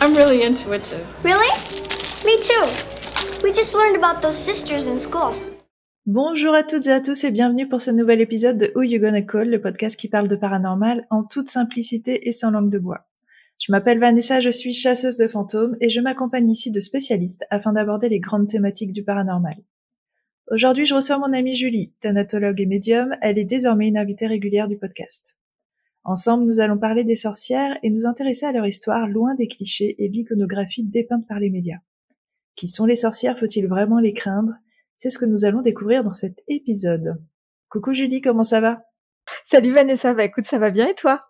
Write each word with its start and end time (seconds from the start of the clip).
I'm 0.00 0.14
really 0.14 0.44
into 0.44 0.68
witches. 0.70 1.20
Really? 1.24 1.50
Me 2.24 2.38
too. 2.40 2.66
We 3.42 3.52
just 3.52 3.74
learned 3.74 3.96
about 3.96 4.22
those 4.22 4.36
sisters 4.36 4.86
in 4.86 5.00
school. 5.00 5.34
Bonjour 6.06 6.54
à 6.54 6.62
toutes 6.62 6.86
et 6.86 6.92
à 6.92 7.00
tous 7.00 7.24
et 7.24 7.32
bienvenue 7.32 7.68
pour 7.68 7.80
ce 7.80 7.90
nouvel 7.90 8.20
épisode 8.20 8.56
de 8.56 8.70
Who 8.76 8.84
You 8.84 9.00
Gonna 9.00 9.22
Call, 9.22 9.50
le 9.50 9.60
podcast 9.60 9.96
qui 9.96 10.08
parle 10.08 10.28
de 10.28 10.36
paranormal 10.36 11.04
en 11.10 11.24
toute 11.24 11.48
simplicité 11.48 12.28
et 12.28 12.32
sans 12.32 12.52
langue 12.52 12.70
de 12.70 12.78
bois. 12.78 13.08
Je 13.58 13.72
m'appelle 13.72 13.98
Vanessa, 13.98 14.38
je 14.38 14.50
suis 14.50 14.72
chasseuse 14.72 15.16
de 15.16 15.26
fantômes 15.26 15.76
et 15.80 15.88
je 15.88 16.00
m'accompagne 16.00 16.48
ici 16.48 16.70
de 16.70 16.78
spécialistes 16.78 17.44
afin 17.50 17.72
d'aborder 17.72 18.08
les 18.08 18.20
grandes 18.20 18.46
thématiques 18.46 18.92
du 18.92 19.02
paranormal. 19.02 19.56
Aujourd'hui, 20.48 20.86
je 20.86 20.94
reçois 20.94 21.18
mon 21.18 21.32
amie 21.32 21.56
Julie, 21.56 21.92
thanatologue 22.00 22.60
et 22.60 22.66
médium. 22.66 23.16
Elle 23.20 23.36
est 23.36 23.44
désormais 23.44 23.88
une 23.88 23.98
invitée 23.98 24.28
régulière 24.28 24.68
du 24.68 24.78
podcast. 24.78 25.37
Ensemble, 26.10 26.46
nous 26.46 26.60
allons 26.60 26.78
parler 26.78 27.04
des 27.04 27.16
sorcières 27.16 27.76
et 27.82 27.90
nous 27.90 28.06
intéresser 28.06 28.46
à 28.46 28.52
leur 28.52 28.66
histoire 28.66 29.06
loin 29.08 29.34
des 29.34 29.46
clichés 29.46 29.94
et 29.98 30.08
l'iconographie 30.08 30.82
dépeinte 30.82 31.28
par 31.28 31.38
les 31.38 31.50
médias. 31.50 31.80
Qui 32.56 32.66
sont 32.66 32.86
les 32.86 32.96
sorcières 32.96 33.38
Faut-il 33.38 33.66
vraiment 33.66 33.98
les 33.98 34.14
craindre? 34.14 34.54
C'est 34.96 35.10
ce 35.10 35.18
que 35.18 35.26
nous 35.26 35.44
allons 35.44 35.60
découvrir 35.60 36.04
dans 36.04 36.14
cet 36.14 36.42
épisode. 36.48 37.22
Coucou 37.68 37.92
Julie, 37.92 38.22
comment 38.22 38.42
ça 38.42 38.62
va? 38.62 38.84
Salut 39.44 39.70
Vanessa, 39.70 40.14
bah 40.14 40.24
écoute, 40.24 40.46
ça 40.46 40.58
va 40.58 40.70
bien 40.70 40.88
et 40.88 40.94
toi? 40.94 41.26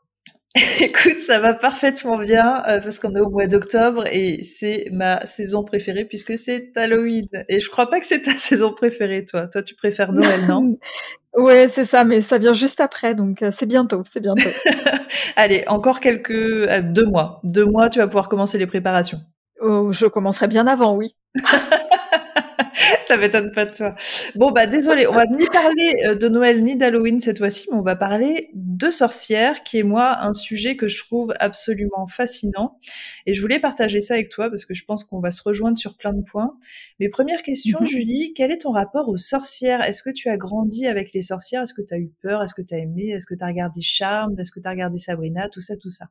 Écoute, 0.80 1.20
ça 1.20 1.38
va 1.40 1.52
parfaitement 1.52 2.18
bien 2.18 2.62
euh, 2.68 2.80
parce 2.80 2.98
qu'on 2.98 3.14
est 3.14 3.20
au 3.20 3.28
mois 3.28 3.46
d'octobre 3.46 4.04
et 4.10 4.42
c'est 4.42 4.86
ma 4.92 5.24
saison 5.26 5.62
préférée 5.62 6.06
puisque 6.06 6.38
c'est 6.38 6.70
Halloween. 6.74 7.28
Et 7.48 7.60
je 7.60 7.68
crois 7.68 7.90
pas 7.90 8.00
que 8.00 8.06
c'est 8.06 8.22
ta 8.22 8.32
saison 8.36 8.72
préférée, 8.72 9.24
toi. 9.24 9.46
Toi, 9.48 9.62
tu 9.62 9.74
préfères 9.74 10.12
Noël, 10.12 10.46
non? 10.46 10.78
Ouais, 11.38 11.68
c'est 11.68 11.84
ça, 11.84 12.02
mais 12.02 12.20
ça 12.20 12.38
vient 12.38 12.52
juste 12.52 12.80
après, 12.80 13.14
donc 13.14 13.42
euh, 13.42 13.50
c'est 13.52 13.66
bientôt, 13.66 14.02
c'est 14.04 14.18
bientôt. 14.18 14.48
Allez, 15.36 15.62
encore 15.68 16.00
quelques 16.00 16.32
euh, 16.32 16.82
deux 16.82 17.06
mois. 17.06 17.40
Deux 17.44 17.64
mois, 17.64 17.88
tu 17.88 18.00
vas 18.00 18.08
pouvoir 18.08 18.28
commencer 18.28 18.58
les 18.58 18.66
préparations. 18.66 19.20
Oh, 19.60 19.92
je 19.92 20.06
commencerai 20.06 20.48
bien 20.48 20.66
avant, 20.66 20.96
oui. 20.96 21.14
ça 23.04 23.16
m'étonne 23.16 23.52
pas 23.52 23.64
de 23.64 23.72
toi. 23.74 23.94
Bon 24.34 24.50
bah 24.50 24.66
désolé, 24.66 25.06
on 25.06 25.12
va 25.12 25.26
ni 25.26 25.44
parler 25.46 25.94
euh, 26.06 26.14
de 26.14 26.28
Noël 26.28 26.62
ni 26.62 26.76
d'Halloween 26.76 27.20
cette 27.20 27.38
fois-ci, 27.38 27.68
mais 27.70 27.76
on 27.78 27.82
va 27.82 27.96
parler 27.96 28.50
de 28.54 28.90
sorcières, 28.90 29.62
qui 29.62 29.78
est 29.78 29.82
moi 29.82 30.18
un 30.20 30.32
sujet 30.32 30.76
que 30.76 30.88
je 30.88 30.98
trouve 30.98 31.34
absolument 31.40 32.06
fascinant. 32.06 32.78
Et 33.26 33.34
je 33.34 33.40
voulais 33.40 33.58
partager 33.58 34.00
ça 34.00 34.14
avec 34.14 34.28
toi 34.28 34.48
parce 34.48 34.64
que 34.64 34.74
je 34.74 34.84
pense 34.84 35.04
qu'on 35.04 35.20
va 35.20 35.30
se 35.30 35.42
rejoindre 35.42 35.76
sur 35.78 35.96
plein 35.96 36.12
de 36.12 36.22
points. 36.22 36.56
Mais 37.00 37.08
première 37.08 37.42
question, 37.42 37.78
Mhm. 37.80 37.86
Julie, 37.86 38.32
quel 38.34 38.50
est 38.50 38.58
ton 38.58 38.72
rapport 38.72 39.08
aux 39.08 39.16
sorcières? 39.16 39.82
Est-ce 39.82 40.02
que 40.02 40.10
tu 40.10 40.28
as 40.28 40.36
grandi 40.36 40.86
avec 40.86 41.12
les 41.12 41.22
sorcières? 41.22 41.62
Est-ce 41.62 41.74
que 41.74 41.82
tu 41.82 41.94
as 41.94 41.98
eu 41.98 42.10
peur? 42.22 42.42
Est-ce 42.42 42.54
que 42.54 42.62
tu 42.62 42.74
as 42.74 42.78
aimé? 42.78 43.08
Est-ce 43.08 43.26
que 43.26 43.34
tu 43.34 43.44
as 43.44 43.46
regardé 43.48 43.80
Charme 43.80 44.38
Est-ce 44.38 44.52
que 44.52 44.60
tu 44.60 44.66
as 44.66 44.70
regardé 44.70 44.98
Sabrina? 44.98 45.48
Tout 45.48 45.60
ça, 45.60 45.76
tout 45.76 45.90
ça. 45.90 46.06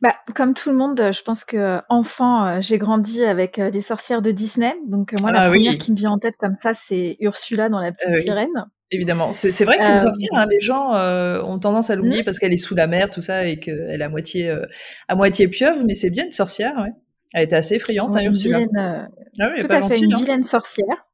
Bah, 0.00 0.12
comme 0.34 0.54
tout 0.54 0.70
le 0.70 0.76
monde, 0.76 1.10
je 1.12 1.22
pense 1.22 1.44
que 1.44 1.56
euh, 1.56 1.78
enfant, 1.88 2.46
euh, 2.46 2.58
j'ai 2.60 2.78
grandi 2.78 3.24
avec 3.24 3.58
euh, 3.58 3.70
les 3.70 3.80
sorcières 3.80 4.22
de 4.22 4.30
Disney. 4.30 4.74
Donc 4.86 5.12
moi, 5.20 5.32
la 5.32 5.42
Ah 5.42 5.50
oui. 5.50 5.58
première 5.64 5.78
qui 5.78 5.90
me 5.92 5.96
vient 5.96 6.10
en 6.12 6.18
tête 6.18 6.36
comme 6.38 6.54
ça, 6.54 6.74
c'est 6.74 7.16
Ursula 7.20 7.68
dans 7.68 7.80
la 7.80 7.92
petite 7.92 8.08
Euh, 8.08 8.14
oui. 8.16 8.22
sirène. 8.22 8.66
Évidemment, 8.90 9.32
c'est 9.32 9.50
vrai 9.64 9.78
que 9.78 9.82
c'est 9.84 9.92
une 9.92 9.98
sorcière. 10.00 10.30
Hein. 10.34 10.46
Les 10.48 10.60
gens 10.60 10.94
euh, 10.94 11.42
ont 11.42 11.58
tendance 11.58 11.90
à 11.90 11.96
l'oublier 11.96 12.22
Mm. 12.22 12.24
parce 12.24 12.38
qu'elle 12.38 12.52
est 12.52 12.56
sous 12.58 12.76
la 12.76 12.86
mer, 12.86 13.10
tout 13.10 13.22
ça, 13.22 13.44
et 13.46 13.58
qu'elle 13.58 14.00
est 14.00 14.04
à 14.04 14.08
moitié, 14.08 14.48
euh, 14.48 14.66
à 15.08 15.16
moitié 15.16 15.48
pieuvre, 15.48 15.82
mais 15.84 15.94
c'est 15.94 16.10
bien 16.10 16.26
une 16.26 16.30
sorcière. 16.32 16.74
Ouais. 16.78 16.92
Elle 17.32 17.44
était 17.44 17.56
assez 17.56 17.74
effrayante, 17.74 18.14
hein, 18.14 18.22
Ursula. 18.22 18.58
vilaine, 18.58 19.08
Ah 19.40 19.50
oui, 19.52 19.60
tout 19.64 19.66
à 19.72 19.76
fait, 19.76 19.80
gentille, 19.80 20.04
une 20.04 20.14
hein. 20.14 20.18
vilaine 20.18 20.44
sorcière. 20.44 21.06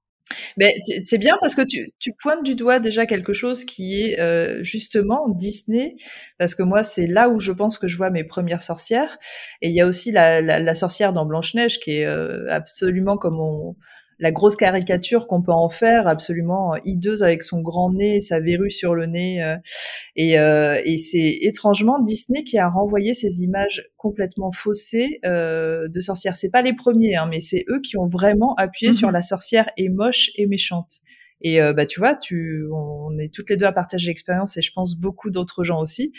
Mais 0.56 0.74
c'est 1.00 1.18
bien 1.18 1.36
parce 1.40 1.54
que 1.54 1.62
tu, 1.62 1.92
tu 1.98 2.12
pointes 2.12 2.42
du 2.42 2.54
doigt 2.54 2.78
déjà 2.78 3.06
quelque 3.06 3.32
chose 3.32 3.64
qui 3.64 4.02
est 4.02 4.20
euh, 4.20 4.62
justement 4.62 5.28
Disney, 5.28 5.96
parce 6.38 6.54
que 6.54 6.62
moi 6.62 6.82
c'est 6.82 7.06
là 7.06 7.28
où 7.28 7.38
je 7.38 7.52
pense 7.52 7.78
que 7.78 7.88
je 7.88 7.96
vois 7.96 8.10
mes 8.10 8.24
premières 8.24 8.62
sorcières. 8.62 9.18
Et 9.62 9.68
il 9.68 9.74
y 9.74 9.80
a 9.80 9.86
aussi 9.86 10.10
la, 10.12 10.40
la, 10.40 10.60
la 10.60 10.74
sorcière 10.74 11.12
dans 11.12 11.26
Blanche 11.26 11.54
Neige 11.54 11.80
qui 11.80 11.98
est 11.98 12.06
euh, 12.06 12.46
absolument 12.50 13.16
comme 13.16 13.40
on, 13.40 13.76
la 14.20 14.30
grosse 14.32 14.54
caricature 14.54 15.26
qu'on 15.26 15.42
peut 15.42 15.52
en 15.52 15.68
faire, 15.68 16.06
absolument 16.06 16.74
hideuse 16.84 17.22
avec 17.22 17.42
son 17.42 17.60
grand 17.62 17.92
nez, 17.92 18.20
sa 18.20 18.38
verrue 18.38 18.70
sur 18.70 18.94
le 18.94 19.06
nez. 19.06 19.42
euh, 19.42 19.56
et 20.16 20.38
euh, 20.38 20.80
et 20.84 20.98
c'est 20.98 21.38
étrangement 21.42 21.98
Disney 21.98 22.44
qui 22.44 22.58
a 22.58 22.68
renvoyé 22.68 23.14
ces 23.14 23.42
images 23.42 23.88
complètement 23.96 24.52
faussées 24.52 25.18
euh, 25.24 25.88
de 25.88 26.00
sorcières. 26.00 26.36
C'est 26.36 26.50
pas 26.50 26.62
les 26.62 26.74
premiers, 26.74 27.16
hein, 27.16 27.26
mais 27.30 27.40
c'est 27.40 27.64
eux 27.68 27.80
qui 27.80 27.96
ont 27.98 28.06
vraiment 28.06 28.54
appuyé 28.56 28.92
Mhm. 28.92 28.96
sur 28.98 29.10
la 29.10 29.22
sorcière 29.22 29.68
est 29.76 29.88
moche 29.88 30.30
et 30.36 30.46
méchante. 30.46 31.00
Et 31.42 31.60
euh, 31.62 31.72
bah 31.72 31.86
tu 31.86 32.00
vois, 32.00 32.14
tu, 32.16 32.66
on 32.72 33.18
est 33.18 33.32
toutes 33.32 33.48
les 33.48 33.56
deux 33.56 33.64
à 33.66 33.72
partager 33.72 34.08
l'expérience 34.08 34.58
et 34.58 34.62
je 34.62 34.72
pense 34.74 34.94
beaucoup 34.94 35.30
d'autres 35.30 35.64
gens 35.64 35.80
aussi. 35.80 36.12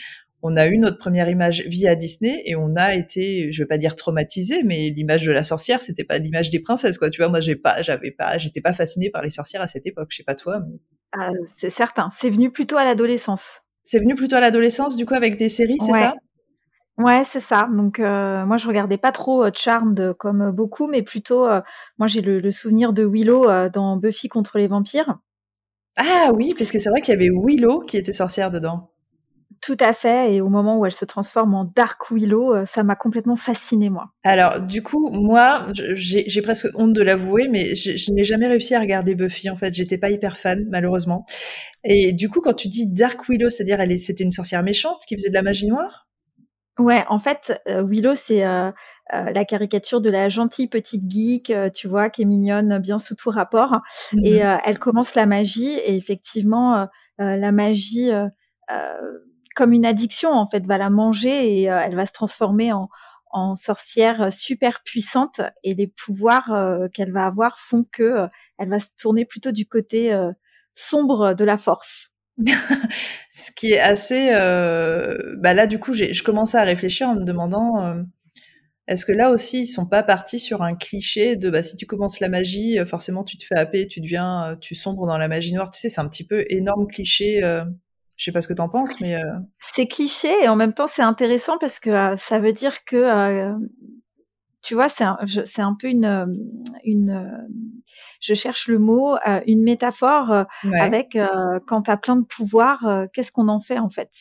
On 0.43 0.55
a 0.57 0.67
eu 0.67 0.77
notre 0.77 0.97
première 0.97 1.29
image 1.29 1.63
via 1.67 1.95
Disney 1.95 2.41
et 2.45 2.55
on 2.55 2.75
a 2.75 2.95
été, 2.95 3.51
je 3.51 3.61
vais 3.63 3.67
pas 3.67 3.77
dire 3.77 3.95
traumatisé, 3.95 4.63
mais 4.63 4.89
l'image 4.89 5.23
de 5.25 5.31
la 5.31 5.43
sorcière, 5.43 5.81
c'était 5.81 6.03
pas 6.03 6.17
l'image 6.17 6.49
des 6.49 6.59
princesses, 6.59 6.97
quoi. 6.97 7.09
Tu 7.11 7.21
vois, 7.21 7.29
moi, 7.29 7.39
j'ai 7.41 7.55
pas, 7.55 7.81
j'avais 7.81 8.11
pas, 8.11 8.37
j'étais 8.37 8.61
pas 8.61 8.73
fascinée 8.73 9.09
par 9.11 9.21
les 9.21 9.29
sorcières 9.29 9.61
à 9.61 9.67
cette 9.67 9.85
époque. 9.85 10.07
Je 10.11 10.17
sais 10.17 10.23
pas 10.23 10.35
toi, 10.35 10.59
mais 10.67 10.79
Ah, 11.13 11.29
c'est 11.45 11.69
certain. 11.69 12.09
C'est 12.11 12.29
venu 12.29 12.51
plutôt 12.51 12.77
à 12.77 12.85
l'adolescence. 12.85 13.61
c'est 13.83 13.99
venu 13.99 14.15
plutôt 14.15 14.35
à 14.37 14.39
l'adolescence, 14.39 14.95
du 14.95 15.05
coup, 15.05 15.13
avec 15.15 15.37
des 15.37 15.49
séries, 15.49 15.77
c'est 15.79 15.91
Ouais. 15.91 15.99
ça? 15.99 16.15
Ouais, 16.97 17.23
c'est 17.23 17.39
ça. 17.39 17.67
Donc 17.71 17.99
euh, 17.99 18.45
moi 18.45 18.57
je 18.57 18.67
regardais 18.67 18.97
pas 18.97 19.11
trop 19.11 19.43
euh, 19.45 19.49
Charmed 19.55 20.13
comme 20.19 20.41
euh, 20.41 20.51
beaucoup, 20.51 20.87
mais 20.87 21.01
plutôt 21.01 21.47
euh, 21.47 21.61
moi 21.97 22.07
j'ai 22.07 22.21
le, 22.21 22.39
le 22.39 22.51
souvenir 22.51 22.93
de 22.93 23.03
Willow 23.03 23.49
euh, 23.49 23.69
dans 23.69 23.97
Buffy 23.97 24.27
contre 24.27 24.57
les 24.59 24.67
vampires. 24.67 25.17
Ah 25.97 26.31
oui, 26.35 26.53
parce 26.57 26.71
que 26.71 26.79
c'est 26.79 26.89
vrai 26.89 27.01
qu'il 27.01 27.13
y 27.13 27.17
avait 27.17 27.29
Willow 27.33 27.79
qui 27.81 27.97
était 27.97 28.11
sorcière 28.11 28.51
dedans. 28.51 28.90
Tout 29.61 29.77
à 29.79 29.93
fait. 29.93 30.33
Et 30.33 30.41
au 30.41 30.49
moment 30.49 30.79
où 30.79 30.85
elle 30.85 30.91
se 30.91 31.05
transforme 31.05 31.53
en 31.53 31.65
Dark 31.65 32.09
Willow, 32.09 32.53
euh, 32.55 32.65
ça 32.65 32.83
m'a 32.83 32.95
complètement 32.95 33.35
fascinée 33.35 33.89
moi. 33.89 34.09
Alors, 34.23 34.59
du 34.59 34.81
coup, 34.81 35.09
moi, 35.11 35.67
j'ai 35.93 36.41
presque 36.41 36.67
honte 36.75 36.93
de 36.93 37.01
l'avouer, 37.01 37.47
mais 37.47 37.75
je, 37.75 37.95
je 37.95 38.11
n'ai 38.11 38.23
jamais 38.23 38.47
réussi 38.47 38.73
à 38.73 38.79
regarder 38.79 39.13
Buffy. 39.13 39.49
En 39.49 39.57
fait, 39.57 39.73
j'étais 39.73 39.97
pas 39.99 40.09
hyper 40.09 40.37
fan, 40.37 40.65
malheureusement. 40.69 41.25
Et 41.83 42.13
du 42.13 42.29
coup, 42.29 42.41
quand 42.41 42.53
tu 42.53 42.67
dis 42.69 42.87
Dark 42.87 43.27
Willow, 43.29 43.49
c'est-à-dire 43.49 43.79
elle 43.79 43.97
c'était 43.99 44.23
une 44.23 44.31
sorcière 44.31 44.63
méchante 44.63 45.01
qui 45.07 45.15
faisait 45.15 45.29
de 45.29 45.35
la 45.35 45.41
magie 45.43 45.67
noire? 45.67 46.07
Ouais, 46.79 47.03
en 47.09 47.19
fait 47.19 47.61
euh, 47.67 47.83
Willow 47.83 48.15
c'est 48.15 48.45
euh, 48.45 48.71
euh, 49.13 49.29
la 49.31 49.45
caricature 49.45 49.99
de 50.01 50.09
la 50.09 50.29
gentille 50.29 50.67
petite 50.67 51.03
geek, 51.09 51.53
tu 51.73 51.87
vois, 51.87 52.09
qui 52.09 52.21
est 52.21 52.25
mignonne, 52.25 52.79
bien 52.79 52.97
sous 52.97 53.13
tout 53.15 53.29
rapport. 53.29 53.81
Et 54.23 54.41
Mhm. 54.41 54.49
euh, 54.49 54.57
elle 54.65 54.79
commence 54.79 55.13
la 55.15 55.25
magie 55.25 55.73
et 55.85 55.95
effectivement 55.95 56.87
la 57.17 57.51
magie 57.51 58.09
comme 59.55 59.73
une 59.73 59.85
addiction 59.85 60.31
en 60.31 60.47
fait 60.47 60.65
va 60.65 60.77
la 60.77 60.89
manger 60.89 61.61
et 61.61 61.71
euh, 61.71 61.79
elle 61.79 61.95
va 61.95 62.05
se 62.05 62.13
transformer 62.13 62.71
en, 62.73 62.89
sorcière 63.55 64.31
super 64.33 64.81
puissante 64.83 65.39
et 65.63 65.73
les 65.73 65.87
pouvoirs 65.87 66.51
euh, 66.53 66.89
qu'elle 66.89 67.13
va 67.13 67.25
avoir 67.27 67.57
font 67.57 67.85
que 67.89 68.03
euh, 68.03 68.27
elle 68.57 68.67
va 68.69 68.79
se 68.81 68.89
tourner 68.99 69.23
plutôt 69.25 69.53
du 69.53 69.65
côté 69.65 70.11
euh, 70.13 70.31
sombre 70.73 71.33
de 71.33 71.43
la 71.45 71.57
force. 71.57 72.09
Ce 73.29 73.51
qui 73.51 73.71
est 73.73 73.79
assez... 73.79 74.29
euh, 74.33 75.35
Bah 75.37 75.53
là, 75.53 75.67
du 75.67 75.79
coup, 75.79 75.93
je 75.93 76.23
commençais 76.23 76.57
à 76.57 76.63
réfléchir 76.63 77.07
en 77.09 77.15
me 77.15 77.23
demandant... 77.23 77.81
euh, 77.85 78.03
Est-ce 78.87 79.05
que 79.05 79.11
là 79.13 79.31
aussi, 79.31 79.61
ils 79.63 79.67
sont 79.67 79.87
pas 79.87 80.03
partis 80.03 80.39
sur 80.39 80.61
un 80.63 80.75
cliché 80.75 81.35
de 81.37 81.49
bah, 81.49 81.61
si 81.63 81.75
tu 81.75 81.85
commences 81.85 82.19
la 82.19 82.29
magie, 82.29 82.79
euh, 82.79 82.85
forcément 82.85 83.23
tu 83.23 83.37
te 83.37 83.45
fais 83.45 83.55
happer, 83.57 83.87
tu 83.87 84.01
deviens, 84.01 84.51
euh, 84.51 84.55
tu 84.57 84.75
sombres 84.75 85.07
dans 85.07 85.17
la 85.17 85.27
magie 85.27 85.53
noire. 85.53 85.69
Tu 85.71 85.79
sais, 85.79 85.89
c'est 85.89 86.01
un 86.01 86.09
petit 86.09 86.25
peu 86.27 86.45
énorme 86.49 86.87
cliché. 86.87 87.41
Je 88.21 88.25
sais 88.25 88.31
pas 88.31 88.41
ce 88.41 88.47
que 88.47 88.53
t'en 88.53 88.69
penses, 88.69 89.01
mais 89.01 89.15
euh, 89.15 89.25
C'est 89.57 89.87
cliché 89.87 90.29
et 90.43 90.47
en 90.47 90.55
même 90.55 90.75
temps 90.75 90.85
c'est 90.85 91.01
intéressant 91.01 91.57
parce 91.57 91.79
que 91.79 91.89
euh, 91.89 92.15
ça 92.17 92.37
veut 92.37 92.53
dire 92.53 92.85
que 92.85 92.95
euh, 92.95 93.51
tu 94.61 94.75
vois 94.75 94.89
c'est 94.89 95.03
un, 95.03 95.17
je- 95.25 95.43
c'est 95.43 95.63
un 95.63 95.73
peu 95.73 95.87
une 95.87 96.27
une 96.83 97.47
je 98.19 98.35
cherche 98.35 98.67
le 98.67 98.77
mot 98.77 99.15
une 99.47 99.63
métaphore 99.63 100.45
ouais. 100.65 100.79
avec 100.79 101.17
quand 101.65 101.81
t'as 101.81 101.97
plein 101.97 102.15
de 102.15 102.23
pouvoirs 102.23 102.85
euh, 102.85 103.07
qu'est-ce 103.11 103.31
qu'on 103.31 103.47
en 103.47 103.59
fait 103.59 103.79
en 103.79 103.89
fait? 103.89 104.11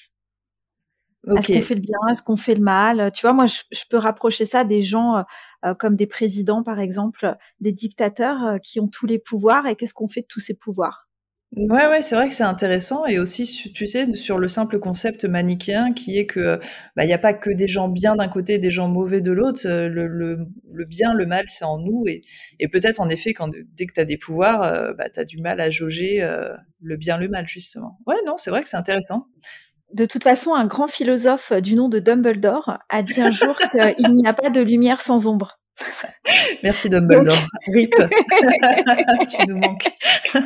Est-ce 1.37 1.49
qu'on 1.49 1.61
fait 1.61 1.75
le 1.75 1.83
bien 1.83 1.99
Est-ce 2.11 2.23
qu'on 2.23 2.39
fait 2.39 2.55
le 2.55 2.63
mal? 2.63 3.13
Tu 3.13 3.21
vois, 3.21 3.35
moi, 3.35 3.45
je, 3.45 3.61
je 3.71 3.83
peux 3.91 3.99
rapprocher 3.99 4.47
ça 4.47 4.65
des 4.65 4.83
gens 4.83 5.23
euh, 5.67 5.75
comme 5.75 5.95
des 5.95 6.07
présidents, 6.07 6.63
par 6.63 6.81
exemple, 6.81 7.37
des 7.61 7.73
dictateurs 7.73 8.43
euh, 8.47 8.57
qui 8.59 8.81
ont 8.81 8.89
tous 8.89 9.05
les 9.05 9.19
pouvoirs. 9.19 9.67
Et 9.67 9.77
qu'est-ce 9.77 9.93
qu'on 9.93 10.09
fait 10.09 10.23
de 10.23 10.27
tous 10.27 10.41
ces 10.41 10.55
pouvoirs? 10.55 11.10
Ouais, 11.57 11.89
ouais, 11.89 12.01
c'est 12.01 12.15
vrai 12.15 12.29
que 12.29 12.35
c'est 12.35 12.45
intéressant 12.45 13.07
et 13.07 13.19
aussi, 13.19 13.73
tu 13.75 13.85
sais, 13.85 14.13
sur 14.13 14.39
le 14.39 14.47
simple 14.47 14.79
concept 14.79 15.25
manichéen 15.25 15.93
qui 15.93 16.17
est 16.17 16.25
que 16.27 16.61
bah, 16.95 17.03
il 17.03 17.09
n'y 17.09 17.13
a 17.13 17.19
pas 17.19 17.35
que 17.35 17.51
des 17.51 17.67
gens 17.67 17.89
bien 17.89 18.15
d'un 18.15 18.29
côté 18.29 18.55
et 18.55 18.59
des 18.61 18.71
gens 18.71 18.87
mauvais 18.87 19.21
de 19.21 19.33
l'autre. 19.33 19.63
euh, 19.67 19.89
Le, 19.89 20.07
le, 20.07 20.47
le 20.73 20.85
bien, 20.85 21.13
le 21.13 21.27
mal, 21.27 21.47
c'est 21.49 21.65
en 21.65 21.79
nous 21.79 22.05
et, 22.07 22.23
et 22.61 22.69
peut-être 22.69 23.01
en 23.01 23.09
effet, 23.09 23.33
quand 23.35 23.49
dès 23.77 23.87
que 23.87 23.93
tu 23.95 24.01
as 24.01 24.05
des 24.05 24.17
pouvoirs, 24.17 24.63
euh, 24.63 24.93
bah, 24.97 25.09
tu 25.13 25.19
as 25.19 25.25
du 25.25 25.39
mal 25.39 25.61
à 25.61 25.71
jauger 25.71 26.23
euh, 26.23 26.55
le 26.81 26.97
bien, 26.97 27.19
le 27.19 27.29
mal, 27.29 27.49
justement. 27.49 27.99
Ouais, 28.07 28.15
non, 28.27 28.37
c'est 28.37 28.51
vrai 28.51 28.63
que 28.63 28.69
c'est 28.69 28.77
intéressant. 28.77 29.27
De 29.93 30.07
toute 30.07 30.25
façon, 30.25 30.55
un 30.55 30.67
grand 30.67 30.89
philosophe 30.89 31.53
du 31.53 31.77
nom 31.77 31.89
de 31.89 32.01
Dumbledore 32.01 32.79
a 32.89 33.03
dit 33.05 33.21
un 33.21 33.31
jour 33.33 33.57
qu'il 33.73 34.15
n'y 34.17 34.27
a 34.27 34.35
pas 34.35 34.51
de 34.51 34.61
lumière 34.61 35.01
sans 35.01 35.27
ombre. 35.29 35.60
Merci 36.63 36.91
Dumbledore. 36.91 37.47
Rip. 37.73 37.95
tu 39.29 39.47
nous 39.49 39.59
manques. 39.59 39.89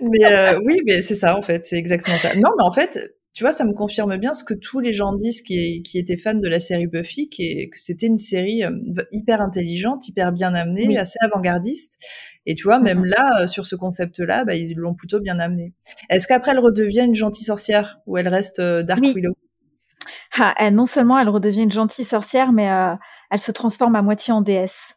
mais 0.00 0.24
euh, 0.24 0.60
oui, 0.64 0.80
mais 0.86 1.02
c'est 1.02 1.14
ça 1.14 1.36
en 1.36 1.42
fait, 1.42 1.64
c'est 1.64 1.76
exactement 1.76 2.18
ça. 2.18 2.34
Non, 2.34 2.50
mais 2.56 2.64
en 2.64 2.72
fait, 2.72 3.14
tu 3.32 3.42
vois, 3.42 3.50
ça 3.50 3.64
me 3.64 3.72
confirme 3.72 4.16
bien 4.16 4.32
ce 4.32 4.44
que 4.44 4.54
tous 4.54 4.78
les 4.78 4.92
gens 4.92 5.12
disent 5.12 5.42
qui, 5.42 5.82
qui 5.82 5.98
étaient 5.98 6.16
fans 6.16 6.34
de 6.34 6.48
la 6.48 6.60
série 6.60 6.86
Buffy, 6.86 7.28
qui 7.28 7.68
que 7.68 7.78
c'était 7.80 8.06
une 8.06 8.18
série 8.18 8.64
euh, 8.64 8.70
hyper 9.10 9.40
intelligente, 9.40 10.06
hyper 10.08 10.30
bien 10.30 10.54
amenée, 10.54 10.96
assez 10.98 11.18
avant-gardiste. 11.20 11.98
Et 12.46 12.54
tu 12.54 12.64
vois, 12.64 12.78
même 12.78 13.04
là, 13.04 13.40
euh, 13.40 13.46
sur 13.46 13.66
ce 13.66 13.74
concept-là, 13.74 14.44
bah, 14.44 14.54
ils 14.54 14.76
l'ont 14.76 14.94
plutôt 14.94 15.18
bien 15.18 15.40
amené. 15.40 15.72
Est-ce 16.10 16.28
qu'après, 16.28 16.52
elle 16.52 16.60
redevient 16.60 17.04
une 17.04 17.14
gentille 17.14 17.44
sorcière 17.44 18.00
ou 18.06 18.18
elle 18.18 18.28
reste 18.28 18.60
Dark 18.60 19.02
Willow 19.02 19.34
ah, 20.38 20.70
non 20.70 20.86
seulement 20.86 21.18
elle 21.18 21.28
redevient 21.28 21.62
une 21.62 21.72
gentille 21.72 22.04
sorcière, 22.04 22.52
mais 22.52 22.70
elle 23.30 23.40
se 23.40 23.52
transforme 23.52 23.96
à 23.96 24.02
moitié 24.02 24.32
en 24.32 24.40
déesse. 24.40 24.94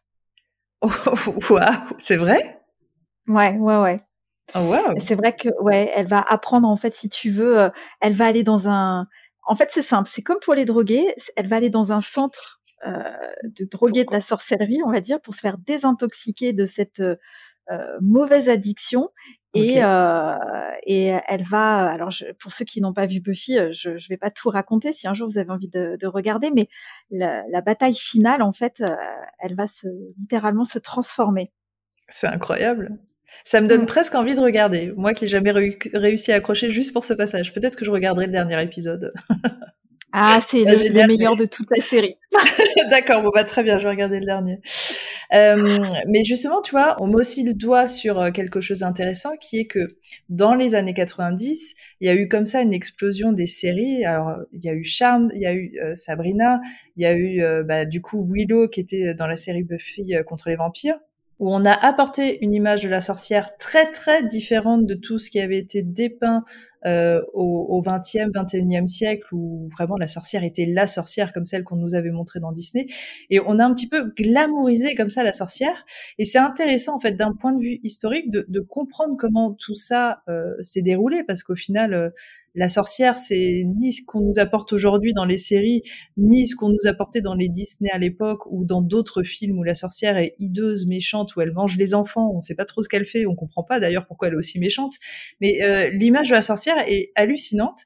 Oh, 0.81 0.89
waouh, 1.49 1.73
c'est 1.99 2.17
vrai? 2.17 2.61
Ouais, 3.27 3.57
ouais, 3.57 3.77
ouais. 3.77 4.01
Oh, 4.55 4.73
c'est 4.99 5.15
vrai 5.15 5.35
que 5.35 5.49
ouais, 5.61 5.91
elle 5.93 6.07
va 6.07 6.21
apprendre 6.21 6.69
en 6.69 6.77
fait 6.77 6.93
si 6.93 7.09
tu 7.09 7.29
veux, 7.31 7.59
euh, 7.59 7.69
elle 7.99 8.13
va 8.13 8.27
aller 8.27 8.43
dans 8.43 8.69
un 8.69 9.05
en 9.45 9.55
fait, 9.55 9.69
c'est 9.71 9.81
simple, 9.81 10.09
c'est 10.11 10.21
comme 10.21 10.39
pour 10.41 10.53
les 10.53 10.65
drogués, 10.65 11.13
elle 11.37 11.47
va 11.47 11.55
aller 11.55 11.69
dans 11.69 11.93
un 11.93 12.01
centre 12.01 12.61
euh, 12.85 13.01
de 13.43 13.65
drogués 13.65 14.03
de 14.03 14.11
la 14.11 14.21
sorcellerie, 14.21 14.79
on 14.85 14.91
va 14.91 14.99
dire, 14.99 15.21
pour 15.21 15.33
se 15.33 15.39
faire 15.39 15.57
désintoxiquer 15.57 16.51
de 16.51 16.65
cette 16.65 16.99
euh, 16.99 17.97
mauvaise 18.01 18.49
addiction. 18.49 19.09
Et, 19.53 19.77
et 20.83 21.17
elle 21.27 21.43
va, 21.43 21.87
alors 21.87 22.11
pour 22.39 22.51
ceux 22.51 22.65
qui 22.65 22.79
n'ont 22.79 22.93
pas 22.93 23.07
vu 23.07 23.19
Buffy, 23.19 23.57
je 23.73 23.91
ne 23.91 24.07
vais 24.09 24.17
pas 24.17 24.29
tout 24.29 24.49
raconter 24.49 24.91
si 24.91 25.07
un 25.07 25.13
jour 25.13 25.27
vous 25.27 25.39
avez 25.39 25.49
envie 25.49 25.69
de, 25.69 25.97
de 25.99 26.07
regarder, 26.07 26.51
mais 26.53 26.67
la, 27.09 27.41
la, 27.49 27.61
bataille 27.61 27.95
finale, 27.95 28.43
en 28.43 28.53
fait, 28.53 28.83
elle 29.39 29.55
va 29.55 29.65
se, 29.65 29.87
littéralement 30.19 30.63
se 30.63 30.77
transformer. 30.77 31.51
C'est 32.07 32.27
incroyable. 32.27 32.97
Ça 33.43 33.61
me 33.61 33.67
donne 33.67 33.83
mm. 33.83 33.87
presque 33.87 34.15
envie 34.15 34.35
de 34.35 34.41
regarder. 34.41 34.93
Moi 34.95 35.13
qui 35.13 35.25
n'ai 35.25 35.29
jamais 35.29 35.51
réussi 35.51 36.31
à 36.31 36.35
accrocher 36.35 36.69
juste 36.69 36.93
pour 36.93 37.03
ce 37.03 37.13
passage. 37.13 37.53
Peut-être 37.53 37.77
que 37.77 37.85
je 37.85 37.91
regarderai 37.91 38.25
le 38.25 38.31
dernier 38.31 38.61
épisode. 38.61 39.11
Ah, 40.19 40.39
c'est 40.41 40.63
le, 40.63 41.05
meilleur 41.05 41.35
de 41.35 41.45
toute 41.45 41.67
la 41.69 41.79
série. 41.79 42.15
D'accord, 42.89 43.21
bon 43.21 43.29
bah 43.31 43.43
très 43.43 43.61
bien, 43.61 43.77
je 43.77 43.83
vais 43.83 43.91
regarder 43.91 44.19
le 44.19 44.25
dernier. 44.25 44.59
Euh, 45.35 45.77
mais 46.07 46.23
justement, 46.23 46.63
tu 46.63 46.71
vois, 46.71 46.95
on 46.99 47.05
met 47.05 47.17
aussi 47.17 47.43
le 47.43 47.53
doigt 47.53 47.87
sur 47.87 48.19
euh, 48.19 48.31
quelque 48.31 48.59
chose 48.59 48.79
d'intéressant 48.79 49.37
qui 49.39 49.59
est 49.59 49.65
que 49.65 49.99
dans 50.29 50.55
les 50.55 50.73
années 50.73 50.95
90, 50.95 51.75
il 52.01 52.07
y 52.07 52.09
a 52.09 52.15
eu 52.15 52.27
comme 52.27 52.47
ça 52.47 52.63
une 52.63 52.73
explosion 52.73 53.31
des 53.31 53.45
séries. 53.45 54.05
Alors, 54.05 54.39
il 54.53 54.65
y 54.65 54.69
a 54.69 54.73
eu 54.73 54.83
Charm, 54.83 55.29
il 55.35 55.41
y 55.41 55.45
a 55.45 55.53
eu 55.53 55.77
euh, 55.83 55.93
Sabrina, 55.93 56.61
il 56.95 57.03
y 57.03 57.05
a 57.05 57.15
eu 57.15 57.43
bah, 57.65 57.85
du 57.85 58.01
coup 58.01 58.27
Willow 58.27 58.69
qui 58.69 58.79
était 58.79 59.13
dans 59.13 59.27
la 59.27 59.37
série 59.37 59.61
Buffy 59.61 60.15
contre 60.25 60.49
les 60.49 60.55
vampires 60.55 60.97
où 61.39 61.53
on 61.53 61.65
a 61.65 61.71
apporté 61.71 62.43
une 62.43 62.53
image 62.53 62.83
de 62.83 62.89
la 62.89 63.01
sorcière 63.01 63.57
très 63.57 63.91
très 63.91 64.23
différente 64.23 64.85
de 64.85 64.95
tout 64.95 65.19
ce 65.19 65.29
qui 65.29 65.39
avait 65.39 65.59
été 65.59 65.83
dépeint 65.83 66.43
euh, 66.85 67.21
au, 67.33 67.81
20e, 67.81 68.31
21e 68.31 68.85
siècle, 68.85 69.27
où 69.31 69.67
vraiment 69.69 69.97
la 69.97 70.07
sorcière 70.07 70.43
était 70.43 70.65
la 70.65 70.85
sorcière 70.85 71.33
comme 71.33 71.45
celle 71.45 71.63
qu'on 71.63 71.75
nous 71.75 71.95
avait 71.95 72.11
montrée 72.11 72.39
dans 72.39 72.51
Disney. 72.51 72.85
Et 73.29 73.39
on 73.39 73.57
a 73.57 73.65
un 73.65 73.73
petit 73.73 73.89
peu 73.89 74.11
glamourisé 74.15 74.93
comme 74.95 75.09
ça 75.09 75.23
la 75.23 75.33
sorcière. 75.33 75.85
Et 76.19 76.25
c'est 76.25 76.37
intéressant 76.37 76.95
en 76.95 76.99
fait 76.99 77.13
d'un 77.13 77.33
point 77.33 77.53
de 77.53 77.61
vue 77.61 77.79
historique 77.83 78.29
de, 78.29 78.59
comprendre 78.59 79.15
comment 79.17 79.53
tout 79.53 79.75
ça 79.75 80.21
euh, 80.27 80.53
s'est 80.61 80.81
déroulé, 80.81 81.23
parce 81.23 81.41
qu'au 81.41 81.55
final, 81.55 81.93
euh, 81.93 82.09
la 82.53 82.69
sorcière, 82.69 83.17
c'est 83.17 83.63
ni 83.65 83.93
ce 83.93 84.03
qu'on 84.03 84.21
nous 84.21 84.39
apporte 84.39 84.73
aujourd'hui 84.73 85.13
dans 85.13 85.25
les 85.25 85.37
séries, 85.37 85.83
ni 86.17 86.47
ce 86.47 86.55
qu'on 86.55 86.69
nous 86.69 86.87
apportait 86.87 87.21
dans 87.21 87.35
les 87.35 87.49
Disney 87.49 87.89
à 87.91 87.99
l'époque 87.99 88.41
ou 88.49 88.65
dans 88.65 88.81
d'autres 88.81 89.21
films 89.21 89.59
où 89.59 89.63
la 89.63 89.75
sorcière 89.75 90.17
est 90.17 90.33
hideuse, 90.39 90.87
méchante, 90.87 91.35
où 91.35 91.41
elle 91.41 91.53
mange 91.53 91.77
les 91.77 91.93
enfants. 91.93 92.31
On 92.33 92.37
ne 92.37 92.41
sait 92.41 92.55
pas 92.55 92.65
trop 92.65 92.81
ce 92.81 92.89
qu'elle 92.89 93.05
fait, 93.05 93.27
on 93.27 93.35
comprend 93.35 93.61
pas 93.61 93.79
d'ailleurs 93.79 94.07
pourquoi 94.07 94.27
elle 94.27 94.33
est 94.33 94.37
aussi 94.37 94.59
méchante. 94.59 94.95
Mais 95.39 95.91
l'image 95.91 96.29
de 96.29 96.33
la 96.33 96.41
sorcière 96.41 96.66
est 96.87 97.11
hallucinante 97.15 97.81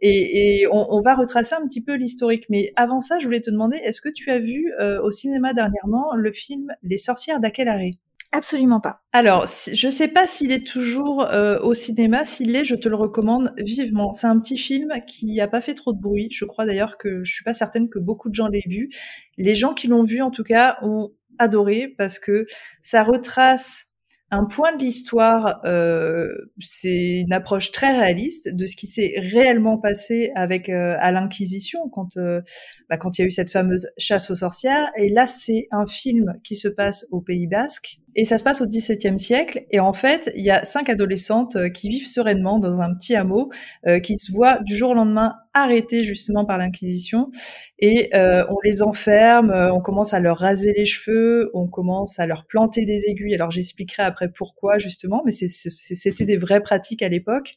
et, 0.00 0.66
on, 0.70 1.00
va 1.00 1.14
retracer 1.14 1.54
un 1.54 1.66
petit 1.66 1.82
peu 1.82 1.94
l'historique. 1.94 2.44
Mais 2.48 2.72
avant 2.76 3.00
ça, 3.00 3.18
je 3.18 3.24
voulais 3.24 3.40
te 3.40 3.50
demander, 3.50 3.76
est-ce 3.76 4.00
que 4.00 4.08
tu 4.08 4.30
as 4.30 4.40
vu 4.40 4.72
euh, 4.80 5.00
au 5.02 5.10
cinéma 5.10 5.54
dernièrement 5.54 6.14
le 6.16 6.32
film 6.32 6.72
Les 6.82 6.98
sorcières 6.98 7.40
d'Aquelarre 7.40 7.92
Absolument 8.34 8.80
pas. 8.80 9.02
Alors, 9.12 9.44
je 9.46 9.90
sais 9.90 10.08
pas 10.08 10.26
s'il 10.26 10.52
est 10.52 10.66
toujours 10.66 11.22
euh, 11.22 11.58
au 11.60 11.74
cinéma. 11.74 12.24
S'il 12.24 12.52
l'est, 12.52 12.64
je 12.64 12.74
te 12.74 12.88
le 12.88 12.96
recommande 12.96 13.52
vivement. 13.58 14.14
C'est 14.14 14.26
un 14.26 14.40
petit 14.40 14.56
film 14.56 14.90
qui 15.06 15.38
a 15.40 15.48
pas 15.48 15.60
fait 15.60 15.74
trop 15.74 15.92
de 15.92 16.00
bruit. 16.00 16.28
Je 16.32 16.46
crois 16.46 16.64
d'ailleurs 16.64 16.96
que 16.96 17.22
je 17.24 17.32
suis 17.32 17.44
pas 17.44 17.52
certaine 17.52 17.90
que 17.90 17.98
beaucoup 17.98 18.30
de 18.30 18.34
gens 18.34 18.48
l'aient 18.48 18.64
vu. 18.66 18.88
Les 19.36 19.54
gens 19.54 19.74
qui 19.74 19.86
l'ont 19.86 20.02
vu, 20.02 20.22
en 20.22 20.30
tout 20.30 20.44
cas, 20.44 20.78
ont 20.80 21.12
adoré 21.38 21.88
parce 21.98 22.18
que 22.18 22.46
ça 22.80 23.04
retrace 23.04 23.91
un 24.32 24.46
point 24.46 24.74
de 24.74 24.82
l'histoire, 24.82 25.60
euh, 25.66 26.26
c'est 26.58 27.20
une 27.20 27.34
approche 27.34 27.70
très 27.70 27.94
réaliste 27.94 28.48
de 28.48 28.64
ce 28.64 28.76
qui 28.76 28.86
s'est 28.86 29.12
réellement 29.18 29.76
passé 29.76 30.32
avec 30.34 30.70
euh, 30.70 30.96
à 31.00 31.12
l'Inquisition 31.12 31.90
quand 31.90 32.16
euh, 32.16 32.40
bah, 32.88 32.96
quand 32.96 33.18
il 33.18 33.20
y 33.20 33.24
a 33.24 33.26
eu 33.26 33.30
cette 33.30 33.50
fameuse 33.50 33.88
chasse 33.98 34.30
aux 34.30 34.34
sorcières. 34.34 34.90
Et 34.96 35.10
là, 35.10 35.26
c'est 35.26 35.68
un 35.70 35.86
film 35.86 36.32
qui 36.44 36.56
se 36.56 36.68
passe 36.68 37.06
au 37.10 37.20
Pays 37.20 37.46
Basque 37.46 37.98
et 38.14 38.24
ça 38.24 38.38
se 38.38 38.44
passe 38.44 38.60
au 38.60 38.66
XVIIe 38.66 39.18
siècle. 39.18 39.64
Et 39.70 39.80
en 39.80 39.92
fait, 39.92 40.30
il 40.34 40.44
y 40.44 40.50
a 40.50 40.64
cinq 40.64 40.88
adolescentes 40.88 41.56
euh, 41.56 41.68
qui 41.68 41.88
vivent 41.88 42.06
sereinement 42.06 42.58
dans 42.58 42.80
un 42.80 42.94
petit 42.94 43.14
hameau, 43.14 43.50
euh, 43.86 44.00
qui 44.00 44.16
se 44.16 44.30
voient 44.32 44.58
du 44.60 44.76
jour 44.76 44.90
au 44.90 44.94
lendemain 44.94 45.34
arrêtées 45.54 46.04
justement 46.04 46.44
par 46.44 46.58
l'Inquisition. 46.58 47.30
Et 47.78 48.14
euh, 48.14 48.44
on 48.50 48.56
les 48.64 48.82
enferme, 48.82 49.50
on 49.50 49.80
commence 49.80 50.14
à 50.14 50.20
leur 50.20 50.38
raser 50.38 50.72
les 50.76 50.86
cheveux, 50.86 51.50
on 51.54 51.66
commence 51.66 52.18
à 52.18 52.26
leur 52.26 52.46
planter 52.46 52.84
des 52.84 53.04
aiguilles. 53.06 53.34
Alors 53.34 53.50
j'expliquerai 53.50 54.02
après 54.02 54.28
pourquoi 54.30 54.78
justement, 54.78 55.22
mais 55.24 55.32
c'était 55.32 56.24
des 56.24 56.36
vraies 56.36 56.62
pratiques 56.62 57.02
à 57.02 57.08
l'époque. 57.08 57.56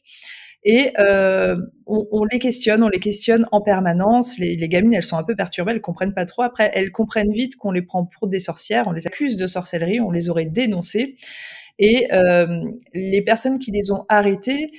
Et 0.68 0.90
euh, 0.98 1.56
on, 1.86 2.24
les 2.24 2.40
questionne, 2.40 2.82
on 2.82 2.88
les 2.88 2.98
questionne 2.98 3.46
en 3.52 3.60
permanence. 3.60 4.36
Les, 4.36 4.56
les, 4.56 4.68
gamines, 4.68 4.92
elles 4.92 5.04
sont 5.04 5.16
un 5.16 5.22
peu 5.22 5.36
perturbées, 5.36 5.70
elles 5.70 5.80
comprennent 5.80 6.12
pas 6.12 6.26
trop. 6.26 6.42
Après, 6.42 6.72
elles 6.74 6.90
comprennent 6.90 7.32
vite 7.32 7.54
qu'on 7.54 7.70
les 7.70 7.82
prend 7.82 8.04
pour 8.04 8.26
des 8.26 8.40
sorcières, 8.40 8.88
on 8.88 8.90
les 8.90 9.06
accuse 9.06 9.36
de 9.36 9.46
sorcellerie, 9.46 10.00
on 10.00 10.10
les 10.10 10.28
aurait 10.28 10.44
dénoncées. 10.44 11.14
Et 11.78 12.12
euh, 12.12 12.64
les 12.94 13.22
personnes 13.22 13.60
qui 13.60 13.70
les 13.70 13.92
ont 13.92 14.06
arrêtées 14.08 14.72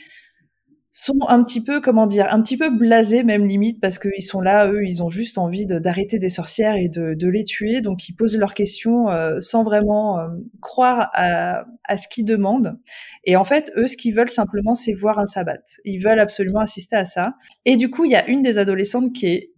sont 1.00 1.20
un 1.28 1.44
petit 1.44 1.64
peu, 1.64 1.80
comment 1.80 2.08
dire, 2.08 2.26
un 2.32 2.42
petit 2.42 2.58
peu 2.58 2.72
blasés 2.72 3.24
même 3.24 3.46
limite 3.46 3.80
parce 3.80 4.00
qu'ils 4.00 4.24
sont 4.24 4.42
là, 4.42 4.68
eux, 4.68 4.84
ils 4.84 5.04
ont 5.04 5.10
juste 5.10 5.38
envie 5.38 5.68
d'arrêter 5.68 6.18
des 6.18 6.30
sorcières 6.30 6.76
et 6.76 6.90
de, 6.90 7.14
de, 7.14 7.28
les 7.28 7.44
tuer, 7.44 7.82
donc 7.82 8.10
ils 8.10 8.14
posent 8.14 8.36
leurs 8.36 8.56
questions 8.56 9.08
euh, 9.10 9.40
sans 9.40 9.64
vraiment 9.64 10.18
euh, 10.18 10.28
croire 10.60 11.12
à, 11.14 11.66
à 11.84 11.98
ce 11.98 12.08
qu'ils 12.08 12.26
demandent. 12.26 12.80
Et 13.26 13.36
en 13.36 13.44
fait, 13.44 13.72
eux, 13.78 13.86
ce 13.86 13.96
qu'ils 13.96 14.16
veulent 14.16 14.32
simplement, 14.32 14.74
c'est 14.74 14.94
voir 14.94 15.20
un 15.20 15.28
sabbat. 15.28 15.62
Ils 15.86 16.00
veulent 16.00 16.20
absolument 16.20 16.62
assister 16.62 16.96
à 16.96 17.06
ça. 17.06 17.34
Et 17.66 17.78
du 17.78 17.92
coup, 17.92 18.06
il 18.06 18.12
y 18.12 18.16
a 18.16 18.28
une 18.28 18.42
des 18.42 18.58
adolescentes 18.58 19.14
qui 19.14 19.28
est 19.28 19.52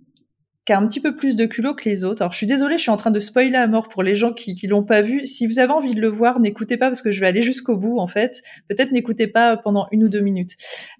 a 0.73 0.77
un 0.77 0.87
petit 0.87 0.99
peu 0.99 1.15
plus 1.15 1.35
de 1.35 1.45
culot 1.45 1.73
que 1.73 1.87
les 1.87 2.03
autres. 2.05 2.21
Alors 2.21 2.31
je 2.31 2.37
suis 2.37 2.47
désolée, 2.47 2.77
je 2.77 2.83
suis 2.83 2.91
en 2.91 2.97
train 2.97 3.11
de 3.11 3.19
spoiler 3.19 3.55
à 3.55 3.67
mort 3.67 3.87
pour 3.89 4.03
les 4.03 4.15
gens 4.15 4.33
qui, 4.33 4.55
qui 4.55 4.67
l'ont 4.67 4.83
pas 4.83 5.01
vu. 5.01 5.25
Si 5.25 5.47
vous 5.47 5.59
avez 5.59 5.71
envie 5.71 5.95
de 5.95 6.01
le 6.01 6.07
voir, 6.07 6.39
n'écoutez 6.39 6.77
pas 6.77 6.87
parce 6.87 7.01
que 7.01 7.11
je 7.11 7.19
vais 7.19 7.27
aller 7.27 7.41
jusqu'au 7.41 7.77
bout 7.77 7.99
en 7.99 8.07
fait. 8.07 8.41
Peut-être 8.67 8.91
n'écoutez 8.91 9.27
pas 9.27 9.57
pendant 9.57 9.87
une 9.91 10.03
ou 10.03 10.09
deux 10.09 10.21
minutes. 10.21 10.55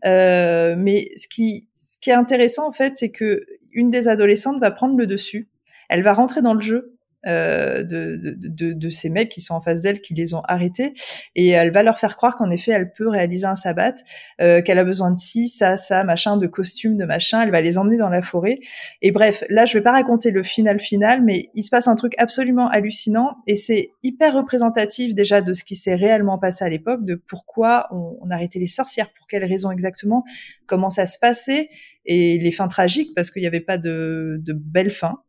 Euh, 0.06 0.76
mais 0.78 1.10
ce 1.16 1.28
qui, 1.28 1.68
ce 1.74 1.98
qui 2.00 2.10
est 2.10 2.14
intéressant 2.14 2.68
en 2.68 2.72
fait, 2.72 2.98
c'est 2.98 3.12
que 3.12 3.46
une 3.72 3.90
des 3.90 4.08
adolescentes 4.08 4.60
va 4.60 4.72
prendre 4.72 4.98
le 4.98 5.08
dessus. 5.08 5.50
Elle 5.90 6.04
va 6.04 6.14
rentrer 6.14 6.42
dans 6.42 6.54
le 6.54 6.62
jeu 6.62 6.99
euh, 7.26 7.84
de, 7.84 8.16
de, 8.16 8.72
de, 8.72 8.90
ces 8.90 9.10
mecs 9.10 9.30
qui 9.30 9.42
sont 9.42 9.54
en 9.54 9.62
face 9.62 9.82
d'elle, 9.82 10.00
qui 10.00 10.14
les 10.14 10.34
ont 10.34 10.42
arrêtés, 10.48 10.94
et 11.36 11.50
elle 11.50 11.72
va 11.72 11.84
leur 11.84 12.00
faire 12.00 12.16
croire 12.16 12.36
qu'en 12.36 12.50
effet, 12.50 12.72
elle 12.72 12.92
peut 12.92 13.10
réaliser 13.10 13.46
un 13.46 13.56
sabbat, 13.56 13.96
euh, 14.42 14.62
qu'elle 14.62 14.80
a 14.80 14.86
besoin 14.86 15.12
de 15.12 15.20
ci, 15.20 15.50
ça, 15.50 15.76
ça, 15.76 16.04
machin, 16.04 16.38
de 16.38 16.48
costumes, 16.48 16.96
de 16.96 17.06
machin. 17.06 17.42
Elle 17.42 17.52
va 17.52 17.62
les 17.62 17.78
emmener 17.78 17.98
dans 17.98 18.10
la 18.10 18.22
forêt. 18.22 18.60
Et 19.02 19.12
bref, 19.12 19.44
là, 19.50 19.66
je 19.66 19.78
vais 19.78 19.84
pas 19.84 19.92
raconter 19.92 20.32
le 20.32 20.44
final 20.44 20.80
final, 20.80 21.24
mais 21.24 21.50
il 21.56 21.64
se 21.64 21.70
passe 21.70 21.88
un 21.88 21.96
truc 21.96 22.14
absolument 22.18 22.70
hallucinant, 22.70 23.36
et 23.48 23.56
c'est 23.56 23.92
hyper 24.04 24.34
représentatif 24.34 25.14
déjà 25.14 25.42
de 25.42 25.52
ce 25.54 25.64
qui 25.64 25.76
s'est 25.76 25.96
réellement 25.96 26.38
passé 26.38 26.64
à 26.64 26.70
l'époque, 26.70 27.04
de 27.06 27.16
pourquoi 27.16 27.88
on, 27.92 28.30
arrêtait 28.32 28.60
les 28.60 28.68
sorcières, 28.68 29.12
pour 29.14 29.28
quelles 29.28 29.44
raisons 29.44 29.72
exactement, 29.72 30.24
comment 30.68 30.90
ça 30.90 31.06
se 31.06 31.18
passait, 31.20 31.70
et 32.06 32.38
les 32.38 32.52
fins 32.52 32.68
tragiques 32.68 33.10
parce 33.16 33.32
qu'il 33.32 33.42
n'y 33.42 33.48
avait 33.48 33.60
pas 33.60 33.78
de, 33.78 34.38
de 34.40 34.54
belles 34.54 34.92
fins. 34.92 35.22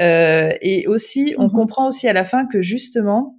Euh, 0.00 0.52
et 0.60 0.86
aussi, 0.86 1.34
on 1.38 1.44
mhm. 1.44 1.52
comprend 1.52 1.88
aussi 1.88 2.08
à 2.08 2.12
la 2.12 2.24
fin 2.24 2.46
que 2.46 2.62
justement, 2.62 3.38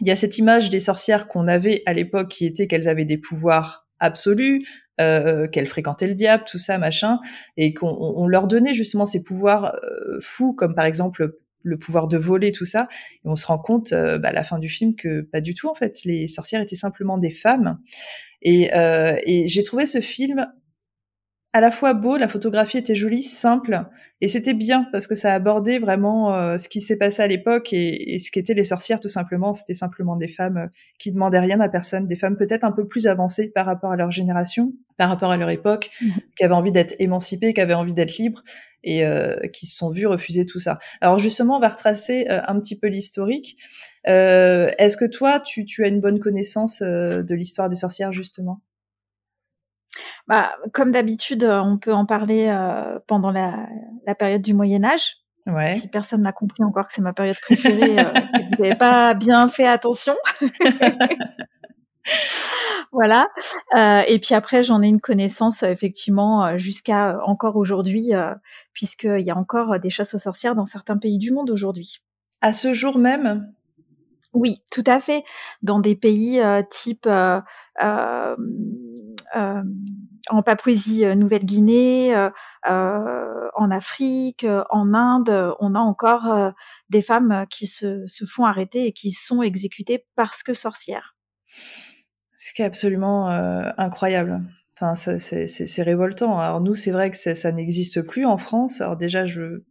il 0.00 0.06
y 0.06 0.10
a 0.10 0.16
cette 0.16 0.38
image 0.38 0.70
des 0.70 0.80
sorcières 0.80 1.28
qu'on 1.28 1.48
avait 1.48 1.82
à 1.86 1.92
l'époque 1.92 2.28
qui 2.28 2.46
était 2.46 2.66
qu'elles 2.66 2.88
avaient 2.88 3.04
des 3.04 3.18
pouvoirs 3.18 3.88
absolus, 4.00 4.64
euh, 5.00 5.46
qu'elles 5.48 5.66
fréquentaient 5.66 6.06
le 6.06 6.14
diable, 6.14 6.44
tout 6.46 6.58
ça, 6.58 6.78
machin, 6.78 7.18
et 7.56 7.74
qu'on 7.74 8.26
leur 8.26 8.46
donnait 8.46 8.74
justement 8.74 9.06
ces 9.06 9.22
pouvoirs 9.22 9.74
euh, 9.74 10.18
fous, 10.20 10.52
comme 10.52 10.74
par 10.74 10.86
exemple 10.86 11.34
le 11.62 11.78
pouvoir 11.78 12.06
de 12.06 12.16
voler, 12.16 12.52
tout 12.52 12.64
ça. 12.64 12.86
Et 13.24 13.28
on 13.28 13.36
se 13.36 13.46
rend 13.46 13.58
compte 13.58 13.92
euh, 13.92 14.18
bah, 14.18 14.28
à 14.28 14.32
la 14.32 14.44
fin 14.44 14.58
du 14.58 14.68
film 14.68 14.94
que 14.94 15.22
pas 15.22 15.40
du 15.40 15.54
tout, 15.54 15.68
en 15.68 15.74
fait. 15.74 16.04
Les 16.04 16.28
sorcières 16.28 16.60
étaient 16.60 16.76
simplement 16.76 17.18
des 17.18 17.30
femmes. 17.30 17.78
Et, 18.40 18.70
et 18.72 19.48
j'ai 19.48 19.64
trouvé 19.64 19.84
ce 19.84 20.00
film 20.00 20.46
à 21.54 21.60
la 21.60 21.70
fois 21.70 21.94
beau, 21.94 22.18
la 22.18 22.28
photographie 22.28 22.76
était 22.76 22.94
jolie, 22.94 23.22
simple, 23.22 23.86
et 24.20 24.28
c'était 24.28 24.52
bien 24.52 24.86
parce 24.92 25.06
que 25.06 25.14
ça 25.14 25.32
abordait 25.32 25.78
vraiment 25.78 26.34
euh, 26.34 26.58
ce 26.58 26.68
qui 26.68 26.82
s'est 26.82 26.98
passé 26.98 27.22
à 27.22 27.26
l'époque 27.26 27.72
et, 27.72 28.14
et, 28.14 28.18
ce 28.18 28.30
qu'étaient 28.30 28.52
les 28.52 28.64
sorcières 28.64 29.00
tout 29.00 29.08
simplement. 29.08 29.54
C'était 29.54 29.72
simplement 29.72 30.16
des 30.16 30.28
femmes 30.28 30.58
euh, 30.58 30.66
qui 30.98 31.10
demandaient 31.10 31.40
rien 31.40 31.58
à 31.60 31.70
personne, 31.70 32.06
des 32.06 32.16
femmes 32.16 32.36
peut-être 32.36 32.64
un 32.64 32.72
peu 32.72 32.86
plus 32.86 33.06
avancées 33.06 33.50
par 33.50 33.64
rapport 33.64 33.90
à 33.90 33.96
leur 33.96 34.10
génération, 34.10 34.74
par 34.98 35.08
rapport 35.08 35.30
à 35.30 35.38
leur 35.38 35.48
époque, 35.48 35.90
mmh. 36.02 36.06
qui 36.36 36.44
avaient 36.44 36.54
envie 36.54 36.72
d'être 36.72 36.94
émancipées, 36.98 37.54
qui 37.54 37.62
avaient 37.62 37.72
envie 37.72 37.94
d'être 37.94 38.18
libres 38.18 38.42
et 38.84 39.06
euh, 39.06 39.38
qui 39.50 39.64
se 39.64 39.74
sont 39.74 39.88
vues 39.88 40.06
refuser 40.06 40.44
tout 40.44 40.58
ça. 40.58 40.78
Alors 41.00 41.18
justement, 41.18 41.56
on 41.56 41.60
va 41.60 41.70
retracer 41.70 42.26
euh, 42.28 42.42
un 42.46 42.60
petit 42.60 42.78
peu 42.78 42.88
l'historique. 42.88 43.56
Est-ce 44.04 44.96
que 44.96 45.04
toi, 45.06 45.40
tu, 45.40 45.64
tu, 45.64 45.84
as 45.84 45.88
une 45.88 46.00
bonne 46.00 46.18
connaissance 46.18 46.80
de 46.80 47.34
l'histoire 47.34 47.68
des 47.68 47.74
sorcières 47.74 48.10
justement? 48.10 48.62
Bah, 50.26 50.52
comme 50.72 50.92
d'habitude, 50.92 51.44
euh, 51.44 51.60
on 51.60 51.78
peut 51.78 51.92
en 51.92 52.06
parler 52.06 52.48
euh, 52.48 52.98
pendant 53.06 53.30
la, 53.30 53.66
la, 54.06 54.14
période 54.14 54.42
du 54.42 54.54
Moyen 54.54 54.84
Âge. 54.84 55.16
Ouais. 55.48 55.76
Si 55.76 55.88
personne 55.88 56.22
n'a 56.22 56.32
compris 56.32 56.62
encore 56.62 56.86
que 56.86 56.92
c'est 56.92 57.02
ma 57.02 57.12
période 57.12 57.38
préférée, 57.40 57.98
euh, 57.98 58.04
vous 58.56 58.62
n'avez 58.62 58.76
pas 58.76 59.14
bien 59.14 59.48
fait 59.48 59.66
attention. 59.66 60.14
voilà. 62.92 63.28
Euh, 63.74 64.02
et 64.06 64.18
puis 64.18 64.34
après, 64.34 64.62
j'en 64.62 64.82
ai 64.82 64.88
une 64.88 65.00
connaissance 65.00 65.62
effectivement 65.62 66.58
jusqu'à 66.58 67.18
encore 67.24 67.56
aujourd'hui, 67.56 68.14
euh, 68.14 68.34
puisqu'il 68.74 69.20
y 69.20 69.30
a 69.30 69.36
encore 69.36 69.80
des 69.80 69.90
chasses 69.90 70.14
aux 70.14 70.18
sorcières 70.18 70.54
dans 70.54 70.66
certains 70.66 70.98
pays 70.98 71.18
du 71.18 71.32
monde 71.32 71.50
aujourd'hui. 71.50 72.02
À 72.42 72.52
ce 72.52 72.74
jour 72.74 72.98
même? 72.98 73.50
Oui, 74.34 74.62
tout 74.70 74.84
à 74.86 75.00
fait. 75.00 75.24
Dans 75.62 75.80
des 75.80 75.96
pays 75.96 76.40
type 76.70 77.08
en 80.30 80.42
Papouasie-Nouvelle-Guinée, 80.42 82.14
euh, 82.14 82.30
euh, 82.68 83.48
en 83.54 83.70
Afrique, 83.70 84.44
euh, 84.44 84.64
en 84.70 84.94
Inde, 84.94 85.54
on 85.60 85.74
a 85.74 85.78
encore 85.78 86.52
des 86.90 87.02
femmes 87.02 87.46
qui 87.50 87.66
se, 87.66 88.06
se, 88.06 88.24
font 88.24 88.44
arrêter 88.44 88.86
et 88.86 88.92
qui 88.92 89.10
sont 89.10 89.42
exécutées 89.42 90.06
parce 90.16 90.42
que 90.42 90.54
sorcières. 90.54 91.16
Ce 92.34 92.52
qui 92.52 92.62
est 92.62 92.66
absolument 92.66 93.28
incroyable. 93.78 94.42
Enfin, 94.80 94.94
c'est 94.94 95.82
révoltant. 95.82 96.38
Alors 96.38 96.60
nous, 96.60 96.74
c'est 96.74 96.92
vrai 96.92 97.10
que 97.10 97.16
ça 97.16 97.52
n'existe 97.52 98.02
plus 98.02 98.24
en 98.24 98.38
France. 98.38 98.80
Alors 98.80 98.96
déjà, 98.96 99.26
je 99.26 99.64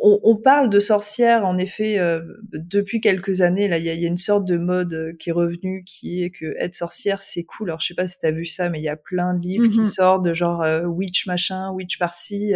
on, 0.00 0.20
on, 0.22 0.36
parle 0.36 0.68
de 0.68 0.78
sorcières, 0.78 1.44
en 1.44 1.56
effet, 1.56 1.98
euh, 1.98 2.20
depuis 2.52 3.00
quelques 3.00 3.40
années. 3.40 3.68
Là, 3.68 3.78
il 3.78 3.84
y 3.84 3.90
a, 3.90 3.94
y 3.94 4.04
a, 4.04 4.08
une 4.08 4.16
sorte 4.16 4.46
de 4.46 4.56
mode 4.56 4.92
euh, 4.92 5.12
qui 5.18 5.30
est 5.30 5.32
revenue, 5.32 5.84
qui 5.84 6.22
est 6.22 6.30
que 6.30 6.54
être 6.58 6.74
sorcière, 6.74 7.22
c'est 7.22 7.44
cool. 7.44 7.70
Alors, 7.70 7.80
je 7.80 7.86
sais 7.86 7.94
pas 7.94 8.06
si 8.06 8.18
tu 8.18 8.26
as 8.26 8.30
vu 8.30 8.44
ça, 8.44 8.68
mais 8.68 8.78
il 8.78 8.84
y 8.84 8.88
a 8.88 8.96
plein 8.96 9.34
de 9.34 9.40
livres 9.40 9.68
qui 9.68 9.78
mhm. 9.78 9.84
sortent 9.84 10.24
de 10.24 10.34
genre 10.34 10.62
euh, 10.62 10.84
witch 10.84 11.26
machin, 11.26 11.70
witch 11.72 11.98
par-ci, 11.98 12.52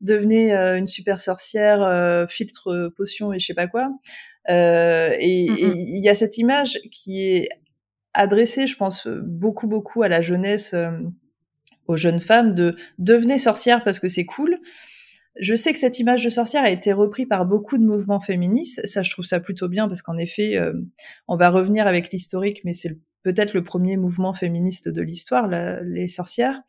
devenez 0.00 0.52
une 0.52 0.86
super 0.86 1.20
sorcière, 1.20 2.26
filtre 2.28 2.92
potion 2.96 3.32
et 3.32 3.38
je 3.38 3.46
sais 3.46 3.54
pas 3.54 3.66
quoi. 3.66 3.90
et 4.48 5.48
mhm. 5.50 5.56
il 5.58 6.04
y 6.04 6.08
a 6.08 6.14
cette 6.14 6.38
image 6.38 6.78
qui 6.90 7.26
est 7.26 7.48
adressée, 8.14 8.66
je 8.66 8.76
pense, 8.76 9.06
beaucoup 9.06 9.66
beaucoup 9.66 10.02
à 10.02 10.08
la 10.08 10.20
jeunesse, 10.20 10.74
aux 11.86 11.96
jeunes 11.96 12.20
femmes 12.20 12.54
de 12.54 12.76
devenez 12.98 13.38
sorcière 13.38 13.84
parce 13.84 13.98
que 13.98 14.08
c'est 14.08 14.24
cool. 14.24 14.58
Je 15.40 15.54
sais 15.54 15.72
que 15.72 15.78
cette 15.78 15.98
image 15.98 16.24
de 16.24 16.30
sorcière 16.30 16.62
a 16.62 16.70
été 16.70 16.92
reprise 16.92 17.26
par 17.28 17.46
beaucoup 17.46 17.78
de 17.78 17.84
mouvements 17.84 18.20
féministes. 18.20 18.86
Ça, 18.86 19.02
je 19.02 19.10
trouve 19.10 19.24
ça 19.24 19.40
plutôt 19.40 19.68
bien 19.68 19.88
parce 19.88 20.02
qu'en 20.02 20.16
effet, 20.16 20.56
euh, 20.56 20.72
on 21.28 21.36
va 21.36 21.50
revenir 21.50 21.86
avec 21.86 22.10
l'historique, 22.10 22.60
mais 22.64 22.72
c'est 22.72 22.98
peut-être 23.24 23.54
le 23.54 23.64
premier 23.64 23.96
mouvement 23.96 24.32
féministe 24.34 24.88
de 24.88 25.02
l'histoire, 25.02 25.48
les 25.48 26.08
sorcières. 26.08 26.62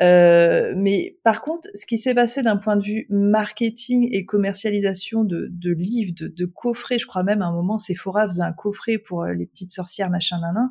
Euh, 0.00 0.74
mais 0.76 1.18
par 1.22 1.42
contre, 1.42 1.68
ce 1.74 1.86
qui 1.86 1.96
s'est 1.96 2.14
passé 2.14 2.42
d'un 2.42 2.56
point 2.56 2.76
de 2.76 2.82
vue 2.82 3.06
marketing 3.08 4.08
et 4.10 4.26
commercialisation 4.26 5.22
de, 5.22 5.48
livres, 5.70 6.12
de, 6.16 6.28
de, 6.28 6.44
coffrets, 6.44 6.98
je 6.98 7.06
crois 7.06 7.22
même 7.22 7.40
à 7.40 7.46
un 7.46 7.52
moment 7.52 7.78
Sephora 7.78 8.26
faisait 8.26 8.42
un 8.42 8.52
coffret 8.52 8.98
pour 8.98 9.22
euh, 9.22 9.32
les 9.32 9.46
petites 9.46 9.70
sorcières 9.70 10.10
machin 10.10 10.40
nanan. 10.40 10.70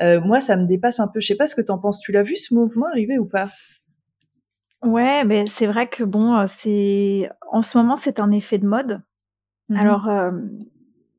Euh, 0.00 0.20
moi, 0.20 0.40
ça 0.40 0.56
me 0.56 0.64
dépasse 0.64 0.98
un 0.98 1.08
peu. 1.08 1.20
Je 1.20 1.26
sais 1.26 1.36
pas 1.36 1.46
ce 1.46 1.54
que 1.54 1.62
t'en 1.62 1.78
penses. 1.78 2.00
Tu 2.00 2.10
l'as 2.10 2.22
vu 2.22 2.36
ce 2.36 2.54
mouvement 2.54 2.86
arriver 2.86 3.18
ou 3.18 3.26
pas? 3.26 3.50
Ouais, 4.82 5.24
mais 5.24 5.46
c'est 5.46 5.66
vrai 5.66 5.88
que 5.88 6.04
bon, 6.04 6.46
c'est 6.46 7.28
en 7.50 7.62
ce 7.62 7.76
moment 7.76 7.96
c'est 7.96 8.20
un 8.20 8.30
effet 8.30 8.58
de 8.58 8.66
mode. 8.66 9.02
Mmh 9.68 9.76
Alors 9.76 10.08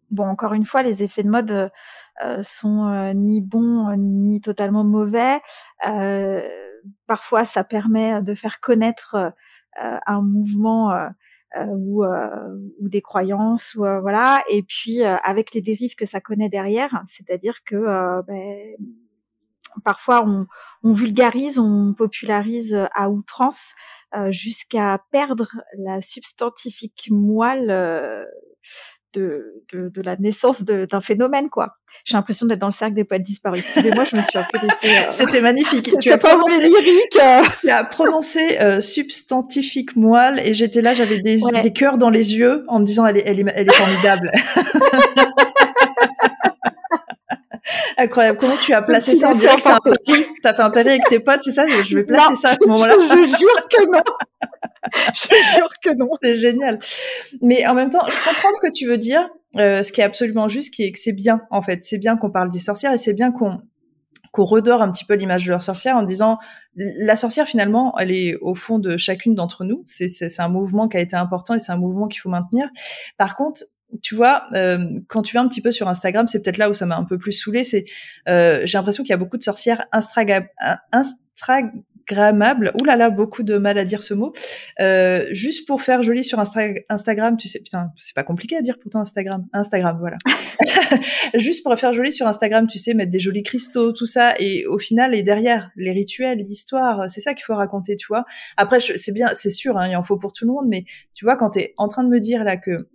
bon, 0.10 0.26
encore 0.26 0.54
une 0.54 0.66
fois, 0.66 0.84
les 0.84 1.04
effets 1.04 1.24
de 1.24 1.30
mode 1.30 1.72
sont 2.42 3.14
ni 3.14 3.42
bons 3.42 3.96
ni 3.98 4.42
totalement 4.42 4.84
mauvais. 4.84 5.40
parfois, 7.08 7.46
ça 7.46 7.64
permet 7.64 8.22
de 8.22 8.34
faire 8.34 8.60
connaître 8.60 9.34
un 9.78 10.22
mouvement 10.22 10.92
ou, 11.56 12.04
ou 12.04 12.90
des 12.90 13.02
croyances, 13.02 13.76
ou 13.76 13.82
voilà. 13.82 14.42
Et 14.50 14.64
puis 14.64 15.04
avec 15.04 15.54
les 15.54 15.62
dérives 15.62 15.96
que 15.96 16.08
ça 16.08 16.20
connaît 16.20 16.50
derrière, 16.50 17.04
c'est-à-dire 17.06 17.64
que 17.64 18.22
ben, 18.24 18.76
parfois 19.84 20.24
on, 20.26 20.46
on, 20.84 20.94
vulgarise, 20.94 21.60
on 21.60 21.94
popularise 21.94 22.78
à 22.96 23.10
outrance 23.10 23.74
euh, 24.16 24.32
jusqu'à 24.32 25.00
perdre 25.12 25.48
la 25.78 26.02
substantifique 26.02 27.08
moelle 27.12 27.70
euh, 27.70 28.26
de, 29.14 29.64
de, 29.74 29.90
de, 29.90 30.02
la 30.02 30.18
naissance 30.18 30.64
d'un 30.64 31.02
phénomène, 31.02 31.50
quoi. 31.50 31.78
J'ai 32.06 32.16
l'impression 32.16 32.46
d'être 32.46 32.60
dans 32.60 32.68
le 32.68 32.74
cercle 32.74 32.94
des 32.94 33.04
poètes 33.04 33.24
disparus. 33.24 33.62
Excusez-moi, 33.62 34.04
je 34.06 34.16
me 34.18 34.22
suis 34.22 34.38
un 34.38 34.46
peu 34.52 34.58
laissée. 34.58 34.98
Euh... 34.98 35.08
C'était 35.12 35.42
magnifique. 35.42 35.96
Tu 36.00 36.12
as 36.12 36.18
prononcé, 36.18 36.62
lyrique. 36.62 37.20
tu 37.62 37.70
as 37.70 37.84
prononcé 37.86 38.58
euh, 38.60 38.82
substantifique 38.82 39.96
moelle 39.96 40.42
et 40.46 40.54
j'étais 40.54 40.82
là, 40.82 40.94
j'avais 40.94 41.20
des, 41.20 41.38
des 41.62 41.74
cœurs 41.74 41.98
dans 41.98 42.10
les 42.10 42.36
yeux 42.36 42.66
en 42.68 42.80
me 42.80 42.86
disant 42.86 43.06
elle 43.06 43.18
est, 43.18 43.24
elle 43.26 43.40
est, 43.40 43.46
elle 43.56 43.70
est 43.70 43.74
formidable. 43.74 44.32
Incroyable. 48.02 48.40
Comment 48.40 48.56
tu 48.56 48.74
as 48.74 48.82
placé 48.82 49.16
ça 49.16 49.30
en 49.30 49.36
direct? 49.36 49.62
C'est 49.62 49.70
un 49.70 49.78
pari. 49.78 50.26
T'as 50.42 50.54
fait 50.54 50.62
un 50.62 50.70
pari 50.72 50.90
avec 50.90 51.04
tes 51.08 51.20
potes, 51.20 51.44
c'est 51.44 51.52
ça? 51.52 51.66
Je 51.68 51.96
vais 51.96 52.04
placer 52.04 52.36
ça 52.36 52.50
à 52.50 52.56
ce 52.58 52.68
moment-là. 52.68 52.96
Je 53.00 53.26
jure 53.26 53.68
que 53.70 53.86
non. 53.92 54.02
je 55.14 55.56
jure 55.56 55.70
que 55.84 55.96
non. 55.96 56.10
C'est 56.24 56.36
génial. 56.36 56.80
Mais 57.42 57.68
en 57.68 57.76
même 57.76 57.90
temps, 57.90 58.04
je 58.10 58.16
comprends 58.28 58.52
ce 58.52 58.60
que 58.60 58.72
tu 58.72 58.88
veux 58.88 58.98
dire. 58.98 59.30
Euh, 59.58 59.84
ce 59.84 59.92
qui 59.92 60.02
est 60.02 60.04
absolument 60.04 60.48
juste, 60.48 60.74
qui 60.74 60.84
est 60.84 60.92
que 60.92 60.98
c'est 61.00 61.14
bien, 61.14 61.42
en 61.52 61.62
fait. 61.62 61.84
C'est 61.84 62.00
bien 62.00 62.18
qu'on 62.18 62.32
parle 62.32 62.50
des 62.50 62.60
sorcières 62.60 62.94
et 62.94 62.98
c'est 62.98 63.14
bien 63.14 63.32
qu'on 63.32 63.60
qu'on 64.32 64.46
redore 64.46 64.82
un 64.82 64.90
petit 64.90 65.04
peu 65.04 65.16
l'image 65.16 65.46
de 65.46 65.52
leur 65.52 65.62
sorcière 65.62 65.98
en 65.98 66.04
disant 66.04 66.38
la 66.76 67.18
sorcière 67.18 67.46
finalement 67.46 67.94
elle 68.00 68.12
est 68.12 68.38
au 68.38 68.56
fond 68.56 68.80
de 68.80 68.96
chacune 68.96 69.36
d'entre 69.36 69.66
nous 69.66 69.84
c'est 69.86 70.40
un 70.40 70.48
mouvement 70.48 70.88
qui 70.88 70.96
a 70.96 71.02
été 71.02 71.18
important 71.18 71.54
et 71.56 71.60
c'est 71.60 71.74
un 71.74 71.78
mouvement 71.78 72.08
qu'il 72.08 72.22
faut 72.22 72.30
maintenir 72.30 72.70
par 73.18 73.36
contre 73.36 73.64
tu 74.02 74.16
vois, 74.16 74.44
euh, 74.56 75.00
quand 75.08 75.22
tu 75.22 75.36
vas 75.36 75.42
un 75.42 75.48
petit 75.48 75.62
peu 75.62 75.72
sur 75.72 75.88
Instagram, 75.88 76.28
c'est 76.28 76.42
peut-être 76.42 76.58
là 76.58 76.70
où 76.70 76.74
ça 76.74 76.86
m'a 76.86 76.98
un 76.98 77.04
peu 77.04 77.18
plus 77.18 77.32
saoulé. 77.32 77.64
C'est, 77.64 77.86
euh, 78.28 78.62
j'ai 78.66 78.78
l'impression 78.78 79.04
qu'il 79.04 79.12
y 79.12 79.14
a 79.14 79.18
beaucoup 79.18 79.38
de 79.38 79.44
sorcières 79.44 79.86
instagrammables. 80.92 82.72
Ouh 82.80 82.86
là 82.86 82.96
là, 82.96 83.10
beaucoup 83.10 83.44
de 83.44 83.58
mal 83.58 83.78
à 83.78 83.86
dire 83.86 84.04
ce 84.04 84.14
mot. 84.14 84.34
Euh, 84.80 85.26
juste 85.32 85.68
pour 85.68 85.82
faire 85.82 86.04
joli 86.04 86.24
sur 86.24 86.40
Instagram, 86.40 87.38
tu 87.38 87.48
sais, 87.48 87.60
putain, 87.60 87.92
c'est 87.98 88.16
pas 88.16 88.24
compliqué 88.24 88.56
à 88.58 88.62
dire 88.62 88.78
pourtant 88.80 89.00
Instagram. 89.00 89.46
Instagram, 89.54 89.98
voilà. 90.00 90.18
juste 91.34 91.64
pour 91.64 91.78
faire 91.78 91.94
joli 91.94 92.12
sur 92.12 92.28
Instagram, 92.28 92.68
tu 92.68 92.80
sais, 92.80 92.94
mettre 92.94 93.12
des 93.12 93.20
jolis 93.20 93.44
cristaux, 93.44 93.92
tout 93.92 94.06
ça, 94.06 94.36
et 94.40 94.66
au 94.66 94.80
final, 94.80 95.16
et 95.16 95.24
derrière, 95.24 95.72
les 95.76 95.92
rituels, 95.92 96.40
l'histoire, 96.40 97.10
c'est 97.10 97.22
ça 97.22 97.34
qu'il 97.34 97.44
faut 97.44 97.56
raconter, 97.56 97.96
tu 97.96 98.08
vois. 98.08 98.26
Après, 98.58 98.80
c'est 98.80 99.12
bien, 99.12 99.30
c'est 99.34 99.50
sûr, 99.50 99.78
hein, 99.78 99.88
il 99.90 99.96
en 99.96 100.04
faut 100.04 100.18
pour 100.18 100.34
tout 100.34 100.46
le 100.46 100.54
monde, 100.54 100.66
mais 100.68 100.86
tu 101.14 101.26
vois, 101.26 101.36
quand 101.36 101.52
t'es 101.52 101.74
en 101.78 101.88
train 101.88 102.04
de 102.04 102.10
me 102.10 102.20
dire 102.20 102.44
là 102.44 102.58
que 102.58 102.88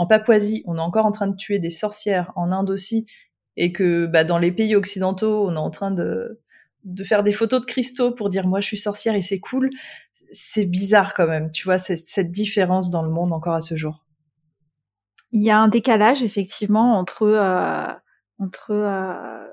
en 0.00 0.06
Papouasie, 0.06 0.62
on 0.64 0.78
est 0.78 0.80
encore 0.80 1.04
en 1.04 1.12
train 1.12 1.26
de 1.26 1.36
tuer 1.36 1.58
des 1.58 1.68
sorcières, 1.68 2.32
en 2.34 2.52
Inde 2.52 2.70
aussi, 2.70 3.04
et 3.58 3.70
que 3.70 4.06
bah, 4.06 4.24
dans 4.24 4.38
les 4.38 4.50
pays 4.50 4.74
occidentaux, 4.74 5.46
on 5.46 5.54
est 5.54 5.58
en 5.58 5.68
train 5.68 5.90
de, 5.90 6.40
faire 7.04 7.22
des 7.22 7.32
photos 7.32 7.60
de 7.60 7.66
cristaux 7.66 8.10
pour 8.10 8.30
dire 8.30 8.46
moi 8.46 8.60
je 8.60 8.66
suis 8.66 8.78
sorcière 8.78 9.14
et 9.14 9.20
c'est 9.20 9.40
cool, 9.40 9.68
c'est 10.30 10.64
bizarre 10.64 11.12
quand 11.12 11.26
même, 11.26 11.50
tu 11.50 11.64
vois, 11.64 11.76
cette 11.76 12.30
différence 12.30 12.88
dans 12.88 13.02
le 13.02 13.10
monde 13.10 13.34
encore 13.34 13.52
à 13.52 13.60
ce 13.60 13.76
jour. 13.76 14.06
Il 15.32 15.42
y 15.42 15.50
a 15.50 15.60
un 15.60 15.68
décalage 15.68 16.22
effectivement 16.22 16.98
entre 16.98 17.24
euh, 17.24 17.92
euh, 18.70 19.46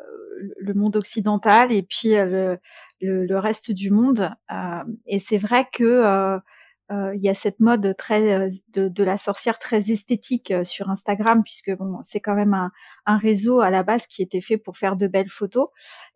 le 0.62 0.74
monde 0.74 0.96
occidental 0.96 1.74
et 1.74 1.84
puis 1.84 2.16
euh, 2.16 2.56
le, 3.02 3.38
reste 3.38 3.74
du 3.74 3.92
monde, 3.92 4.34
et 5.08 5.20
c'est 5.20 5.40
vrai 5.40 5.68
que 5.74 6.40
il 6.90 7.20
y 7.22 7.30
a 7.30 7.36
cette 7.36 7.60
mode 7.60 7.96
très 7.98 8.34
euh, 8.34 8.50
de, 8.70 8.88
de, 8.88 9.04
la 9.04 9.18
sorcière 9.18 9.60
très 9.60 9.92
esthétique 9.92 10.52
euh, 10.52 10.64
sur 10.64 10.90
Instagram 10.90 11.44
puisque 11.44 11.76
bon 11.76 12.00
c'est 12.04 12.20
quand 12.20 12.36
même 12.36 12.54
un, 12.54 12.72
un, 13.06 13.18
réseau 13.18 13.60
à 13.60 13.70
la 13.70 13.84
base 13.84 14.08
qui 14.08 14.22
était 14.22 14.42
fait 14.42 14.58
pour 14.58 14.78
faire 14.78 14.96
de 14.96 15.08
belles 15.08 15.30
photos 15.30 15.68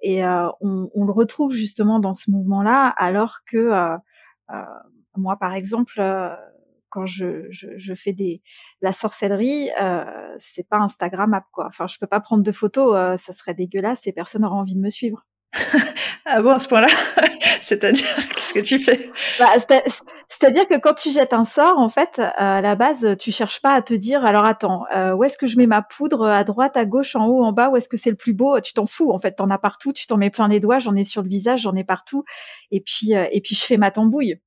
et 0.01 0.25
on, 0.25 0.89
on, 0.93 1.05
le 1.05 1.11
retrouve 1.11 1.53
justement 1.53 1.99
dans 1.99 2.13
ce 2.13 2.31
mouvement-là 2.31 2.87
alors 2.97 3.39
que 3.45 3.71
moi 5.15 5.37
par 5.37 5.53
exemple 5.53 6.01
quand 6.89 7.05
je, 7.07 7.47
je, 7.49 7.67
je, 7.77 7.93
fais 7.95 8.11
des 8.13 8.41
la 8.81 8.91
sorcellerie, 8.91 9.69
euh, 9.81 10.35
c'est 10.39 10.67
pas 10.67 10.77
Instagrammable 10.77 11.45
quoi. 11.51 11.67
Enfin, 11.67 11.87
je 11.87 11.97
peux 11.97 12.05
pas 12.05 12.19
prendre 12.19 12.43
de 12.43 12.51
photos, 12.51 13.19
ça 13.19 13.31
serait 13.31 13.53
dégueulasse 13.53 14.07
et 14.07 14.11
personne 14.11 14.41
n'aura 14.41 14.57
envie 14.57 14.75
de 14.75 14.81
me 14.81 14.89
suivre. 14.89 15.25
Ah 16.25 16.41
bon, 16.41 16.51
à 16.51 16.59
ce 16.59 16.67
point-là 16.67 16.87
C'est-à-dire, 17.61 18.07
qu'est-ce 18.35 18.53
que 18.53 18.59
tu 18.59 18.79
fais? 18.79 19.11
Bah, 19.37 19.49
C'est-à-dire 20.29 20.67
que 20.67 20.79
quand 20.79 20.93
tu 20.93 21.11
jettes 21.11 21.33
un 21.33 21.43
sort, 21.43 21.77
en 21.77 21.89
fait, 21.89 22.21
à 22.37 22.61
la 22.61 22.75
base, 22.75 23.15
tu 23.19 23.31
cherches 23.31 23.61
pas 23.61 23.73
à 23.73 23.81
te 23.81 23.93
dire, 23.93 24.25
alors 24.25 24.45
attends, 24.45 24.85
euh, 24.95 25.13
où 25.13 25.23
est-ce 25.23 25.37
que 25.37 25.47
je 25.47 25.57
mets 25.57 25.67
ma 25.67 25.81
poudre 25.81 26.25
À 26.25 26.43
droite, 26.43 26.77
à 26.77 26.85
gauche, 26.85 27.15
en 27.15 27.27
haut, 27.27 27.43
en 27.43 27.51
bas 27.51 27.69
Où 27.69 27.77
est-ce 27.77 27.89
que 27.89 27.97
c'est 27.97 28.09
le 28.09 28.15
plus 28.15 28.33
beau? 28.33 28.59
Tu 28.61 28.73
t'en 28.73 28.85
fous, 28.85 29.11
en 29.11 29.19
fait. 29.19 29.33
T'en 29.33 29.49
as 29.49 29.57
partout, 29.57 29.91
tu 29.91 30.07
t'en 30.07 30.17
mets 30.17 30.29
plein 30.29 30.47
les 30.47 30.59
doigts, 30.59 30.79
j'en 30.79 30.95
ai 30.95 31.03
sur 31.03 31.21
le 31.21 31.29
visage, 31.29 31.61
j'en 31.61 31.75
ai 31.75 31.83
partout. 31.83 32.23
Et 32.71 32.81
puis, 32.81 33.15
euh, 33.15 33.25
et 33.31 33.41
puis, 33.41 33.55
je 33.55 33.61
fais 33.63 33.77
ma 33.77 33.91
tambouille. 33.91 34.39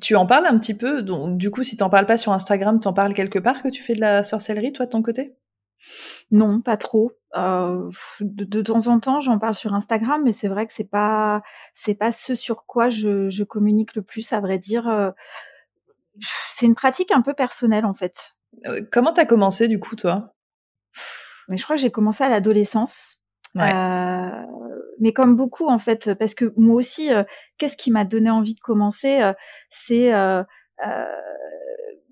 Tu 0.00 0.16
en 0.16 0.26
parles 0.26 0.46
un 0.46 0.58
petit 0.58 0.74
peu 0.74 1.02
donc, 1.02 1.36
Du 1.38 1.50
coup, 1.50 1.62
si 1.62 1.76
t'en 1.76 1.90
parles 1.90 2.06
pas 2.06 2.16
sur 2.16 2.32
Instagram, 2.32 2.80
t'en 2.80 2.92
parles 2.92 3.14
quelque 3.14 3.38
part 3.38 3.62
que 3.62 3.68
tu 3.68 3.82
fais 3.82 3.94
de 3.94 4.00
la 4.00 4.22
sorcellerie, 4.22 4.72
toi, 4.72 4.86
de 4.86 4.90
ton 4.90 5.02
côté? 5.02 5.34
Non, 6.30 6.60
pas 6.60 6.76
trop. 6.76 7.12
Euh, 7.36 7.90
de, 8.20 8.62
temps 8.62 8.86
en 8.88 9.00
temps, 9.00 9.20
j'en 9.20 9.38
parle 9.38 9.54
sur 9.54 9.74
Instagram, 9.74 10.22
mais 10.24 10.32
c'est 10.32 10.48
vrai 10.48 10.66
que 10.66 10.72
c'est 10.72 10.88
pas 10.88 11.42
c'est 11.74 11.94
pas 11.94 12.12
ce 12.12 12.34
sur 12.34 12.66
quoi 12.66 12.88
je, 12.88 13.42
communique 13.44 13.94
le 13.94 14.02
plus, 14.02 14.32
à 14.32 14.40
vrai 14.40 14.58
dire. 14.58 14.88
Euh, 14.88 15.10
c'est 16.50 16.66
une 16.66 16.74
pratique 16.74 17.10
un 17.10 17.22
peu 17.22 17.34
personnelle 17.34 17.86
en 17.86 17.94
fait. 17.94 18.34
Euh, 18.66 18.82
comment 18.90 19.12
t'as 19.12 19.24
commencé 19.24 19.68
du 19.68 19.80
coup, 19.80 19.96
toi? 19.96 20.34
Mais 21.48 21.56
je 21.56 21.64
crois 21.64 21.76
que 21.76 21.82
j'ai 21.82 21.90
commencé 21.90 22.22
à 22.22 22.28
l'adolescence. 22.28 23.22
mais 23.54 25.12
comme 25.14 25.36
beaucoup 25.36 25.68
en 25.68 25.78
fait, 25.78 26.14
parce 26.14 26.34
que 26.34 26.52
moi 26.56 26.76
aussi, 26.76 27.10
qu'est-ce 27.58 27.76
qui 27.76 27.90
m'a 27.90 28.04
donné 28.04 28.30
envie 28.30 28.54
de 28.54 28.60
commencer? 28.60 29.32
C'est 29.70 30.12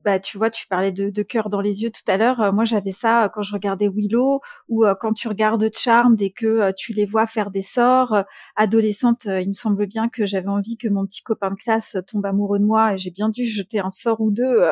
bah, 0.04 0.18
tu 0.18 0.38
vois, 0.38 0.50
tu 0.50 0.66
parlais 0.66 0.92
de, 0.92 1.10
de 1.10 1.22
cœur 1.22 1.50
dans 1.50 1.60
les 1.60 1.82
yeux 1.82 1.90
tout 1.90 2.02
à 2.08 2.16
l'heure. 2.16 2.40
Euh, 2.40 2.52
moi, 2.52 2.64
j'avais 2.64 2.92
ça 2.92 3.24
euh, 3.24 3.28
quand 3.28 3.42
je 3.42 3.52
regardais 3.52 3.88
Willow 3.88 4.40
ou 4.68 4.84
euh, 4.84 4.94
quand 4.94 5.12
tu 5.12 5.28
regardes 5.28 5.68
Charmed 5.74 6.20
et 6.22 6.30
que 6.30 6.72
tu 6.72 6.92
les 6.92 7.04
vois 7.04 7.26
faire 7.26 7.50
des 7.50 7.62
sorts. 7.62 8.24
adolescente, 8.56 9.26
il 9.26 9.48
me 9.48 9.52
semble 9.52 9.86
bien 9.86 10.08
que 10.08 10.26
j'avais 10.26 10.48
envie 10.48 10.76
que 10.76 10.88
mon 10.88 11.06
petit 11.06 11.22
copain 11.22 11.50
de 11.50 11.56
classe 11.56 11.98
tombe 12.06 12.24
amoureux 12.26 12.58
de 12.58 12.64
moi 12.64 12.94
et 12.94 12.98
j'ai 12.98 13.10
bien 13.10 13.28
dû 13.28 13.44
jeter 13.44 13.80
un 13.80 13.90
sort 13.90 14.20
ou 14.20 14.30
deux 14.30 14.62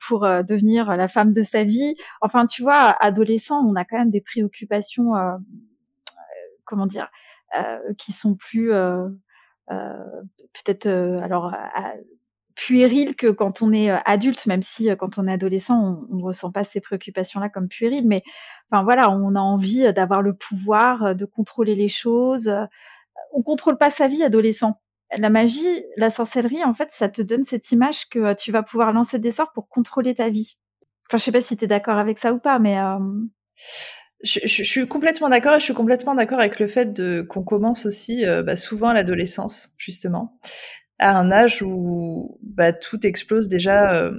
pour 0.00 0.20
devenir 0.20 0.96
la 0.96 1.08
femme 1.08 1.32
de 1.32 1.42
sa 1.42 1.64
vie. 1.64 1.94
Enfin, 2.20 2.46
tu 2.46 2.62
vois, 2.62 2.96
adolescent, 3.00 3.60
on 3.66 3.74
a 3.74 3.84
quand 3.84 3.98
même 3.98 4.10
des 4.10 4.20
préoccupations, 4.20 5.12
comment 6.64 6.86
dire, 6.86 7.10
qui 7.98 8.12
sont 8.12 8.34
plus 8.34 8.70
peut-être 9.68 10.86
alors 11.22 11.54
puéril 12.54 13.16
que 13.16 13.28
quand 13.28 13.62
on 13.62 13.72
est 13.72 13.90
euh, 13.90 13.98
adulte, 14.04 14.46
même 14.46 14.62
si 14.62 14.90
euh, 14.90 14.96
quand 14.96 15.18
on 15.18 15.26
est 15.26 15.32
adolescent, 15.32 16.06
on 16.10 16.16
ne 16.16 16.22
ressent 16.22 16.50
pas 16.50 16.64
ces 16.64 16.80
préoccupations-là 16.80 17.48
comme 17.48 17.68
puériles. 17.68 18.06
Mais 18.06 18.22
enfin 18.70 18.82
voilà, 18.82 19.10
on 19.10 19.34
a 19.34 19.40
envie 19.40 19.86
euh, 19.86 19.92
d'avoir 19.92 20.22
le 20.22 20.34
pouvoir, 20.34 21.14
de 21.14 21.24
contrôler 21.24 21.74
les 21.74 21.88
choses. 21.88 22.54
On 23.32 23.42
contrôle 23.42 23.78
pas 23.78 23.90
sa 23.90 24.08
vie 24.08 24.22
adolescent. 24.22 24.80
La 25.18 25.28
magie, 25.28 25.84
la 25.96 26.10
sorcellerie, 26.10 26.64
en 26.64 26.72
fait, 26.72 26.88
ça 26.90 27.08
te 27.08 27.20
donne 27.20 27.44
cette 27.44 27.70
image 27.70 28.08
que 28.08 28.34
tu 28.34 28.50
vas 28.50 28.62
pouvoir 28.62 28.92
lancer 28.92 29.18
des 29.18 29.30
sorts 29.30 29.52
pour 29.52 29.68
contrôler 29.68 30.14
ta 30.14 30.30
vie. 30.30 30.56
Enfin, 31.08 31.18
je 31.18 31.24
sais 31.24 31.32
pas 31.32 31.42
si 31.42 31.56
tu 31.56 31.64
es 31.64 31.68
d'accord 31.68 31.98
avec 31.98 32.18
ça 32.18 32.32
ou 32.32 32.38
pas, 32.38 32.58
mais 32.58 32.78
je, 34.22 34.62
suis 34.62 34.88
complètement 34.88 35.28
d'accord 35.28 35.54
et 35.54 35.60
je 35.60 35.64
suis 35.64 35.74
complètement 35.74 36.14
d'accord 36.14 36.38
avec 36.38 36.58
le 36.58 36.66
fait 36.66 37.02
qu'on 37.28 37.42
commence 37.42 37.84
aussi 37.84 38.24
bah, 38.46 38.56
souvent 38.56 38.88
à 38.88 38.94
l'adolescence 38.94 39.74
justement 39.76 40.38
à 41.02 41.18
un 41.18 41.30
âge 41.30 41.62
où 41.62 42.38
bah, 42.42 42.72
tout 42.72 43.06
explose 43.06 43.48
déjà 43.48 43.94
euh, 43.94 44.12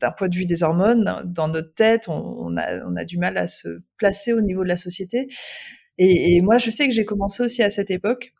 d'un 0.00 0.10
point 0.10 0.28
de 0.28 0.36
vue 0.36 0.46
des 0.46 0.62
hormones. 0.62 1.22
Dans 1.26 1.48
notre 1.48 1.74
tête, 1.74 2.08
on, 2.08 2.56
a, 2.56 3.04
du 3.04 3.18
mal 3.18 3.36
à 3.36 3.46
se 3.46 3.80
placer 3.96 4.32
au 4.32 4.40
niveau 4.40 4.64
de 4.64 4.68
la 4.68 4.76
société. 4.76 5.28
Et, 5.98 6.40
moi, 6.42 6.58
je 6.58 6.70
sais 6.70 6.88
que 6.88 6.94
j'ai 6.94 7.04
commencé 7.04 7.42
aussi 7.42 7.62
à 7.62 7.70
cette 7.70 7.90
époque. 7.90 8.32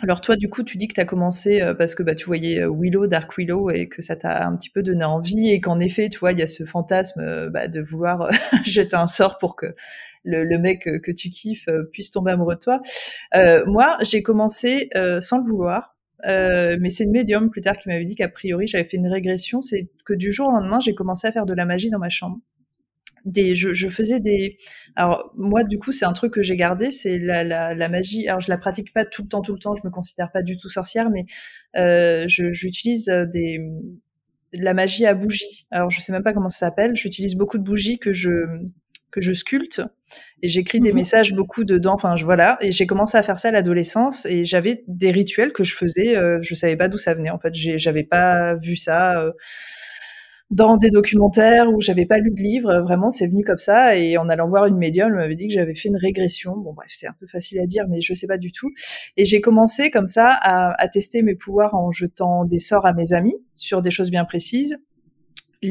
Alors 0.00 0.20
toi, 0.20 0.34
du 0.36 0.48
coup, 0.48 0.64
tu 0.64 0.76
dis 0.76 0.88
que 0.88 0.94
tu 0.94 1.00
as 1.00 1.04
commencé 1.04 1.60
euh, 1.60 1.72
parce 1.72 1.94
que 1.94 2.02
bah, 2.02 2.16
tu 2.16 2.26
voyais 2.26 2.60
euh, 2.60 2.68
Willow, 2.68 3.06
Dark 3.06 3.36
Willow, 3.36 3.70
et 3.70 3.88
que 3.88 4.02
ça 4.02 4.16
t'a 4.16 4.44
un 4.44 4.56
petit 4.56 4.70
peu 4.70 4.82
donné 4.82 5.04
envie, 5.04 5.50
et 5.50 5.60
qu'en 5.60 5.78
effet, 5.78 6.08
tu 6.08 6.18
vois, 6.18 6.32
il 6.32 6.38
y 6.38 6.42
a 6.42 6.48
ce 6.48 6.64
fantasme 6.64 7.48
bah, 7.50 7.68
de 7.68 7.80
vouloir 7.80 8.28
jeter 8.64 8.96
un 8.96 9.06
sort 9.06 9.38
pour 9.38 9.54
que 9.54 9.74
le, 10.24 10.58
mec 10.58 10.82
que 10.82 11.12
tu 11.12 11.30
kiffes 11.30 11.68
puisse 11.92 12.10
tomber 12.10 12.32
amoureux 12.32 12.54
de 12.54 12.60
toi. 12.60 12.80
Moi, 13.66 13.98
j'ai 14.00 14.22
commencé 14.22 14.88
sans 15.20 15.38
le 15.38 15.44
vouloir. 15.44 15.93
Euh, 16.26 16.76
mais 16.80 16.88
c'est 16.88 17.04
une 17.04 17.12
médium 17.12 17.50
plus 17.50 17.60
tard 17.60 17.76
qui 17.76 17.88
m'avait 17.88 18.04
dit 18.04 18.14
qu'a 18.14 18.28
priori 18.28 18.66
j'avais 18.66 18.84
fait 18.84 18.96
une 18.96 19.08
régression. 19.08 19.62
C'est 19.62 19.86
que 20.04 20.14
du 20.14 20.32
jour 20.32 20.48
au 20.48 20.52
lendemain, 20.52 20.80
j'ai 20.80 20.94
commencé 20.94 21.26
à 21.26 21.32
faire 21.32 21.46
de 21.46 21.54
la 21.54 21.64
magie 21.64 21.90
dans 21.90 21.98
ma 21.98 22.10
chambre. 22.10 22.38
Des, 23.24 23.54
je, 23.54 23.88
faisais 23.88 24.20
des. 24.20 24.58
Alors 24.96 25.32
moi, 25.34 25.64
du 25.64 25.78
coup, 25.78 25.92
c'est 25.92 26.04
un 26.04 26.12
truc 26.12 26.34
que 26.34 26.42
j'ai 26.42 26.56
gardé, 26.56 26.90
c'est 26.90 27.18
la, 27.18 27.88
magie. 27.88 28.28
Alors 28.28 28.40
je 28.40 28.50
la 28.50 28.58
pratique 28.58 28.92
pas 28.92 29.06
tout 29.06 29.22
le 29.22 29.28
temps, 29.28 29.40
tout 29.40 29.54
le 29.54 29.58
temps. 29.58 29.74
Je 29.74 29.80
me 29.84 29.90
considère 29.90 30.30
pas 30.30 30.42
du 30.42 30.58
tout 30.58 30.68
sorcière, 30.68 31.08
mais 31.08 31.24
euh, 31.76 32.26
j'utilise 32.28 33.06
des 33.32 33.58
de 34.52 34.62
la 34.62 34.74
magie 34.74 35.06
à 35.06 35.14
bougie. 35.14 35.66
Alors 35.70 35.90
je 35.90 36.00
sais 36.00 36.12
même 36.12 36.22
pas 36.22 36.32
comment 36.32 36.48
ça 36.48 36.66
s'appelle. 36.66 36.94
J'utilise 36.96 37.34
beaucoup 37.34 37.58
de 37.58 37.64
bougies 37.64 37.98
que 37.98 38.12
je 38.12 38.30
que 39.14 39.20
je 39.20 39.32
sculpte 39.32 39.80
et 40.42 40.48
j'écris 40.48 40.80
des 40.80 40.90
mhm. 40.90 40.96
messages 40.96 41.32
beaucoup 41.34 41.64
dedans. 41.64 41.94
Enfin, 41.94 42.16
je, 42.16 42.24
voilà. 42.24 42.58
Et 42.60 42.72
j'ai 42.72 42.86
commencé 42.86 43.16
à 43.16 43.22
faire 43.22 43.38
ça 43.38 43.48
à 43.48 43.50
l'adolescence 43.52 44.26
et 44.26 44.44
j'avais 44.44 44.82
des 44.88 45.12
rituels 45.12 45.52
que 45.52 45.62
je 45.62 45.74
faisais. 45.74 46.16
Euh, 46.16 46.38
je 46.42 46.54
savais 46.56 46.76
pas 46.76 46.88
d'où 46.88 46.98
ça 46.98 47.14
venait. 47.14 47.30
En 47.30 47.38
fait, 47.38 47.54
j'avais 47.54 48.02
pas 48.02 48.56
vu 48.56 48.74
ça 48.74 49.20
euh, 49.20 49.30
dans 50.50 50.76
des 50.76 50.90
documentaires 50.90 51.72
ou 51.72 51.80
j'avais 51.80 52.06
pas 52.06 52.18
lu 52.18 52.32
de 52.32 52.40
livre. 52.40 52.80
Vraiment, 52.80 53.10
c'est 53.10 53.28
venu 53.28 53.44
comme 53.44 53.58
ça. 53.58 53.96
Et 53.96 54.18
en 54.18 54.28
allant 54.28 54.48
voir 54.48 54.66
une 54.66 54.78
médium, 54.78 55.10
elle 55.10 55.14
m'avait 55.14 55.36
dit 55.36 55.46
que 55.46 55.54
j'avais 55.54 55.76
fait 55.76 55.88
une 55.88 55.96
régression. 55.96 56.56
Bon, 56.56 56.72
bref, 56.72 56.90
c'est 56.90 57.06
un 57.06 57.14
peu 57.20 57.28
facile 57.28 57.60
à 57.60 57.66
dire, 57.66 57.84
mais 57.88 58.00
je 58.00 58.14
sais 58.14 58.26
pas 58.26 58.38
du 58.38 58.50
tout. 58.50 58.72
Et 59.16 59.24
j'ai 59.24 59.40
commencé 59.40 59.92
comme 59.92 60.08
ça 60.08 60.28
à, 60.28 60.74
à 60.82 60.88
tester 60.88 61.22
mes 61.22 61.36
pouvoirs 61.36 61.76
en 61.76 61.92
jetant 61.92 62.44
des 62.44 62.58
sorts 62.58 62.84
à 62.84 62.92
mes 62.92 63.12
amis 63.12 63.36
sur 63.54 63.80
des 63.80 63.92
choses 63.92 64.10
bien 64.10 64.24
précises 64.24 64.76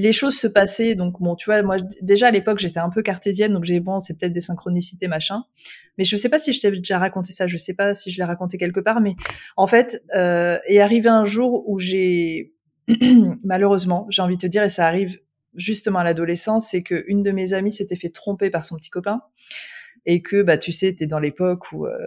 les 0.02 0.12
choses 0.14 0.38
se 0.38 0.48
passaient. 0.48 0.96
Donc 0.96 1.22
bon, 1.22 1.36
tu 1.36 1.46
vois, 1.46 1.62
moi 1.62 1.78
déjà 2.02 2.28
à 2.28 2.32
l'époque 2.32 2.60
j'étais 2.60 2.80
un 2.80 2.90
peu 2.90 3.02
cartésienne, 3.02 3.54
donc 3.54 3.66
j'ai 3.66 3.80
bon, 3.80 4.00
c'est 4.00 4.18
peut-être 4.18 4.34
des 4.34 4.42
synchronicités 4.42 5.08
machin. 5.08 5.44
Mais 5.98 6.04
je 6.04 6.18
sais 6.18 6.30
pas 6.30 6.40
si 6.40 6.54
je 6.54 6.60
t'ai 6.60 6.72
déjà 6.72 7.00
raconté 7.00 7.32
ça. 7.32 7.48
Je 7.48 7.58
sais 7.58 7.74
pas 7.74 7.94
si 7.94 8.12
je 8.12 8.18
l'ai 8.18 8.24
raconté 8.24 8.58
quelque 8.58 8.80
part. 8.80 9.02
Mais 9.02 9.16
en 9.58 9.68
fait, 9.68 10.04
euh, 10.16 10.58
est 10.68 10.80
arrivé 10.80 11.10
un 11.10 11.24
jour 11.24 11.68
où 11.70 11.78
j'ai 11.80 12.54
malheureusement, 13.44 14.08
j'ai 14.10 14.22
envie 14.22 14.36
de 14.36 14.42
te 14.42 14.48
dire, 14.48 14.64
et 14.64 14.70
ça 14.70 14.88
arrive 14.88 15.20
justement 15.56 16.00
à 16.00 16.04
l'adolescence, 16.04 16.70
c'est 16.72 16.84
que 16.84 17.04
une 17.08 17.24
de 17.24 17.32
mes 17.32 17.54
amies 17.54 17.72
s'était 17.72 17.96
fait 17.96 18.10
tromper 18.10 18.50
par 18.50 18.66
son 18.66 18.78
petit 18.78 18.90
copain 18.90 19.22
et 20.06 20.22
que 20.22 20.42
bah 20.42 20.58
tu 20.58 20.72
sais, 20.72 20.94
t'es 20.94 21.06
dans 21.06 21.20
l'époque 21.20 21.72
où 21.72 21.86
euh, 21.86 21.98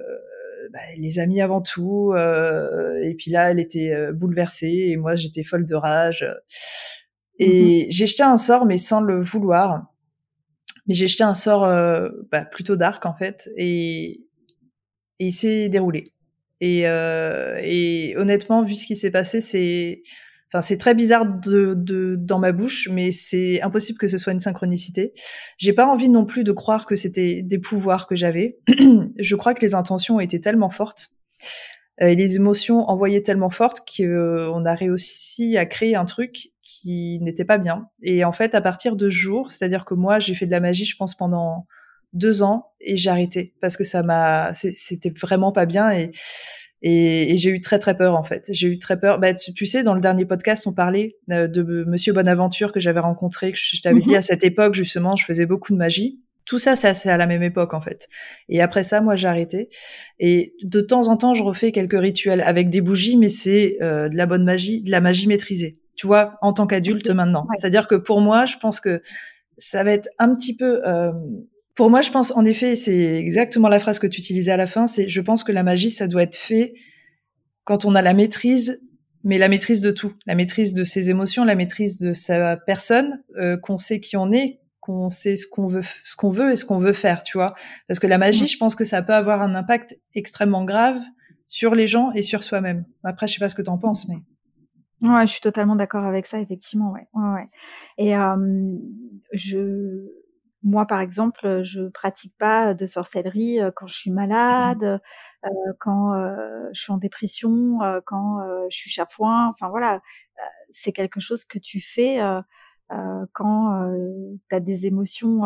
bah, 0.72 0.80
les 0.98 1.18
amis 1.18 1.40
avant 1.40 1.62
tout. 1.62 2.12
Euh, 2.14 3.00
et 3.02 3.14
puis 3.14 3.30
là, 3.30 3.50
elle 3.50 3.60
était 3.60 3.92
euh, 3.94 4.12
bouleversée 4.12 4.86
et 4.88 4.96
moi 4.96 5.14
j'étais 5.16 5.42
folle 5.42 5.64
de 5.64 5.74
rage. 5.74 6.26
Et 7.38 7.86
mmh 7.86 7.90
j'ai 7.90 8.06
jeté 8.06 8.22
un 8.22 8.38
sort, 8.38 8.66
mais 8.66 8.76
sans 8.76 9.00
le 9.00 9.20
vouloir. 9.20 9.92
Mais 10.86 10.94
j'ai 10.94 11.08
jeté 11.08 11.24
un 11.24 11.34
sort 11.34 11.64
euh, 11.64 12.08
bah, 12.30 12.44
plutôt 12.44 12.76
dark 12.76 13.06
en 13.06 13.14
fait, 13.14 13.50
et, 13.56 14.20
et 15.18 15.26
il 15.26 15.32
s'est 15.32 15.68
déroulé. 15.68 16.12
Et, 16.60 16.82
euh, 16.86 17.58
et, 17.62 18.16
honnêtement, 18.16 18.62
vu 18.62 18.74
ce 18.74 18.86
qui 18.86 18.96
s'est 18.96 19.10
passé, 19.10 19.40
c'est, 19.40 20.02
enfin, 20.48 20.62
c'est 20.62 20.78
très 20.78 20.94
bizarre 20.94 21.26
de, 21.26 21.74
de, 21.74 22.16
dans 22.18 22.38
ma 22.38 22.52
bouche, 22.52 22.88
mais 22.90 23.10
c'est 23.10 23.60
impossible 23.60 23.98
que 23.98 24.08
ce 24.08 24.16
soit 24.18 24.32
une 24.32 24.40
synchronicité. 24.40 25.12
J'ai 25.58 25.72
pas 25.72 25.86
envie 25.86 26.08
non 26.08 26.24
plus 26.24 26.44
de 26.44 26.52
croire 26.52 26.86
que 26.86 26.96
c'était 26.96 27.42
des 27.42 27.58
pouvoirs 27.58 28.06
que 28.06 28.16
j'avais. 28.16 28.58
Je 29.18 29.36
crois 29.36 29.54
que 29.54 29.60
les 29.60 29.74
intentions 29.74 30.18
étaient 30.18 30.40
tellement 30.40 30.70
fortes 30.70 31.10
euh, 32.00 32.06
et 32.08 32.14
les 32.14 32.36
émotions 32.36 32.88
envoyées 32.88 33.22
tellement 33.22 33.50
fortes 33.50 33.80
qu'on 33.86 34.64
a 34.64 34.74
réussi 34.74 35.58
à 35.58 35.66
créer 35.66 35.94
un 35.94 36.06
truc 36.06 36.52
qui 36.66 37.20
n'était 37.20 37.44
pas 37.44 37.58
bien. 37.58 37.88
Et 38.02 38.24
en 38.24 38.32
fait, 38.32 38.54
à 38.54 38.60
partir 38.60 38.96
de 38.96 39.08
jours, 39.08 39.52
c'est-à-dire 39.52 39.84
que 39.84 39.94
moi, 39.94 40.18
j'ai 40.18 40.34
fait 40.34 40.46
de 40.46 40.50
la 40.50 40.60
magie, 40.60 40.84
je 40.84 40.96
pense, 40.96 41.14
pendant 41.14 41.66
deux 42.12 42.42
ans 42.42 42.72
et 42.80 42.96
j'ai 42.96 43.10
arrêté 43.10 43.54
parce 43.60 43.76
que 43.76 43.84
ça 43.84 44.02
m'a, 44.02 44.52
c'était 44.54 45.10
vraiment 45.10 45.52
pas 45.52 45.66
bien 45.66 45.90
et, 45.92 46.10
et, 46.82 47.36
j'ai 47.36 47.50
eu 47.50 47.60
très 47.60 47.78
très 47.78 47.96
peur 47.96 48.14
en 48.14 48.22
fait. 48.22 48.46
J'ai 48.50 48.68
eu 48.68 48.78
très 48.78 48.98
peur. 48.98 49.18
Bah, 49.18 49.34
tu, 49.34 49.66
sais, 49.66 49.82
dans 49.82 49.94
le 49.94 50.00
dernier 50.00 50.24
podcast, 50.24 50.66
on 50.66 50.72
parlait 50.72 51.16
euh, 51.30 51.46
de 51.46 51.62
Monsieur 51.86 52.12
Bonaventure 52.12 52.72
que 52.72 52.80
j'avais 52.80 53.00
rencontré, 53.00 53.52
que 53.52 53.58
je, 53.58 53.80
t'avais 53.80 54.00
dit 54.00 54.10
mhm. 54.10 54.16
à 54.16 54.22
cette 54.22 54.44
époque 54.44 54.74
justement, 54.74 55.14
je 55.16 55.24
faisais 55.24 55.46
beaucoup 55.46 55.72
de 55.72 55.78
magie. 55.78 56.20
Tout 56.46 56.58
ça, 56.58 56.76
c'est 56.76 57.10
à 57.10 57.16
la 57.16 57.26
même 57.26 57.42
époque 57.42 57.74
en 57.74 57.80
fait. 57.80 58.08
Et 58.48 58.60
après 58.60 58.84
ça, 58.84 59.00
moi, 59.00 59.16
j'ai 59.16 59.26
arrêté. 59.26 59.68
Et 60.20 60.54
de 60.62 60.80
temps 60.80 61.08
en 61.08 61.16
temps, 61.16 61.34
je 61.34 61.42
refais 61.42 61.72
quelques 61.72 61.98
rituels 61.98 62.40
avec 62.40 62.70
des 62.70 62.80
bougies, 62.80 63.16
mais 63.16 63.28
c'est 63.28 63.78
euh, 63.82 64.08
de 64.08 64.16
la 64.16 64.26
bonne 64.26 64.44
magie, 64.44 64.80
de 64.82 64.90
la 64.90 65.00
magie 65.00 65.26
maîtrisée 65.26 65.78
tu 65.96 66.06
vois, 66.06 66.36
en 66.42 66.52
tant 66.52 66.66
qu'adulte 66.66 67.10
maintenant. 67.10 67.46
C'est-à-dire 67.58 67.88
que 67.88 67.94
pour 67.94 68.20
moi, 68.20 68.44
je 68.44 68.56
pense 68.58 68.80
que 68.80 69.02
ça 69.56 69.82
va 69.82 69.92
être 69.92 70.08
un 70.18 70.32
petit 70.34 70.56
peu. 70.56 70.86
Euh, 70.86 71.12
pour 71.74 71.90
moi, 71.90 72.00
je 72.00 72.10
pense, 72.10 72.30
en 72.36 72.44
effet, 72.44 72.74
c'est 72.74 73.16
exactement 73.16 73.68
la 73.68 73.78
phrase 73.78 73.98
que 73.98 74.06
tu 74.06 74.20
utilisais 74.20 74.52
à 74.52 74.56
la 74.56 74.66
fin. 74.66 74.86
C'est, 74.86 75.08
je 75.08 75.20
pense 75.20 75.44
que 75.44 75.52
la 75.52 75.62
magie, 75.62 75.90
ça 75.90 76.06
doit 76.06 76.22
être 76.22 76.36
fait 76.36 76.74
quand 77.64 77.84
on 77.84 77.94
a 77.94 78.02
la 78.02 78.14
maîtrise, 78.14 78.80
mais 79.24 79.38
la 79.38 79.48
maîtrise 79.48 79.80
de 79.80 79.90
tout, 79.90 80.14
la 80.26 80.34
maîtrise 80.34 80.72
de 80.72 80.84
ses 80.84 81.10
émotions, 81.10 81.44
la 81.44 81.56
maîtrise 81.56 81.98
de 81.98 82.12
sa 82.12 82.56
personne, 82.56 83.22
euh, 83.38 83.56
qu'on 83.56 83.76
sait 83.76 84.00
qui 84.00 84.16
on 84.16 84.30
est, 84.32 84.60
qu'on 84.80 85.10
sait 85.10 85.34
ce 85.34 85.46
qu'on 85.48 85.66
veut, 85.66 85.82
ce 86.04 86.14
qu'on 86.14 86.30
veut 86.30 86.52
et 86.52 86.56
ce 86.56 86.64
qu'on 86.64 86.78
veut 86.78 86.92
faire, 86.92 87.22
tu 87.22 87.36
vois. 87.36 87.54
Parce 87.88 87.98
que 87.98 88.06
la 88.06 88.18
magie, 88.18 88.46
je 88.46 88.56
pense 88.56 88.76
que 88.76 88.84
ça 88.84 89.02
peut 89.02 89.14
avoir 89.14 89.42
un 89.42 89.54
impact 89.54 89.98
extrêmement 90.14 90.64
grave 90.64 91.00
sur 91.46 91.74
les 91.74 91.86
gens 91.86 92.12
et 92.12 92.22
sur 92.22 92.42
soi-même. 92.42 92.84
Après, 93.02 93.26
je 93.26 93.34
sais 93.34 93.40
pas 93.40 93.48
ce 93.48 93.54
que 93.54 93.62
tu 93.62 93.70
en 93.70 93.78
penses, 93.78 94.08
mais. 94.08 94.18
Ouais, 95.02 95.26
je 95.26 95.32
suis 95.32 95.40
totalement 95.40 95.76
d'accord 95.76 96.04
avec 96.04 96.26
ça, 96.26 96.40
effectivement, 96.40 96.92
ouais. 96.92 97.06
ouais, 97.12 97.34
ouais. 97.34 97.48
Et 97.98 98.16
euh, 98.16 98.76
je, 99.32 100.06
moi, 100.62 100.86
par 100.86 101.00
exemple, 101.00 101.62
je 101.64 101.88
pratique 101.88 102.34
pas 102.38 102.72
de 102.72 102.86
sorcellerie 102.86 103.60
quand 103.74 103.86
je 103.86 103.94
suis 103.94 104.10
malade, 104.10 105.00
euh, 105.44 105.48
quand 105.80 106.14
euh, 106.14 106.68
je 106.72 106.80
suis 106.80 106.92
en 106.92 106.96
dépression, 106.96 107.78
quand 108.06 108.40
je 108.70 108.76
suis 108.76 108.90
chafouin. 108.90 109.48
Enfin 109.48 109.68
voilà, 109.68 110.00
c'est 110.70 110.92
quelque 110.92 111.20
chose 111.20 111.44
que 111.44 111.58
tu 111.58 111.80
fais 111.80 112.18
quand 113.34 113.92
tu 114.48 114.56
as 114.56 114.60
des 114.60 114.86
émotions 114.86 115.42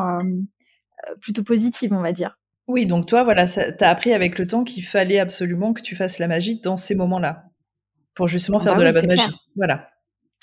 plutôt 1.21 1.43
positives, 1.43 1.93
on 1.93 2.03
va 2.03 2.13
dire. 2.13 2.39
Oui, 2.69 2.87
donc 2.87 3.07
toi, 3.07 3.25
voilà, 3.25 3.47
tu 3.47 3.59
as 3.59 3.89
appris 3.89 4.13
avec 4.13 4.39
le 4.39 4.47
temps 4.47 4.63
qu'il 4.63 4.85
fallait 4.85 5.19
absolument 5.19 5.73
que 5.73 5.83
tu 5.83 5.97
fasses 5.97 6.21
la 6.21 6.29
magie 6.29 6.61
dans 6.61 6.77
ces 6.77 6.95
moments-là, 6.95 7.50
pour 8.15 8.29
justement 8.29 8.59
ah 8.59 8.65
faire 8.65 8.73
bah 8.75 8.81
de 8.81 8.85
la 8.85 8.93
bonne 8.93 9.07
magie. 9.07 9.33
Voilà. 9.57 9.89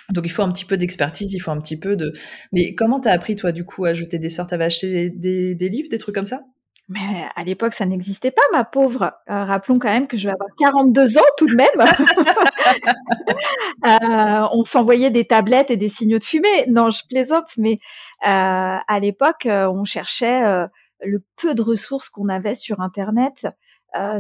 Donc 0.10 0.26
il 0.26 0.30
faut 0.30 0.44
un 0.44 0.52
petit 0.52 0.66
peu 0.66 0.78
d'expertise, 0.78 1.34
il 1.34 1.40
faut 1.40 1.52
un 1.52 1.60
petit 1.60 1.78
peu 1.78 1.96
de. 1.96 2.14
Mais 2.52 2.76
comment 2.76 3.00
t'as 3.00 3.12
appris 3.12 3.36
toi 3.36 3.52
du 3.52 3.66
coup 3.66 3.86
à 3.86 3.94
jeter 3.94 4.20
des 4.20 4.30
sorts? 4.30 4.48
T'avais 4.48 4.66
acheté 4.66 5.10
des, 5.10 5.54
des, 5.54 5.70
livres, 5.70 5.90
des 5.90 5.98
trucs 5.98 6.16
comme 6.16 6.26
ça? 6.26 6.42
Mais 6.90 7.26
à 7.36 7.44
l'époque, 7.44 7.74
ça 7.74 7.86
n'existait 7.86 8.32
pas, 8.32 8.42
ma 8.54 8.64
pauvre. 8.64 9.12
Euh, 9.30 9.44
rappelons 9.44 9.78
quand 9.78 9.90
même 9.90 10.08
que 10.08 10.16
je 10.16 10.30
vais 10.30 10.34
avoir 10.34 10.48
42 10.58 11.18
ans 11.18 11.22
tout 11.38 11.48
de 11.48 11.56
même. 11.56 11.68
euh, 13.86 14.48
on 14.54 14.64
s'envoyait 14.64 15.10
des 15.10 15.26
tablettes 15.26 15.70
et 15.70 15.76
des 15.76 15.90
signaux 15.90 16.20
de 16.20 16.24
fumée. 16.24 16.66
Non, 16.70 16.90
je 16.90 17.02
plaisante, 17.10 17.58
mais 17.58 17.80
euh, 18.26 18.78
à 18.88 19.00
l'époque, 19.02 19.50
on 19.50 19.84
cherchait 19.84 20.68
le 21.02 21.22
peu 21.36 21.54
de 21.54 21.62
ressources 21.62 22.08
qu'on 22.08 22.30
avait 22.30 22.56
sur 22.56 22.80
Internet. 22.80 23.48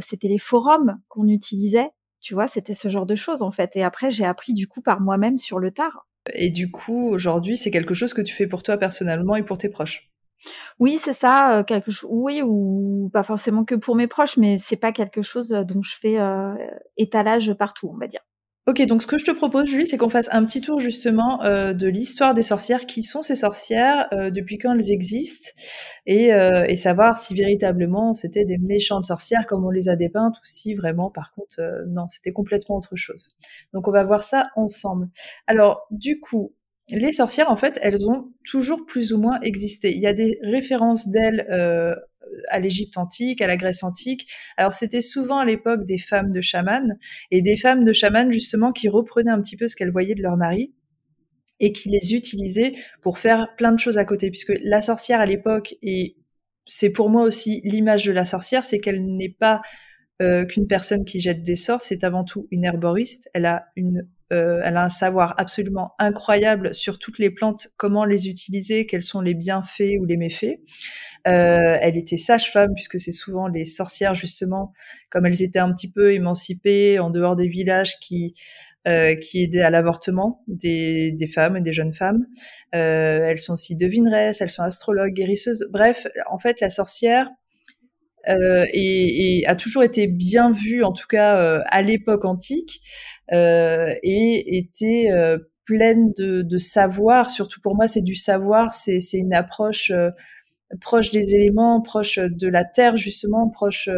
C'était 0.02 0.28
les 0.28 0.40
forums 0.40 1.00
qu'on 1.08 1.30
utilisait 1.30 1.92
tu 2.19 2.34
vois, 2.34 2.47
c'était 2.47 2.73
ce 2.73 2.89
genre 2.89 3.06
de 3.06 3.15
choses 3.15 3.41
en 3.41 3.51
fait. 3.51 3.75
Et 3.75 3.84
après, 3.84 4.12
j'ai 4.12 4.25
appris 4.25 4.53
du 4.53 4.67
coup 4.67 4.82
par 4.82 5.01
moi-même 5.01 5.38
sur 5.38 5.60
le 5.60 5.71
tard. 5.71 6.08
Et 6.34 6.49
du 6.49 6.71
coup, 6.71 7.10
aujourd'hui, 7.10 7.56
c'est 7.56 7.71
quelque 7.71 7.93
chose 7.93 8.13
que 8.13 8.21
tu 8.21 8.34
fais 8.34 8.47
pour 8.47 8.63
toi 8.63 8.77
personnellement 8.77 9.36
et 9.36 9.43
pour 9.43 9.58
tes 9.58 9.69
proches? 9.69 10.12
Oui, 10.80 10.97
c'est 10.99 11.13
ça, 11.13 11.60
euh, 11.60 11.63
quelque 11.63 11.89
chose. 11.89 12.10
Oui, 12.12 12.41
ou 12.43 13.10
pas 13.12 13.23
forcément 13.23 13.65
que 13.65 13.75
pour 13.75 13.95
mes 13.95 14.08
proches, 14.08 14.38
mais 14.38 14.58
c'est 14.58 14.77
pas 14.77 14.91
quelque 14.91 15.21
chose 15.21 15.49
dont 15.49 15.82
je 15.82 15.95
fais 15.99 16.19
euh, 16.19 16.53
étalage 16.97 17.53
partout, 17.53 17.89
on 17.93 17.97
va 17.97 18.08
dire. 18.08 18.21
Ok, 18.67 18.82
donc 18.82 19.01
ce 19.01 19.08
que 19.08 19.17
je 19.17 19.23
te 19.23 19.32
propose, 19.32 19.69
Julie, 19.69 19.88
c'est 19.88 19.97
qu'on 19.97 20.10
fasse 20.10 20.27
un 20.34 20.43
petit 20.43 20.60
tour 20.60 20.82
justement 20.82 21.41
euh, 21.43 21.71
de 21.71 21.88
l'histoire 21.88 22.34
des 22.34 22.41
sorcières. 22.41 22.86
Qui 22.86 23.01
sont 23.01 23.21
ces 23.21 23.36
sorcières 23.36 24.10
euh, 24.12 24.30
Depuis 24.30 24.58
quand 24.58 24.73
elles 24.73 24.91
existent? 24.91 25.51
Et, 26.06 26.34
euh, 26.34 26.65
et, 26.67 26.75
savoir 26.75 27.15
si 27.15 27.34
véritablement 27.34 28.13
c'était 28.13 28.43
des 28.43 28.58
méchantes 28.58 29.06
sorcières 29.06 29.47
comme 29.47 29.63
on 29.63 29.69
les 29.69 29.88
a 29.88 29.95
dépeintes 29.95 30.36
ou 30.36 30.43
si 30.43 30.73
vraiment, 30.73 31.10
par 31.10 31.32
contre, 31.34 31.62
non, 31.88 32.10
c'était 32.10 32.34
complètement 32.34 32.75
autre 32.75 32.97
chose. 32.97 33.38
Donc 33.73 33.88
on 33.88 33.91
va 33.91 34.03
voir 34.03 34.21
ça 34.21 34.49
ensemble. 34.58 35.08
Alors, 35.47 35.88
du 35.89 36.19
coup, 36.19 36.53
les 36.89 37.12
sorcières, 37.12 37.52
en 37.52 37.58
fait, 37.58 37.80
elles 37.82 38.10
ont 38.10 38.32
toujours 38.43 38.86
plus 38.86 39.13
ou 39.13 39.19
moins 39.19 39.39
existé. 39.41 39.93
Il 39.93 40.02
y 40.02 40.08
a 40.08 40.13
des 40.13 40.39
références 40.41 41.10
d'elles 41.10 41.45
à 42.50 42.60
l'Égypte 42.60 42.97
antique, 42.97 43.41
à 43.41 43.47
la 43.47 43.58
Grèce 43.58 43.84
antique. 43.84 44.30
Alors 44.58 44.73
c'était 44.73 45.02
souvent 45.02 45.39
à 45.39 45.45
l'époque 45.45 45.86
des 45.86 45.97
femmes 45.97 46.32
de 46.32 46.41
chamans 46.41 46.95
et 47.32 47.41
des 47.41 47.58
femmes 47.58 47.84
de 47.84 47.93
chamans 47.93 48.32
justement 48.32 48.71
qui 48.71 48.89
reprenaient 48.89 49.32
un 49.32 49.41
petit 49.41 49.58
peu 49.58 49.67
ce 49.67 49.76
qu'elles 49.76 49.91
voyaient 49.91 50.15
de 50.15 50.23
leur 50.23 50.38
mari 50.38 50.73
et 51.60 51.71
qui 51.71 51.89
les 51.89 52.13
utilisaient 52.13 52.73
pour 53.02 53.17
faire 53.17 53.47
plein 53.58 53.71
de 53.71 53.80
choses 53.80 53.97
à 53.97 54.06
côté 54.06 54.30
puisque 54.30 54.54
la 54.63 54.82
sorcière 54.82 55.19
à 55.19 55.26
l'époque 55.26 55.76
et 55.82 56.17
c'est 56.65 56.91
pour 56.91 57.10
moi 57.10 57.23
aussi 57.23 57.62
l'image 57.63 58.06
de 58.06 58.12
la 58.12 58.26
sorcière, 58.26 58.65
c'est 58.65 58.80
qu'elle 58.80 59.04
n'est 59.06 59.30
pas 59.30 59.62
euh, 60.21 60.45
qu'une 60.45 60.67
personne 60.67 61.06
qui 61.06 61.19
jette 61.19 61.41
des 61.41 61.56
sorts, 61.56 61.82
c'est 61.82 62.04
avant 62.04 62.26
tout 62.26 62.47
une 62.52 62.65
herboriste. 62.65 63.30
Elle 63.34 63.45
a 63.45 63.67
une 63.76 64.08
euh, 64.34 64.60
elle 64.63 64.76
a 64.76 64.84
un 64.84 64.90
savoir 64.90 65.36
absolument 65.38 65.94
incroyable 66.00 66.74
sur 66.74 67.00
toutes 67.00 67.18
les 67.18 67.30
plantes, 67.30 67.70
comment 67.78 68.04
les 68.04 68.28
utiliser, 68.28 68.86
quels 68.86 69.04
sont 69.04 69.22
les 69.22 69.34
bienfaits 69.34 69.98
ou 70.00 70.06
les 70.06 70.18
méfaits. 70.18 70.60
Euh, 71.28 71.78
elle 71.82 71.98
était 71.98 72.18
sage-femme 72.18 72.74
puisque 72.74 73.00
c'est 73.00 73.12
souvent 73.12 73.48
les 73.48 73.63
sorcières 73.63 74.16
justement, 74.16 74.72
comme 75.10 75.26
elles 75.26 75.44
étaient 75.44 75.60
un 75.60 75.74
petit 75.74 75.92
peu 75.92 76.13
émancipées 76.13 77.00
en 77.00 77.10
dehors 77.10 77.36
des 77.36 77.48
villages, 77.48 78.00
qui 78.00 78.34
euh, 78.88 79.16
qui 79.16 79.44
aidaient 79.44 79.63
à 79.63 79.70
l'avortement 79.70 80.44
des, 80.48 81.12
des, 81.12 81.28
femmes 81.28 81.58
et 81.58 81.62
des 81.62 81.74
jeunes 81.74 81.94
femmes. 81.94 82.26
Elles 82.72 83.40
sont 83.40 83.54
aussi 83.54 83.76
devineresses, 83.76 84.40
elles 84.40 84.50
sont 84.50 84.63
astrologues, 84.63 85.13
guérisseuses. 85.13 85.68
Bref, 85.74 86.08
en 86.30 86.38
fait, 86.38 86.62
la 86.62 86.70
sorcière 86.70 87.28
euh, 88.30 88.66
et, 88.74 89.44
a 89.48 89.56
toujours 89.56 89.84
été 89.84 90.08
bien 90.08 90.52
vue, 90.52 90.84
en 90.84 90.92
tout 90.92 91.08
cas 91.08 91.40
euh, 91.40 91.62
à 91.68 91.82
l'époque 91.82 92.26
antique, 92.26 92.82
euh, 93.32 93.94
et 94.04 94.58
était 94.58 95.10
pleine 95.66 96.13
de, 96.18 96.58
savoir. 96.58 97.30
Surtout 97.30 97.62
pour 97.62 97.76
moi, 97.76 97.88
c'est 97.88 98.02
du 98.02 98.16
savoir, 98.16 98.74
c'est 98.74 99.00
une 99.13 99.34
approche 99.34 99.92
proche 100.82 101.12
des 101.12 101.34
éléments, 101.34 101.82
proche 101.82 102.20
de 102.20 102.48
la 102.48 102.66
terre 102.66 102.98
justement, 102.98 103.50
proche 103.50 103.90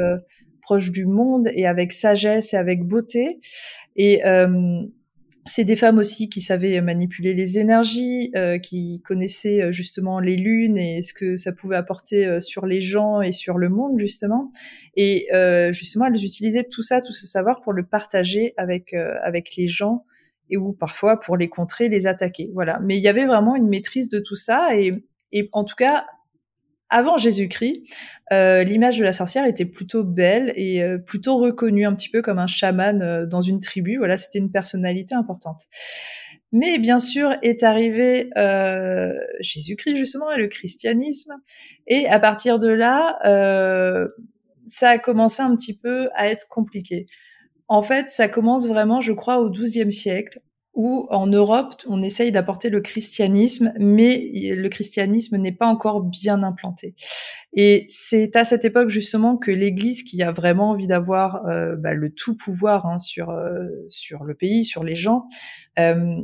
proche 0.62 0.92
du 0.92 1.08
monde 1.08 1.48
et 1.54 1.65
avec 1.65 1.92
sagesse 1.94 2.54
et 2.54 2.58
avec 2.58 2.84
beauté. 2.84 3.39
Et 3.96 4.22
c'est 5.45 5.63
des 5.63 5.75
femmes 5.75 5.97
aussi 5.97 6.30
qui 6.30 6.41
savaient 6.41 6.80
manipuler 6.82 7.34
les 7.34 7.60
énergies, 7.60 8.32
euh, 8.36 8.60
qui 8.60 9.02
connaissaient 9.06 9.62
euh, 9.62 9.71
justement 9.71 10.19
les 10.19 10.36
lunes 10.36 10.78
et 10.78 11.02
ce 11.02 11.13
que 11.13 11.38
ça 11.38 11.52
pouvait 11.52 11.75
apporter 11.75 12.25
euh, 12.25 12.39
sur 12.39 12.65
les 12.65 12.82
gens 12.82 13.21
et 13.21 13.32
sur 13.32 13.58
le 13.58 13.69
monde 13.69 13.97
justement. 13.99 14.52
Et 14.95 15.28
justement, 15.71 16.06
elles 16.06 16.23
utilisaient 16.23 16.65
tout 16.65 16.82
ça, 16.82 17.02
tout 17.02 17.13
ce 17.13 17.25
savoir 17.25 17.62
pour 17.62 17.73
le 17.73 17.86
partager 17.86 18.54
avec 18.58 18.93
avec 18.93 19.56
les 19.56 19.67
gens 19.67 20.04
et 20.49 20.58
ou 20.58 20.73
parfois 20.73 21.19
pour 21.19 21.38
les 21.38 21.47
contrer, 21.47 21.89
les 21.89 22.06
attaquer. 22.06 22.49
Voilà. 22.54 22.80
Mais 22.84 22.97
il 22.97 23.04
y 23.04 23.08
avait 23.08 23.25
vraiment 23.25 23.56
une 23.56 23.69
maîtrise 23.69 24.10
de 24.10 24.19
tout 24.19 24.36
ça 24.36 24.75
et, 24.75 24.93
et 25.32 25.47
en 25.54 25.63
tout 25.63 25.75
cas 25.75 26.06
avant 26.89 27.17
Jésus-Christ, 27.17 27.84
euh, 28.32 28.63
l'image 28.63 28.97
de 28.97 29.04
la 29.04 29.13
sorcière 29.13 29.45
était 29.45 29.65
plutôt 29.65 30.04
belle 30.04 30.52
et 30.56 30.82
euh, 30.82 30.97
plutôt 30.97 31.38
reconnue 31.38 31.86
un 31.86 31.93
petit 31.93 32.10
peu 32.10 32.21
comme 32.21 32.39
un 32.39 32.47
chaman 32.47 33.02
euh, 33.02 33.25
dans 33.25 33.41
une 33.41 33.60
tribu. 33.60 33.97
Voilà, 33.97 34.17
c'était 34.17 34.39
une 34.39 34.52
personnalité 34.52 35.15
importante. 35.15 35.62
Mais 36.52 36.80
bien 36.80 36.97
sûr 36.97 37.36
est 37.43 37.62
arrivé 37.62 38.32
Jésus-Christ 39.39 39.95
justement 39.97 40.32
et 40.32 40.38
le 40.39 40.47
christianisme. 40.47 41.34
Et 41.86 42.08
à 42.08 42.17
partir 42.17 42.58
de 42.58 42.69
là, 42.69 43.19
ça 44.65 44.89
a 44.89 44.97
commencé 44.97 45.43
un 45.43 45.56
petit 45.56 45.78
peu 45.78 46.10
à 46.15 46.28
être 46.28 46.47
compliqué. 46.49 47.06
En 47.67 47.84
fait, 47.84 48.10
ça 48.10 48.28
commence 48.28 48.67
vraiment, 48.67 48.99
je 48.99 49.13
crois, 49.13 49.39
au 49.39 49.52
XIIe 49.52 49.91
siècle 49.91 50.41
où 50.80 51.08
en 51.10 51.28
Europe, 51.28 51.76
on 51.89 52.02
essaye 52.02 52.32
d'apporter 52.32 52.70
le 52.70 52.80
christianisme, 52.80 53.74
mais 53.78 54.32
le 54.56 54.70
christianisme 54.70 55.36
n'est 55.36 55.52
pas 55.52 55.65
encore 55.65 56.02
bien 56.02 56.42
implanté. 56.42 56.96
Et 57.52 57.86
c'est 57.89 58.34
à 58.38 58.46
cette 58.46 58.63
époque 58.63 58.88
justement 58.88 59.36
que 59.36 59.52
l'Église, 59.52 60.04
qui 60.04 60.24
a 60.24 60.32
vraiment 60.32 60.70
envie 60.70 60.88
d'avoir 60.88 61.46
euh, 61.48 61.76
bah, 61.76 61.94
le 61.94 62.10
tout 62.12 62.38
pouvoir 62.38 62.86
hein, 62.86 62.98
sur 62.98 63.30
euh, 63.30 63.68
sur 63.89 64.24
le 64.24 64.36
pays, 64.36 64.63
sur 64.63 64.86
les 64.86 64.96
gens, 64.96 65.26
euh, 65.80 66.15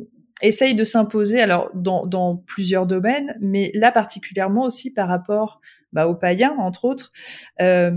essaye 0.41 0.73
de 0.73 0.85
s'imposer. 0.85 1.41
Alors 1.41 1.69
dans, 1.75 2.05
dans 2.05 2.37
plusieurs 2.37 2.87
domaines, 2.87 3.35
mais 3.41 3.71
là 3.73 3.91
particulièrement 3.91 4.63
aussi 4.63 4.93
par 4.93 5.09
rapport 5.09 5.59
bah, 5.91 6.07
aux 6.07 6.15
païens 6.15 6.55
entre 6.59 6.85
autres, 6.85 7.11
et, 7.59 7.91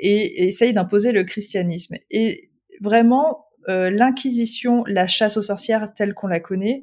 et 0.00 0.48
essaye 0.48 0.72
d'imposer 0.72 1.12
le 1.12 1.22
christianisme. 1.22 1.94
Et 2.10 2.50
vraiment 2.80 3.44
euh, 3.68 3.90
l'inquisition, 3.90 4.84
la 4.86 5.06
chasse 5.06 5.36
aux 5.36 5.42
sorcières 5.42 5.92
telle 5.94 6.14
qu'on 6.14 6.26
la 6.26 6.40
connaît, 6.40 6.82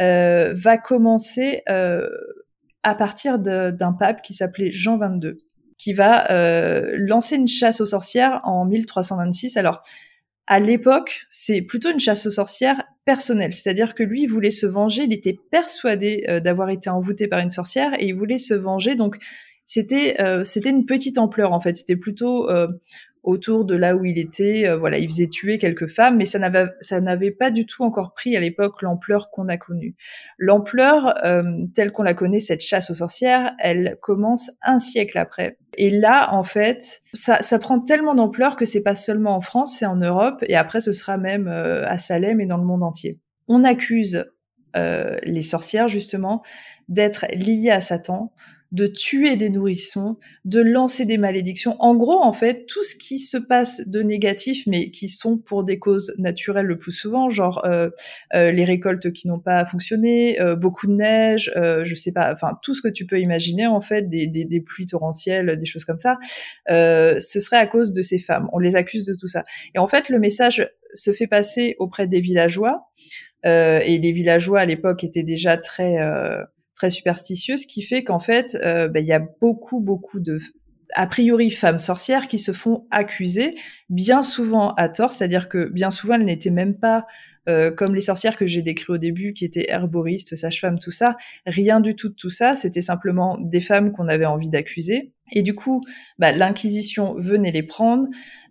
euh, 0.00 0.52
va 0.54 0.78
commencer 0.78 1.62
euh, 1.68 2.08
à 2.82 2.94
partir 2.94 3.38
d'un 3.38 3.92
pape 3.92 4.22
qui 4.22 4.34
s'appelait 4.34 4.72
Jean 4.72 4.98
XXII, 4.98 5.34
qui 5.78 5.92
va 5.92 6.26
lancer 6.96 7.36
une 7.36 7.48
chasse 7.48 7.80
aux 7.80 7.86
sorcières 7.86 8.40
en 8.44 8.64
1326. 8.64 9.56
Alors, 9.56 9.82
à 10.46 10.60
l'époque, 10.60 11.26
c'est 11.28 11.62
plutôt 11.62 11.90
une 11.90 11.98
chasse 11.98 12.26
aux 12.26 12.30
sorcières 12.30 12.84
personnelle, 13.04 13.52
c'est-à-dire 13.52 13.94
que 13.94 14.04
lui, 14.04 14.22
il 14.22 14.26
voulait 14.28 14.52
se 14.52 14.66
venger, 14.66 15.02
il 15.02 15.12
était 15.12 15.36
persuadé 15.50 16.24
d'avoir 16.42 16.70
été 16.70 16.88
envoûté 16.88 17.26
par 17.26 17.40
une 17.40 17.50
sorcière 17.50 17.92
et 17.98 18.06
il 18.06 18.14
voulait 18.14 18.38
se 18.38 18.54
venger. 18.54 18.94
Donc, 18.94 19.18
c'était 19.66 20.16
c'était 20.44 20.70
une 20.70 20.86
petite 20.86 21.18
ampleur 21.18 21.52
en 21.52 21.60
fait. 21.60 21.76
C'était 21.76 21.96
plutôt 21.96 22.48
autour 23.26 23.64
de 23.64 23.74
là 23.74 23.94
où 23.94 24.04
il 24.04 24.18
était. 24.18 24.66
Euh, 24.66 24.78
voilà, 24.78 24.98
il 24.98 25.10
faisait 25.10 25.28
tuer 25.28 25.58
quelques 25.58 25.88
femmes, 25.88 26.16
mais 26.16 26.24
ça 26.24 26.38
n'avait 26.38 26.68
ça 26.80 27.00
n'avait 27.00 27.32
pas 27.32 27.50
du 27.50 27.66
tout 27.66 27.82
encore 27.82 28.14
pris 28.14 28.36
à 28.36 28.40
l'époque 28.40 28.80
l'ampleur 28.80 29.30
qu'on 29.30 29.48
a 29.48 29.58
connue. 29.58 29.96
L'ampleur 30.38 31.12
euh, 31.24 31.42
telle 31.74 31.92
qu'on 31.92 32.04
la 32.04 32.14
connaît, 32.14 32.40
cette 32.40 32.62
chasse 32.62 32.90
aux 32.90 32.94
sorcières, 32.94 33.52
elle 33.58 33.98
commence 34.00 34.50
un 34.62 34.78
siècle 34.78 35.18
après. 35.18 35.58
Et 35.76 35.90
là, 35.90 36.32
en 36.32 36.44
fait, 36.44 37.02
ça, 37.12 37.42
ça 37.42 37.58
prend 37.58 37.80
tellement 37.80 38.14
d'ampleur 38.14 38.56
que 38.56 38.64
c'est 38.64 38.82
pas 38.82 38.94
seulement 38.94 39.36
en 39.36 39.40
France, 39.40 39.76
c'est 39.78 39.86
en 39.86 39.96
Europe, 39.96 40.42
et 40.46 40.56
après 40.56 40.80
ce 40.80 40.92
sera 40.92 41.18
même 41.18 41.48
euh, 41.48 41.84
à 41.86 41.98
Salem 41.98 42.40
et 42.40 42.46
dans 42.46 42.56
le 42.56 42.64
monde 42.64 42.82
entier. 42.82 43.20
On 43.48 43.62
accuse 43.64 44.24
les 45.24 45.40
sorcières 45.40 45.88
justement 45.88 46.42
d'être 46.90 47.24
liées 47.34 47.70
à 47.70 47.80
Satan, 47.80 48.34
de 48.76 48.86
tuer 48.86 49.36
des 49.36 49.48
nourrissons, 49.48 50.18
de 50.44 50.60
lancer 50.60 51.06
des 51.06 51.16
malédictions. 51.16 51.76
En 51.78 51.94
gros, 51.96 52.22
en 52.22 52.32
fait, 52.32 52.66
tout 52.66 52.84
ce 52.84 52.94
qui 52.94 53.18
se 53.18 53.38
passe 53.38 53.80
de 53.86 54.02
négatif, 54.02 54.64
mais 54.66 54.90
qui 54.90 55.08
sont 55.08 55.38
pour 55.38 55.64
des 55.64 55.78
causes 55.78 56.14
naturelles 56.18 56.66
le 56.66 56.76
plus 56.76 56.92
souvent, 56.92 57.30
genre 57.30 57.64
euh, 57.64 57.88
euh, 58.34 58.52
les 58.52 58.66
récoltes 58.66 59.14
qui 59.14 59.28
n'ont 59.28 59.40
pas 59.40 59.64
fonctionné, 59.64 60.38
euh, 60.42 60.56
beaucoup 60.56 60.86
de 60.86 60.92
neige, 60.92 61.50
je 61.56 61.94
sais 61.94 62.12
pas, 62.12 62.30
enfin 62.34 62.58
tout 62.62 62.74
ce 62.74 62.82
que 62.82 62.88
tu 62.88 63.06
peux 63.06 63.18
imaginer 63.18 63.66
en 63.66 63.80
fait, 63.80 64.10
des, 64.10 64.26
des, 64.26 64.44
des 64.44 64.60
pluies 64.60 64.86
torrentielles, 64.86 65.56
des 65.56 65.66
choses 65.66 65.86
comme 65.86 65.98
ça, 65.98 66.18
ce 66.68 67.40
serait 67.40 67.56
à 67.56 67.66
cause 67.66 67.94
de 67.94 68.02
ces 68.02 68.18
femmes. 68.18 68.50
On 68.52 68.58
les 68.58 68.76
accuse 68.76 69.06
de 69.06 69.14
tout 69.14 69.28
ça. 69.28 69.44
Et 69.74 69.78
en 69.78 69.88
fait, 69.88 70.10
le 70.10 70.18
message 70.18 70.70
se 70.92 71.14
fait 71.14 71.26
passer 71.26 71.76
auprès 71.78 72.06
des 72.06 72.20
villageois. 72.20 72.90
et 73.44 73.98
les 74.02 74.12
villageois 74.12 74.60
à 74.60 74.66
l'époque 74.66 75.02
étaient 75.02 75.22
déjà 75.22 75.56
très 75.56 75.96
très 76.76 76.90
superstitieux, 76.90 77.56
ce 77.56 77.66
qui 77.66 77.82
fait 77.82 78.04
qu'en 78.04 78.20
fait, 78.20 78.56
euh, 78.62 78.86
ben, 78.86 79.00
il 79.00 79.08
y 79.08 79.12
a 79.12 79.26
beaucoup, 79.40 79.80
beaucoup 79.80 80.20
de 80.20 80.38
a 80.94 81.06
priori 81.08 81.50
femmes 81.50 81.80
sorcières 81.80 82.28
qui 82.28 82.38
se 82.38 82.52
font 82.52 82.86
accuser, 82.92 83.56
bien 83.90 84.22
souvent 84.22 84.72
à 84.74 84.88
tort, 84.88 85.10
c'est-à-dire 85.10 85.48
que 85.48 85.68
bien 85.68 85.90
souvent 85.90 86.14
elles 86.14 86.24
n'étaient 86.24 86.50
même 86.50 86.78
pas 86.78 87.06
euh, 87.48 87.70
comme 87.70 87.94
les 87.94 88.00
sorcières 88.00 88.36
que 88.36 88.46
j'ai 88.46 88.62
décrites 88.62 88.90
au 88.90 88.98
début, 88.98 89.32
qui 89.32 89.44
étaient 89.44 89.66
herboristes, 89.68 90.34
sages-femmes, 90.34 90.78
tout 90.78 90.90
ça, 90.90 91.16
rien 91.44 91.80
du 91.80 91.94
tout 91.94 92.08
de 92.08 92.14
tout 92.14 92.30
ça, 92.30 92.56
c'était 92.56 92.80
simplement 92.80 93.38
des 93.40 93.60
femmes 93.60 93.92
qu'on 93.92 94.08
avait 94.08 94.26
envie 94.26 94.50
d'accuser. 94.50 95.12
Et 95.32 95.42
du 95.42 95.54
coup, 95.54 95.82
bah, 96.18 96.32
l'Inquisition 96.32 97.14
venait 97.18 97.52
les 97.52 97.62
prendre. 97.62 98.08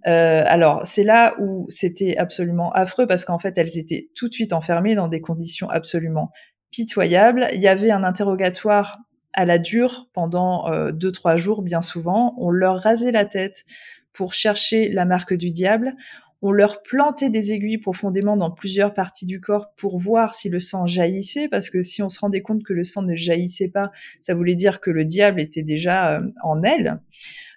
Euh, 0.07 0.43
alors 0.45 0.85
c'est 0.85 1.03
là 1.03 1.35
où 1.39 1.65
c'était 1.69 2.17
absolument 2.17 2.71
affreux 2.73 3.07
parce 3.07 3.25
qu'en 3.25 3.39
fait 3.39 3.57
elles 3.57 3.77
étaient 3.77 4.09
tout 4.13 4.29
de 4.29 4.33
suite 4.33 4.53
enfermées 4.53 4.95
dans 4.95 5.07
des 5.07 5.21
conditions 5.21 5.69
absolument 5.69 6.31
pitoyable. 6.75 7.47
Il 7.53 7.61
y 7.61 7.69
avait 7.69 7.91
un 7.91 8.03
interrogatoire 8.03 8.99
à 9.33 9.45
la 9.45 9.59
dure 9.59 10.09
pendant 10.13 10.69
euh, 10.69 10.91
deux 10.91 11.11
trois 11.11 11.37
jours 11.37 11.61
bien 11.61 11.81
souvent. 11.81 12.35
On 12.37 12.51
leur 12.51 12.81
rasait 12.81 13.13
la 13.13 13.23
tête 13.23 13.63
pour 14.11 14.33
chercher 14.33 14.89
la 14.89 15.05
marque 15.05 15.33
du 15.33 15.51
diable. 15.51 15.93
On 16.41 16.51
leur 16.51 16.83
plantait 16.83 17.29
des 17.29 17.53
aiguilles 17.53 17.77
profondément 17.77 18.35
dans 18.35 18.51
plusieurs 18.51 18.93
parties 18.93 19.25
du 19.25 19.39
corps 19.39 19.73
pour 19.77 19.97
voir 19.97 20.33
si 20.33 20.49
le 20.49 20.59
sang 20.59 20.85
jaillissait, 20.85 21.47
parce 21.47 21.69
que 21.69 21.81
si 21.81 22.03
on 22.03 22.09
se 22.09 22.19
rendait 22.19 22.41
compte 22.41 22.63
que 22.63 22.73
le 22.73 22.83
sang 22.83 23.03
ne 23.03 23.15
jaillissait 23.15 23.69
pas, 23.69 23.89
ça 24.19 24.35
voulait 24.35 24.55
dire 24.55 24.81
que 24.81 24.91
le 24.91 25.05
diable 25.05 25.39
était 25.39 25.63
déjà 25.63 26.17
euh, 26.17 26.27
en 26.43 26.61
elle. 26.61 26.99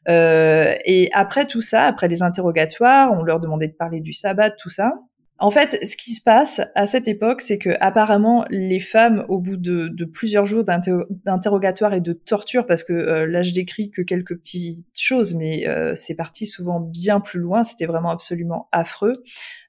Euh, 0.08 0.76
et 0.84 1.10
après 1.12 1.46
tout 1.46 1.60
ça, 1.60 1.86
après 1.86 2.06
les 2.06 2.22
interrogatoires, 2.22 3.12
on 3.12 3.24
leur 3.24 3.40
demandait 3.40 3.68
de 3.68 3.74
parler 3.74 4.00
du 4.00 4.12
sabbat, 4.12 4.50
tout 4.50 4.70
ça. 4.70 4.94
En 5.40 5.52
fait, 5.52 5.78
ce 5.86 5.96
qui 5.96 6.12
se 6.12 6.20
passe 6.20 6.60
à 6.74 6.86
cette 6.86 7.06
époque, 7.06 7.42
c'est 7.42 7.58
que 7.58 7.70
apparemment 7.80 8.44
les 8.50 8.80
femmes, 8.80 9.24
au 9.28 9.38
bout 9.38 9.56
de, 9.56 10.04
plusieurs 10.04 10.46
jours 10.46 10.64
d'interrogatoire 10.64 11.94
et 11.94 12.00
de 12.00 12.12
torture, 12.12 12.66
parce 12.66 12.82
que 12.82 12.92
euh, 12.92 13.26
là 13.26 13.42
je 13.42 13.52
décris 13.52 13.90
que 13.90 14.02
quelques 14.02 14.36
petites 14.36 14.84
choses, 14.98 15.34
mais 15.34 15.68
euh, 15.68 15.94
c'est 15.94 16.16
parti 16.16 16.44
souvent 16.44 16.80
bien 16.80 17.20
plus 17.20 17.38
loin, 17.38 17.62
c'était 17.62 17.86
vraiment 17.86 18.10
absolument 18.10 18.68
affreux. 18.72 19.22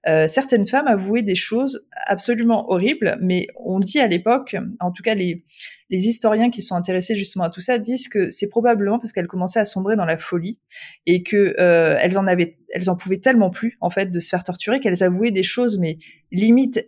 Euh, 0.07 0.27
certaines 0.27 0.65
femmes 0.65 0.87
avouaient 0.87 1.21
des 1.21 1.35
choses 1.35 1.85
absolument 2.07 2.71
horribles, 2.71 3.17
mais 3.21 3.45
on 3.63 3.79
dit 3.79 3.99
à 3.99 4.07
l'époque, 4.07 4.55
en 4.79 4.91
tout 4.91 5.03
cas 5.03 5.13
les, 5.13 5.45
les 5.89 6.07
historiens 6.07 6.49
qui 6.49 6.61
sont 6.61 6.75
intéressés 6.75 7.15
justement 7.15 7.45
à 7.45 7.49
tout 7.49 7.61
ça 7.61 7.77
disent 7.77 8.07
que 8.07 8.29
c'est 8.29 8.49
probablement 8.49 8.99
parce 8.99 9.11
qu'elles 9.11 9.27
commençaient 9.27 9.59
à 9.59 9.65
sombrer 9.65 9.95
dans 9.95 10.05
la 10.05 10.17
folie 10.17 10.59
et 11.05 11.23
que 11.23 11.55
euh, 11.59 11.97
elles 11.99 12.17
en 12.17 12.27
avaient, 12.27 12.53
elles 12.73 12.89
en 12.89 12.95
pouvaient 12.95 13.19
tellement 13.19 13.49
plus 13.49 13.77
en 13.81 13.89
fait 13.89 14.07
de 14.07 14.19
se 14.19 14.29
faire 14.29 14.43
torturer 14.43 14.79
qu'elles 14.79 15.03
avouaient 15.03 15.31
des 15.31 15.43
choses 15.43 15.79
mais 15.79 15.97
limite 16.31 16.77
euh, 16.77 16.81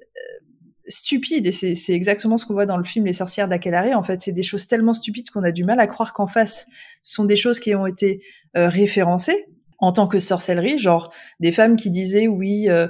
stupides 0.87 1.47
et 1.47 1.51
c'est 1.51 1.93
exactement 1.93 2.37
ce 2.37 2.45
qu'on 2.45 2.53
voit 2.53 2.65
dans 2.65 2.77
le 2.77 2.83
film 2.83 3.05
Les 3.05 3.13
sorcières 3.13 3.47
d'Aquelarre. 3.47 3.97
En 3.97 4.03
fait, 4.03 4.19
c'est 4.19 4.33
des 4.33 4.43
choses 4.43 4.67
tellement 4.67 4.93
stupides 4.93 5.29
qu'on 5.29 5.43
a 5.43 5.51
du 5.51 5.63
mal 5.63 5.79
à 5.79 5.87
croire 5.87 6.11
qu'en 6.11 6.27
face 6.27 6.67
sont 7.01 7.23
des 7.23 7.37
choses 7.37 7.59
qui 7.59 7.73
ont 7.75 7.85
été 7.85 8.21
référencées 8.55 9.45
en 9.81 9.91
tant 9.91 10.07
que 10.07 10.19
sorcellerie, 10.19 10.77
genre 10.77 11.11
des 11.39 11.51
femmes 11.51 11.75
qui 11.75 11.89
disaient 11.89 12.27
oui. 12.27 12.69
Euh, 12.69 12.87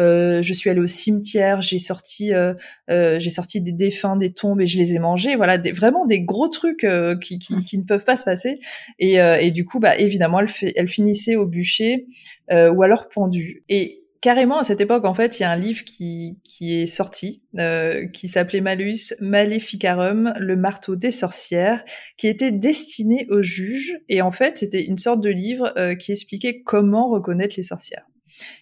euh, 0.00 0.42
je 0.42 0.52
suis 0.52 0.70
allée 0.70 0.80
au 0.80 0.86
cimetière, 0.86 1.62
j'ai 1.62 1.78
sorti, 1.78 2.32
euh, 2.34 2.54
j'ai 2.88 3.30
sorti 3.30 3.60
des 3.60 3.72
défunts, 3.72 4.16
des 4.16 4.32
tombes 4.32 4.60
et 4.60 4.66
je 4.66 4.78
les 4.78 4.94
ai 4.94 4.98
mangés. 4.98 5.36
Voilà, 5.36 5.58
vraiment 5.74 6.06
des 6.06 6.20
gros 6.20 6.48
trucs 6.48 6.86
qui, 7.20 7.78
ne 7.78 7.82
peuvent 7.82 8.04
pas 8.04 8.16
se 8.16 8.24
passer. 8.24 8.58
Et, 8.98 9.50
du 9.50 9.64
coup, 9.64 9.78
bah 9.78 9.96
évidemment, 9.98 10.40
elle, 10.40 10.48
fait, 10.48 10.86
finissait 10.86 11.36
au 11.36 11.46
bûcher 11.46 12.06
ou 12.50 12.82
alors 12.82 13.08
pendue. 13.08 13.64
Et 13.68 14.00
carrément 14.20 14.58
à 14.58 14.64
cette 14.64 14.80
époque, 14.80 15.04
en 15.04 15.14
fait, 15.14 15.38
il 15.38 15.42
y 15.42 15.46
a 15.46 15.50
un 15.50 15.56
livre 15.56 15.84
qui, 15.84 16.36
est 16.60 16.86
sorti, 16.86 17.42
euh, 17.58 18.06
qui 18.08 18.28
s'appelait 18.28 18.60
Malus 18.60 19.14
Maleficarum, 19.20 20.34
le 20.38 20.56
marteau 20.56 20.96
des 20.96 21.10
sorcières, 21.10 21.84
qui 22.16 22.28
était 22.28 22.52
destiné 22.52 23.26
aux 23.30 23.42
juges. 23.42 23.98
Et 24.08 24.22
en 24.22 24.30
fait, 24.30 24.56
c'était 24.58 24.84
une 24.84 24.98
sorte 24.98 25.20
de 25.20 25.30
livre 25.30 25.72
euh, 25.76 25.94
qui 25.94 26.12
expliquait 26.12 26.62
comment 26.62 27.08
reconnaître 27.08 27.54
les 27.56 27.62
sorcières. 27.62 28.06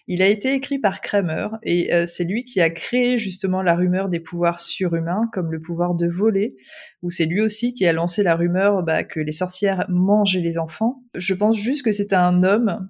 Il 0.07 0.21
a 0.21 0.27
été 0.27 0.53
écrit 0.53 0.79
par 0.79 1.01
Kramer 1.01 1.47
et 1.63 1.93
euh, 1.93 2.05
c'est 2.05 2.23
lui 2.23 2.45
qui 2.45 2.61
a 2.61 2.69
créé 2.69 3.17
justement 3.17 3.61
la 3.61 3.75
rumeur 3.75 4.09
des 4.09 4.19
pouvoirs 4.19 4.59
surhumains, 4.59 5.29
comme 5.33 5.51
le 5.51 5.59
pouvoir 5.59 5.95
de 5.95 6.07
voler, 6.07 6.55
ou 7.01 7.09
c'est 7.09 7.25
lui 7.25 7.41
aussi 7.41 7.73
qui 7.73 7.85
a 7.85 7.93
lancé 7.93 8.23
la 8.23 8.35
rumeur 8.35 8.83
bah, 8.83 9.03
que 9.03 9.19
les 9.19 9.31
sorcières 9.31 9.85
mangeaient 9.89 10.41
les 10.41 10.57
enfants. 10.57 11.03
Je 11.15 11.33
pense 11.33 11.57
juste 11.57 11.83
que 11.83 11.91
c'était 11.91 12.15
un 12.15 12.43
homme 12.43 12.89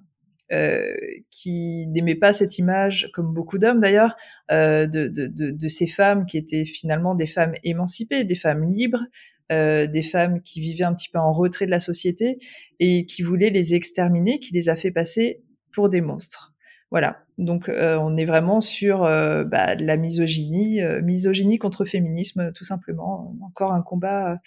euh, 0.52 0.92
qui 1.30 1.86
n'aimait 1.88 2.16
pas 2.16 2.32
cette 2.32 2.58
image, 2.58 3.10
comme 3.14 3.32
beaucoup 3.32 3.58
d'hommes 3.58 3.80
d'ailleurs, 3.80 4.16
euh, 4.50 4.86
de, 4.86 5.68
ces 5.68 5.86
femmes 5.86 6.26
qui 6.26 6.38
étaient 6.38 6.64
finalement 6.64 7.14
des 7.14 7.26
femmes 7.26 7.54
émancipées, 7.62 8.24
des 8.24 8.34
femmes 8.34 8.72
libres, 8.72 9.02
des 9.50 10.02
femmes 10.02 10.42
qui 10.42 10.60
vivaient 10.60 10.84
un 10.84 10.94
petit 10.94 11.08
peu 11.08 11.18
en 11.18 11.32
retrait 11.32 11.66
de 11.66 11.72
la 11.72 11.80
société 11.80 12.38
et 12.78 13.04
qui 13.06 13.24
voulaient 13.24 13.50
les 13.50 13.74
exterminer, 13.74 14.38
qui 14.38 14.54
les 14.54 14.68
a 14.68 14.76
fait 14.76 14.92
passer 14.92 15.42
pour 15.72 15.88
des 15.88 16.00
monstres. 16.00 16.54
Voilà. 16.90 17.18
Donc 17.38 17.68
euh, 17.68 17.96
on 17.96 18.16
est 18.16 18.24
vraiment 18.24 18.60
sur 18.60 19.04
euh, 19.04 19.44
bah, 19.44 19.74
la 19.74 19.96
misogynie, 19.96 20.80
misogynie 21.02 21.58
contre 21.58 21.84
féminisme, 21.84 22.52
tout 22.52 22.64
simplement. 22.64 23.34
Encore 23.42 23.72
un 23.72 23.82
combat, 23.82 24.38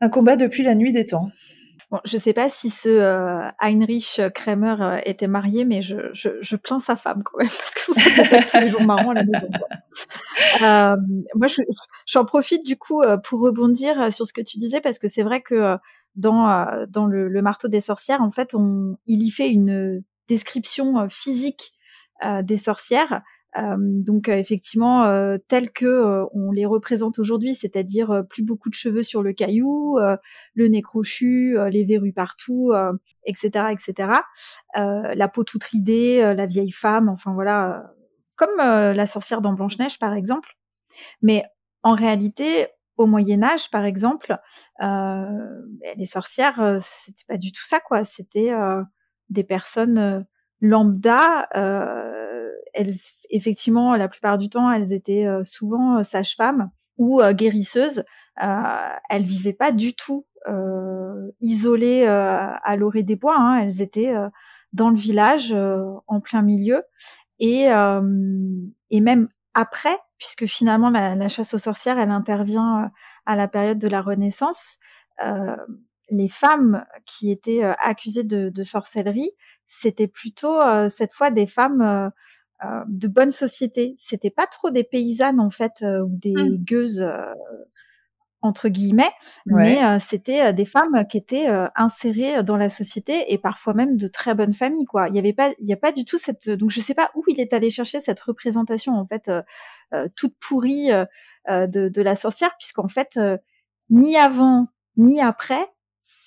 un 0.00 0.08
combat 0.08 0.36
depuis 0.36 0.62
la 0.62 0.74
nuit 0.74 0.92
des 0.92 1.06
temps. 1.06 1.30
Bon, 1.90 2.00
je 2.04 2.16
ne 2.16 2.20
sais 2.20 2.32
pas 2.32 2.48
si 2.48 2.70
ce 2.70 2.88
euh, 2.88 3.50
Heinrich 3.60 4.20
Kramer 4.34 4.76
euh, 4.80 4.98
était 5.04 5.26
marié, 5.26 5.64
mais 5.64 5.82
je, 5.82 6.56
plains 6.56 6.80
sa 6.80 6.96
femme 6.96 7.22
quand 7.22 7.38
même 7.38 7.48
parce 7.58 7.74
que 7.74 7.92
ça 7.92 8.42
tous 8.42 8.64
les 8.64 8.70
jours 8.70 8.82
marrant 8.82 9.10
à 9.10 9.14
la 9.14 9.24
maison. 9.24 9.48
Euh, 10.62 10.96
moi, 11.34 11.46
je, 11.46 11.62
j'en 12.06 12.24
profite 12.24 12.64
du 12.64 12.76
coup 12.76 13.02
euh, 13.02 13.16
pour 13.16 13.40
rebondir 13.40 14.12
sur 14.12 14.26
ce 14.26 14.32
que 14.32 14.40
tu 14.40 14.58
disais 14.58 14.80
parce 14.80 14.98
que 14.98 15.08
c'est 15.08 15.22
vrai 15.22 15.42
que 15.42 15.76
dans 16.16 16.86
dans 16.88 17.06
le, 17.06 17.42
marteau 17.42 17.68
des 17.68 17.80
sorcières, 17.80 18.22
en 18.22 18.30
fait, 18.30 18.54
il 19.06 19.22
y 19.22 19.30
fait 19.30 19.50
une 19.50 20.02
description 20.28 21.08
physique 21.08 21.72
des 22.42 22.56
sorcières 22.56 23.22
euh, 23.56 23.76
donc 23.78 24.28
euh, 24.28 24.36
effectivement, 24.36 25.04
euh, 25.04 25.38
tels 25.48 25.70
que 25.70 26.24
on 26.32 26.50
les 26.50 26.66
représente 26.66 27.18
aujourd'hui, 27.18 27.54
c'est-à-dire 27.54 28.24
plus 28.28 28.42
beaucoup 28.42 28.68
de 28.68 28.74
cheveux 28.74 29.02
sur 29.02 29.22
le 29.22 29.32
caillou, 29.32 29.98
le 30.54 30.68
nez 30.68 30.82
crochu, 30.82 31.56
les 31.70 31.84
verrues 31.84 32.12
partout, 32.12 32.72
etc., 33.24 33.66
etc. 33.72 34.08
la 34.74 35.28
peau 35.28 35.44
toute 35.44 35.64
ridée, 35.64 36.34
la 36.36 36.46
vieille 36.46 36.72
femme, 36.72 37.08
enfin 37.08 37.32
voilà, 37.32 37.84
comme 38.36 38.56
la 38.58 39.06
sorcière 39.06 39.40
dans 39.40 39.52
Blanche 39.52 39.78
Neige 39.78 39.98
par 39.98 40.14
exemple. 40.14 40.56
Mais 41.22 41.44
en 41.82 41.94
réalité, 41.94 42.68
au 42.96 43.06
Moyen 43.06 43.42
Âge, 43.42 43.70
par 43.70 43.84
exemple, 43.84 44.36
les 44.80 46.06
sorcières, 46.06 46.78
c'était 46.80 47.24
pas 47.28 47.38
du 47.38 47.52
tout 47.52 47.64
ça, 47.64 47.80
quoi. 47.80 48.04
C'était 48.04 48.52
des 49.30 49.44
personnes 49.44 50.26
lambda. 50.60 51.48
elles 52.74 52.94
effectivement, 53.34 53.96
la 53.96 54.08
plupart 54.08 54.38
du 54.38 54.48
temps, 54.48 54.70
elles 54.70 54.92
étaient 54.92 55.26
euh, 55.26 55.42
souvent 55.42 55.98
euh, 55.98 56.02
sages-femmes 56.02 56.70
ou 56.96 57.20
euh, 57.20 57.32
guérisseuses. 57.32 58.04
elles 58.36 59.24
vivaient 59.24 59.52
pas 59.52 59.72
du 59.72 59.94
tout 59.94 60.26
isolées 61.40 62.06
à 62.06 62.76
l'orée 62.76 63.02
des 63.02 63.16
bois. 63.16 63.36
Hein. 63.38 63.58
Elles 63.58 63.80
étaient 63.80 64.12
dans 64.72 64.90
le 64.90 64.96
village, 64.96 65.54
en 65.54 66.20
plein 66.20 66.42
milieu, 66.42 66.82
et, 67.38 67.68
et 68.90 69.00
même 69.00 69.28
après, 69.54 69.96
puisque 70.18 70.46
finalement 70.46 70.90
la, 70.90 71.28
chasse 71.28 71.54
aux 71.54 71.58
sorcières, 71.58 71.98
elle 71.98 72.10
intervient 72.10 72.90
à 73.24 73.36
la 73.36 73.48
période 73.48 73.78
de 73.78 73.88
la 73.88 74.02
Renaissance. 74.02 74.78
Les 76.10 76.28
femmes 76.28 76.84
qui 77.06 77.30
étaient 77.30 77.62
accusées 77.62 78.24
de, 78.24 78.50
de 78.50 78.62
sorcellerie, 78.62 79.30
c'était 79.66 80.08
plutôt 80.08 80.60
cette 80.88 81.12
fois 81.12 81.30
des 81.30 81.46
femmes 81.46 82.12
euh, 82.64 82.84
de 82.86 83.08
bonne 83.08 83.30
société. 83.30 83.94
C'était 83.96 84.30
pas 84.30 84.46
trop 84.46 84.70
des 84.70 84.84
paysannes 84.84 85.40
en 85.40 85.50
fait 85.50 85.82
euh, 85.82 86.02
ou 86.02 86.16
des 86.16 86.34
mmh. 86.34 86.56
gueuses 86.58 87.02
euh, 87.02 87.32
entre 88.42 88.68
guillemets, 88.68 89.10
mais 89.46 89.80
c'était 90.00 90.52
des 90.52 90.66
femmes 90.66 91.06
qui 91.08 91.16
étaient 91.16 91.46
insérées 91.76 92.42
dans 92.42 92.58
la 92.58 92.68
société 92.68 93.32
et 93.32 93.38
parfois 93.38 93.72
même 93.72 93.96
de 93.96 94.06
très 94.06 94.34
bonnes 94.34 94.52
familles 94.52 94.84
quoi. 94.84 95.08
Il 95.08 95.16
y 95.16 95.18
avait 95.18 95.32
pas 95.32 95.52
il 95.58 95.66
y 95.66 95.72
a 95.72 95.78
pas 95.78 95.92
du 95.92 96.04
tout 96.04 96.18
cette 96.18 96.50
donc 96.50 96.70
je 96.70 96.78
sais 96.80 96.92
pas 96.92 97.08
où 97.14 97.24
il 97.26 97.40
est 97.40 97.54
allé 97.54 97.70
chercher 97.70 98.00
cette 98.00 98.20
représentation 98.20 98.92
en 98.92 99.06
fait 99.06 99.30
toute 100.14 100.34
pourrie 100.40 100.90
de, 101.48 101.88
de, 101.88 102.02
la 102.02 102.14
sorcière 102.14 102.54
puisqu'en 102.58 102.88
fait 102.88 103.18
ni 103.88 104.18
avant 104.18 104.66
ni 104.98 105.22
après 105.22 105.66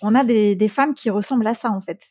on 0.01 0.15
a 0.15 0.23
des, 0.23 0.69
femmes 0.69 0.93
qui 0.93 1.09
ressemblent 1.09 1.47
à 1.47 1.53
ça 1.53 1.71
en 1.71 1.81
fait. 1.81 2.07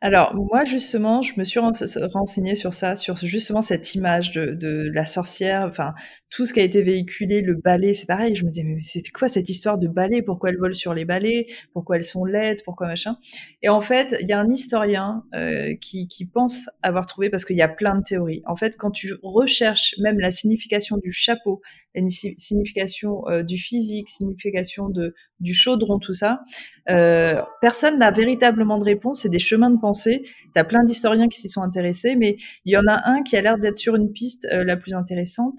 Alors 0.00 0.32
moi 0.32 0.62
justement, 0.64 1.22
je 1.22 1.32
me 1.38 1.42
suis 1.42 1.58
renseignée 1.58 2.54
sur 2.54 2.72
ça, 2.72 2.94
sur 2.94 3.16
justement 3.16 3.62
cette 3.62 3.96
image 3.96 4.30
de, 4.30 4.88
la 4.94 5.04
sorcière, 5.06 5.66
enfin 5.68 5.92
tout 6.30 6.46
ce 6.46 6.52
qui 6.52 6.60
a 6.60 6.62
été 6.62 6.82
véhiculé, 6.82 7.40
le 7.40 7.54
balai, 7.54 7.92
c'est 7.94 8.06
pareil. 8.06 8.36
Je 8.36 8.44
me 8.44 8.50
disais 8.50 8.62
mais 8.62 8.80
c'était 8.80 9.10
quoi 9.10 9.26
cette 9.26 9.48
histoire 9.48 9.76
de 9.76 9.88
balai? 9.88 10.22
Pourquoi 10.22 10.50
elles 10.50 10.58
volent 10.58 10.72
sur 10.72 10.94
les 10.94 11.04
balais? 11.04 11.46
Pourquoi 11.72 11.96
elles 11.96 12.04
sont 12.04 12.24
laides? 12.24 12.60
Pourquoi 12.64 12.86
machin? 12.86 13.16
Et 13.62 13.68
en 13.68 13.80
fait, 13.80 14.14
il 14.20 14.28
y 14.28 14.32
a 14.32 14.38
un 14.38 14.48
historien 14.48 15.24
euh, 15.34 15.74
qui, 15.80 16.06
qui 16.06 16.26
pense 16.26 16.70
avoir 16.82 17.06
trouvé 17.06 17.28
parce 17.28 17.44
qu'il 17.44 17.56
y 17.56 17.62
a 17.62 17.68
plein 17.68 17.96
de 17.96 18.02
théories. 18.04 18.42
En 18.46 18.54
fait, 18.54 18.76
quand 18.78 18.92
tu 18.92 19.14
recherches 19.24 19.96
même 19.98 20.20
la 20.20 20.30
signification 20.30 20.98
du 20.98 21.10
chapeau, 21.10 21.60
la 21.96 22.02
signification 22.08 23.28
euh, 23.28 23.42
du 23.42 23.56
physique, 23.56 24.08
signification 24.10 24.90
de 24.90 25.14
du 25.40 25.54
chaudron, 25.54 25.98
tout 25.98 26.14
ça, 26.14 26.40
euh, 26.88 27.42
personne 27.60 27.98
n'a 27.98 28.10
véritablement 28.10 28.78
de 28.78 28.84
réponse. 28.84 29.20
C'est 29.22 29.28
des 29.28 29.38
chemins 29.38 29.70
de 29.70 29.78
pensée. 29.78 29.87
Tu 29.92 30.22
as 30.54 30.64
plein 30.64 30.84
d'historiens 30.84 31.28
qui 31.28 31.40
s'y 31.40 31.48
sont 31.48 31.62
intéressés, 31.62 32.16
mais 32.16 32.36
il 32.64 32.72
y 32.72 32.76
en 32.76 32.86
a 32.88 33.08
un 33.08 33.22
qui 33.22 33.36
a 33.36 33.42
l'air 33.42 33.58
d'être 33.58 33.76
sur 33.76 33.96
une 33.96 34.12
piste 34.12 34.46
euh, 34.52 34.64
la 34.64 34.76
plus 34.76 34.94
intéressante. 34.94 35.58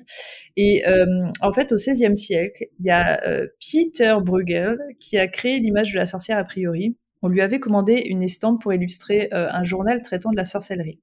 Et 0.55 0.87
euh, 0.87 1.05
en 1.41 1.51
fait, 1.51 1.71
au 1.71 1.75
XVIe 1.75 2.15
siècle, 2.15 2.65
il 2.79 2.85
y 2.85 2.91
a 2.91 3.21
euh, 3.27 3.47
Peter 3.59 4.15
Bruegel 4.21 4.77
qui 4.99 5.17
a 5.17 5.27
créé 5.27 5.59
l'image 5.59 5.93
de 5.93 5.97
la 5.97 6.05
sorcière 6.05 6.37
a 6.37 6.43
priori. 6.43 6.97
On 7.21 7.27
lui 7.27 7.41
avait 7.41 7.59
commandé 7.59 8.01
une 8.05 8.23
estampe 8.23 8.61
pour 8.61 8.73
illustrer 8.73 9.27
un 9.31 9.65
journal 9.65 10.01
traitant 10.01 10.31
de 10.31 10.37
la 10.37 10.45
sorcellerie. 10.45 11.01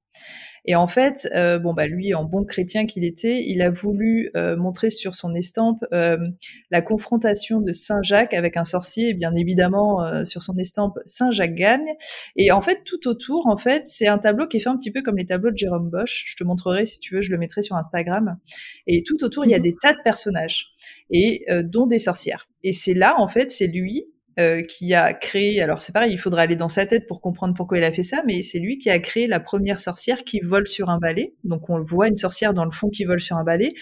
Et 0.66 0.74
en 0.74 0.88
fait, 0.88 1.28
euh, 1.34 1.58
bon 1.58 1.74
bah 1.74 1.86
lui, 1.86 2.12
en 2.14 2.24
bon 2.24 2.44
chrétien 2.44 2.86
qu'il 2.86 3.04
était, 3.04 3.42
il 3.46 3.62
a 3.62 3.70
voulu 3.70 4.30
euh, 4.36 4.56
montrer 4.56 4.90
sur 4.90 5.14
son 5.14 5.34
estampe 5.34 5.84
euh, 5.92 6.18
la 6.70 6.82
confrontation 6.82 7.60
de 7.60 7.70
Saint 7.70 8.02
Jacques 8.02 8.34
avec 8.34 8.56
un 8.56 8.64
sorcier. 8.64 9.10
Et 9.10 9.14
bien 9.14 9.34
évidemment, 9.34 10.24
sur 10.24 10.42
son 10.42 10.56
estampe, 10.56 10.98
Saint 11.04 11.30
Jacques 11.30 11.54
gagne. 11.54 11.94
Et 12.36 12.50
en 12.50 12.60
fait, 12.60 12.82
tout 12.84 13.06
autour, 13.08 13.46
en 13.46 13.56
fait, 13.56 13.86
c'est 13.86 14.08
un 14.08 14.18
tableau 14.18 14.46
qui 14.48 14.56
est 14.56 14.60
fait 14.60 14.68
un 14.68 14.76
petit 14.76 14.90
peu 14.90 15.02
comme 15.02 15.16
les 15.16 15.26
tableaux 15.26 15.52
de 15.52 15.56
Jérôme 15.56 15.88
Bosch. 15.88 16.24
Je 16.26 16.36
te 16.36 16.44
montrerai 16.44 16.84
si 16.84 16.98
tu 16.98 17.14
veux, 17.14 17.20
je 17.20 17.30
le 17.30 17.38
mettrai 17.38 17.62
sur 17.62 17.76
Instagram. 17.76 18.36
Et 18.86 19.02
tout 19.04 19.22
autour, 19.24 19.44
il 19.44 19.50
y 19.50 19.54
a 19.54 19.58
mhm. 19.58 19.62
des 19.62 19.76
tas 19.80 19.92
de 19.92 20.02
personnages 20.02 20.70
et 21.10 21.46
dont 21.64 21.86
des 21.86 22.00
sorcières. 22.00 22.48
Et 22.64 22.72
c'est 22.72 22.94
là, 22.94 23.14
en 23.18 23.28
fait, 23.28 23.50
c'est 23.50 23.68
lui 23.68 24.06
euh, 24.38 24.62
qui 24.62 24.92
a 24.92 25.14
créé, 25.14 25.62
alors 25.62 25.80
c'est 25.80 25.92
pareil, 25.92 26.12
il 26.12 26.18
faudra 26.18 26.42
aller 26.42 26.56
dans 26.56 26.68
sa 26.68 26.84
tête 26.84 27.06
pour 27.06 27.22
comprendre 27.22 27.54
pourquoi 27.54 27.78
il 27.78 27.84
a 27.84 27.92
fait 27.92 28.02
ça, 28.02 28.22
mais 28.26 28.42
c'est 28.42 28.58
lui 28.58 28.78
qui 28.78 28.90
a 28.90 28.98
créé 28.98 29.26
la 29.26 29.40
première 29.40 29.80
sorcière 29.80 30.24
qui 30.24 30.40
vole 30.40 30.66
sur 30.66 30.90
un 30.90 30.98
balai. 30.98 31.34
Donc 31.44 31.70
on 31.70 31.80
voit 31.80 32.08
une 32.08 32.16
sorcière 32.16 32.52
dans 32.52 32.64
le 32.66 32.70
fond 32.70 32.90
qui 32.90 33.04
vole 33.04 33.20
sur 33.20 33.36
un 33.36 33.44
balai. 33.44 33.72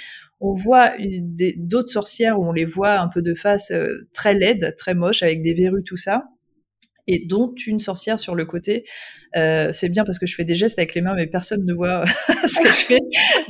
On 0.41 0.53
voit 0.53 0.93
d'autres 1.57 1.89
sorcières 1.89 2.39
où 2.39 2.47
on 2.47 2.53
les 2.53 2.65
voit 2.65 3.01
un 3.01 3.09
peu 3.09 3.21
de 3.21 3.35
face 3.35 3.73
euh, 3.73 4.07
très 4.13 4.35
laides, 4.35 4.75
très 4.77 4.95
moches, 4.95 5.25
avec 5.25 5.43
des 5.43 5.55
verrues, 5.55 5.83
tout 5.85 5.97
ça 5.97 6.25
et 7.07 7.25
dont 7.27 7.55
une 7.67 7.81
sorcière 7.81 8.19
sur 8.19 8.35
le 8.35 8.45
côté. 8.45 8.85
Euh, 9.37 9.71
c'est 9.73 9.89
bien 9.89 10.05
parce 10.05 10.19
que 10.19 10.27
je 10.27 10.35
fais 10.35 10.45
des 10.45 10.55
gestes 10.55 10.79
avec 10.79 10.95
les 10.95 11.01
mains, 11.01 11.15
mais 11.15 11.27
personne 11.27 11.65
ne 11.65 11.75
voit 11.75 12.05
ce 12.47 12.63
que 12.63 12.69
je 12.69 12.87
fais. 12.87 12.99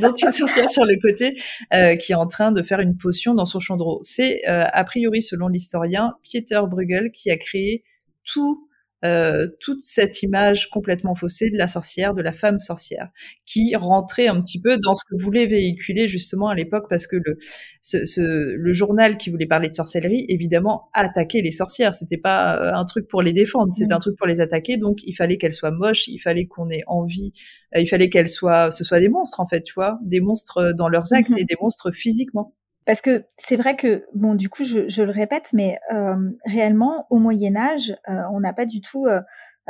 dont 0.01 0.13
une 0.13 0.33
sorcière 0.33 0.71
sur 0.71 0.85
le 0.85 0.97
côté 1.01 1.35
euh, 1.73 1.97
qui 1.97 2.13
est 2.13 2.17
en 2.17 2.27
train 2.27 2.53
de 2.53 2.63
faire 2.63 2.81
une 2.81 2.97
potion 2.97 3.35
dans 3.35 3.47
son 3.47 3.61
chandreau. 3.61 4.01
C'est 4.03 4.43
euh, 4.49 4.65
a 4.73 4.85
priori, 4.85 5.23
selon 5.23 5.49
l'historien 5.49 6.15
Pieter 6.23 6.61
Bruegel, 6.69 7.11
qui 7.13 7.31
a 7.31 7.37
créé 7.37 7.85
tout 8.25 8.69
euh, 9.05 9.49
toute 9.61 9.81
cette 9.81 10.23
image 10.23 10.71
complètement 10.71 11.15
faussée 11.15 11.51
de 11.51 11.59
la 11.59 11.67
sorcière, 11.67 12.15
de 12.15 12.23
la 12.23 12.33
femme 12.33 12.59
sorcière, 12.61 13.09
qui 13.47 13.77
rentrait 13.77 14.29
un 14.29 14.41
petit 14.41 14.61
peu 14.61 14.79
dans 14.79 14.95
ce 14.95 15.03
que 15.05 15.23
voulait 15.23 15.47
véhiculer 15.47 16.09
justement 16.09 16.49
à 16.49 16.55
l'époque, 16.55 16.87
parce 16.89 17.07
que 17.07 17.17
le, 17.17 17.37
ce, 17.83 18.05
ce, 18.05 18.21
le 18.21 18.73
journal 18.73 19.19
qui 19.19 19.31
voulait 19.31 19.47
parler 19.47 19.69
de 19.69 19.75
sorcellerie, 19.75 20.25
évidemment, 20.29 20.89
attaquait 20.95 21.43
les 21.43 21.51
sorcières. 21.51 21.95
C'était 21.95 22.17
pas 22.17 22.57
euh, 22.57 22.73
un 22.75 22.85
truc 22.85 23.07
pour 23.09 23.23
les 23.23 23.33
défendre, 23.33 23.73
c'était 23.73 23.93
mmh. 23.93 23.97
un 23.97 24.01
truc 24.01 24.17
pour 24.17 24.27
les 24.27 24.41
attaquer. 24.41 24.77
Donc, 24.77 24.99
il 25.05 25.15
fallait 25.15 25.37
qu'elles 25.37 25.53
soient 25.53 25.71
moches, 25.71 26.09
il 26.09 26.19
fallait 26.19 26.47
qu'on 26.47 26.71
ait 26.71 26.85
envie, 26.87 27.33
euh, 27.77 27.81
il 27.81 27.87
fallait 27.87 28.09
qu'elles 28.09 28.29
soient, 28.29 28.71
ce 28.71 28.85
soient 28.85 29.01
des 29.01 29.09
monstres 29.09 29.41
en 29.41 29.47
fait, 29.47 29.63
tu 29.63 29.75
vois, 29.75 29.99
des 30.03 30.21
monstres 30.21 30.73
dans 30.77 30.89
leurs 30.89 31.13
actes 31.13 31.31
mmh 31.31 31.39
et 31.39 31.45
des 31.45 31.57
monstres 31.61 31.91
physiquement. 31.91 32.55
Parce 32.87 33.01
que 33.01 33.25
c'est 33.39 33.57
vrai 33.57 33.77
que, 33.77 34.05
bon, 34.15 34.35
du 34.35 34.49
coup, 34.49 34.63
je, 34.63 34.89
je 34.89 35.03
le 35.03 35.11
répète, 35.11 35.53
mais 35.53 35.79
euh, 35.93 36.31
réellement, 36.45 37.07
au 37.11 37.19
Moyen 37.19 37.57
Âge, 37.57 37.97
euh, 38.09 38.23
on 38.33 38.41
n'a 38.41 38.53
pas 38.53 38.67
du 38.67 38.81
tout 38.81 39.07
euh, 39.07 39.21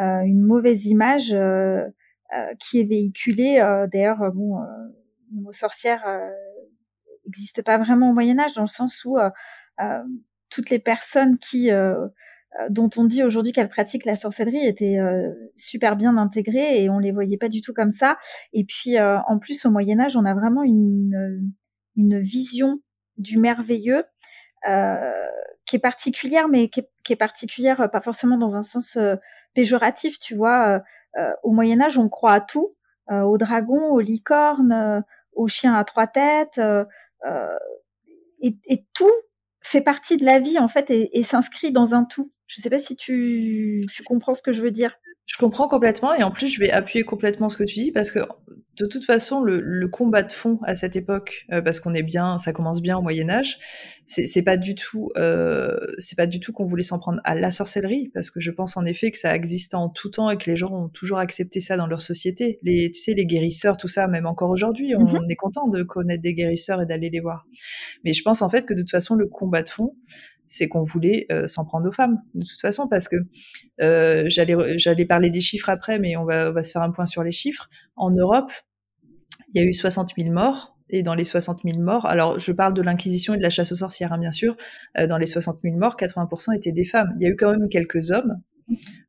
euh 0.00 0.20
une 0.22 0.42
mauvaise 0.42 0.86
image 0.86 1.32
euh, 1.32 1.84
qui 2.58 2.80
est 2.80 2.84
véhiculée. 2.84 3.58
D'ailleurs, 3.92 4.32
bon, 4.32 4.58
le 5.32 5.40
mot 5.40 5.52
sorcière 5.52 6.04
n'existe 7.26 7.62
pas 7.62 7.78
vraiment 7.78 8.10
au 8.10 8.12
Moyen 8.12 8.40
Âge, 8.40 8.54
dans 8.54 8.62
le 8.62 8.66
sens 8.66 9.04
où 9.04 9.18
toutes 10.50 10.70
les 10.70 10.80
personnes 10.80 11.38
qui 11.38 11.70
dont 12.70 12.90
on 12.96 13.04
dit 13.04 13.22
aujourd'hui 13.22 13.52
qu'elles 13.52 13.68
pratiquent 13.68 14.04
la 14.04 14.16
sorcellerie 14.16 14.66
étaient 14.66 14.98
super 15.54 15.94
bien 15.94 16.16
intégrées 16.16 16.82
et 16.82 16.90
on 16.90 16.98
les 16.98 17.12
voyait 17.12 17.38
pas 17.38 17.48
du 17.48 17.60
tout 17.60 17.72
comme 17.72 17.92
ça. 17.92 18.16
Et 18.52 18.64
puis, 18.64 18.98
en 18.98 19.38
plus, 19.38 19.64
au 19.64 19.70
Moyen 19.70 20.00
Âge, 20.00 20.16
on 20.16 20.24
a 20.24 20.34
vraiment 20.34 20.64
une, 20.64 21.52
une 21.94 22.18
vision 22.18 22.80
du 23.18 23.38
merveilleux 23.38 24.04
euh, 24.66 25.26
qui 25.66 25.76
est 25.76 25.80
particulière, 25.80 26.48
mais 26.48 26.68
qui 26.68 26.80
est, 27.10 27.16
particulière 27.16 27.80
euh, 27.80 27.88
pas 27.88 28.00
forcément 28.00 28.36
dans 28.36 28.56
un 28.56 28.62
sens 28.62 28.96
euh, 28.96 29.16
péjoratif, 29.54 30.18
tu 30.18 30.34
vois. 30.34 30.82
au 31.42 31.52
Moyen 31.52 31.80
Âge, 31.80 31.96
on 31.96 32.08
croit 32.08 32.32
à 32.32 32.40
tout, 32.40 32.74
aux 33.08 33.38
dragons, 33.38 33.90
aux 33.90 34.00
licornes, 34.00 35.04
aux 35.32 35.46
chiens 35.46 35.74
à 35.74 35.84
trois 35.84 36.08
têtes, 36.08 36.60
et, 38.40 38.84
tout 38.94 39.12
fait 39.60 39.80
partie 39.80 40.16
de 40.16 40.24
la 40.24 40.40
vie 40.40 40.58
en 40.58 40.68
fait 40.68 40.90
et, 40.90 41.16
et 41.18 41.22
s'inscrit 41.22 41.70
dans 41.70 41.94
un 41.94 42.04
tout. 42.04 42.32
Je 42.48 42.60
sais 42.60 42.68
pas 42.68 42.80
si 42.80 42.96
tu, 42.96 43.86
tu 43.90 44.02
comprends 44.02 44.34
ce 44.34 44.42
que 44.42 44.52
je 44.52 44.60
veux 44.60 44.72
dire. 44.72 44.98
Je 45.26 45.36
comprends 45.38 45.68
complètement 45.68 46.14
et 46.14 46.24
en 46.24 46.32
plus 46.32 46.48
je 46.48 46.58
vais 46.58 46.70
appuyer 46.70 47.04
complètement 47.04 47.48
ce 47.48 47.56
que 47.56 47.64
tu 47.64 47.78
dis 47.78 47.92
parce 47.92 48.10
que 48.10 48.20
de 48.76 48.86
toute 48.86 49.04
façon 49.04 49.42
le, 49.42 49.60
le 49.60 49.88
combat 49.88 50.22
de 50.22 50.32
fond 50.32 50.58
à 50.64 50.74
cette 50.74 50.96
époque 50.96 51.46
euh, 51.52 51.62
parce 51.62 51.80
qu'on 51.80 51.94
est 51.94 52.02
bien 52.02 52.38
ça 52.38 52.52
commence 52.52 52.82
bien 52.82 52.96
au 52.96 53.02
Moyen 53.02 53.28
Âge 53.30 53.58
c'est 54.06 54.42
pas 54.42 54.56
du 54.56 54.74
tout 54.74 55.10
euh, 55.16 55.76
c'est 55.98 56.16
pas 56.16 56.26
du 56.26 56.40
tout 56.40 56.52
qu'on 56.52 56.64
voulait 56.64 56.82
s'en 56.82 56.98
prendre 56.98 57.20
à 57.24 57.34
la 57.34 57.50
sorcellerie 57.50 58.10
parce 58.14 58.30
que 58.30 58.40
je 58.40 58.50
pense 58.50 58.76
en 58.76 58.84
effet 58.84 59.10
que 59.10 59.18
ça 59.18 59.34
existait 59.34 59.76
en 59.76 59.88
tout 59.88 60.10
temps 60.10 60.30
et 60.30 60.36
que 60.36 60.50
les 60.50 60.56
gens 60.56 60.72
ont 60.72 60.88
toujours 60.88 61.18
accepté 61.18 61.60
ça 61.60 61.76
dans 61.76 61.86
leur 61.86 62.02
société 62.02 62.58
les 62.62 62.90
tu 62.90 63.00
sais 63.00 63.14
les 63.14 63.26
guérisseurs 63.26 63.76
tout 63.76 63.88
ça 63.88 64.08
même 64.08 64.26
encore 64.26 64.50
aujourd'hui 64.50 64.94
on, 64.96 65.04
mm-hmm. 65.04 65.30
est 65.30 65.36
content 65.36 65.68
de 65.68 65.82
connaître 65.82 66.22
des 66.22 66.34
guérisseurs 66.34 66.82
et 66.82 66.86
d'aller 66.86 67.10
les 67.10 67.20
voir 67.20 67.46
mais 68.04 68.12
je 68.12 68.22
pense 68.22 68.42
en 68.42 68.48
fait 68.48 68.66
que 68.66 68.74
de 68.74 68.80
toute 68.80 68.90
façon 68.90 69.14
le 69.14 69.26
combat 69.26 69.62
de 69.62 69.68
fond 69.68 69.94
c'est 70.46 70.68
qu'on 70.68 70.82
voulait 70.82 71.26
euh, 71.32 71.48
s'en 71.48 71.64
prendre 71.64 71.88
aux 71.88 71.92
femmes, 71.92 72.20
de 72.34 72.44
toute 72.44 72.60
façon, 72.60 72.88
parce 72.88 73.08
que 73.08 73.16
euh, 73.80 74.24
j'allais 74.28 74.78
j'allais 74.78 75.04
parler 75.04 75.30
des 75.30 75.40
chiffres 75.40 75.68
après, 75.68 75.98
mais 75.98 76.16
on 76.16 76.24
va, 76.24 76.50
on 76.50 76.52
va 76.52 76.62
se 76.62 76.72
faire 76.72 76.82
un 76.82 76.90
point 76.90 77.06
sur 77.06 77.22
les 77.22 77.32
chiffres. 77.32 77.68
En 77.96 78.10
Europe, 78.10 78.52
il 79.54 79.62
y 79.62 79.64
a 79.64 79.68
eu 79.68 79.72
60 79.72 80.10
000 80.16 80.30
morts, 80.30 80.76
et 80.90 81.02
dans 81.02 81.14
les 81.14 81.24
60 81.24 81.60
000 81.64 81.80
morts, 81.80 82.06
alors 82.06 82.38
je 82.38 82.52
parle 82.52 82.74
de 82.74 82.82
l'inquisition 82.82 83.34
et 83.34 83.38
de 83.38 83.42
la 83.42 83.50
chasse 83.50 83.72
aux 83.72 83.76
sorcières, 83.76 84.12
hein, 84.12 84.18
bien 84.18 84.32
sûr, 84.32 84.56
euh, 84.98 85.06
dans 85.06 85.18
les 85.18 85.26
60 85.26 85.60
000 85.62 85.76
morts, 85.76 85.96
80% 85.96 86.56
étaient 86.56 86.72
des 86.72 86.84
femmes. 86.84 87.14
Il 87.18 87.24
y 87.24 87.26
a 87.26 87.30
eu 87.30 87.36
quand 87.36 87.50
même 87.50 87.68
quelques 87.68 88.10
hommes, 88.10 88.40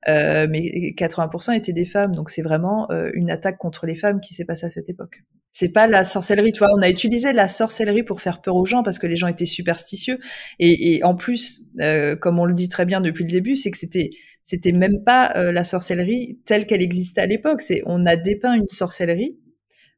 euh, 0.08 0.47
mais 0.49 0.93
80% 0.95 1.53
étaient 1.55 1.73
des 1.73 1.86
femmes, 1.86 2.13
donc 2.15 2.29
c'est 2.29 2.41
vraiment 2.41 2.89
euh, 2.91 3.10
une 3.13 3.29
attaque 3.29 3.58
contre 3.58 3.86
les 3.86 3.95
femmes 3.95 4.21
qui 4.21 4.34
s'est 4.34 4.45
passée 4.45 4.65
à 4.65 4.69
cette 4.69 4.89
époque. 4.89 5.23
C'est 5.51 5.69
pas 5.69 5.88
la 5.88 6.03
sorcellerie, 6.03 6.51
tu 6.51 6.60
vois. 6.60 6.67
On 6.77 6.81
a 6.81 6.89
utilisé 6.89 7.31
la 7.31 7.47
sorcellerie 7.47 8.03
pour 8.03 8.19
faire 8.19 8.41
peur 8.41 8.58
aux 8.58 8.65
gens 8.65 8.84
parce 8.84 8.99
que 8.99 9.08
les 9.08 9.15
gens 9.15 9.27
étaient 9.27 9.45
superstitieux. 9.45 10.19
Et, 10.60 10.95
et 10.95 11.03
en 11.05 11.15
plus, 11.15 11.62
euh, 11.79 12.17
comme 12.17 12.39
on 12.39 12.45
le 12.45 12.53
dit 12.53 12.67
très 12.67 12.84
bien 12.84 12.99
depuis 12.99 13.23
le 13.23 13.29
début, 13.29 13.55
c'est 13.55 13.71
que 13.71 13.77
c'était 13.77 14.10
c'était 14.41 14.73
même 14.73 15.01
pas 15.05 15.31
euh, 15.38 15.53
la 15.53 15.63
sorcellerie 15.63 16.39
telle 16.45 16.67
qu'elle 16.67 16.81
existait 16.81 17.21
à 17.21 17.25
l'époque. 17.25 17.62
C'est 17.62 17.81
on 17.86 18.05
a 18.05 18.17
dépeint 18.17 18.53
une 18.53 18.67
sorcellerie 18.67 19.38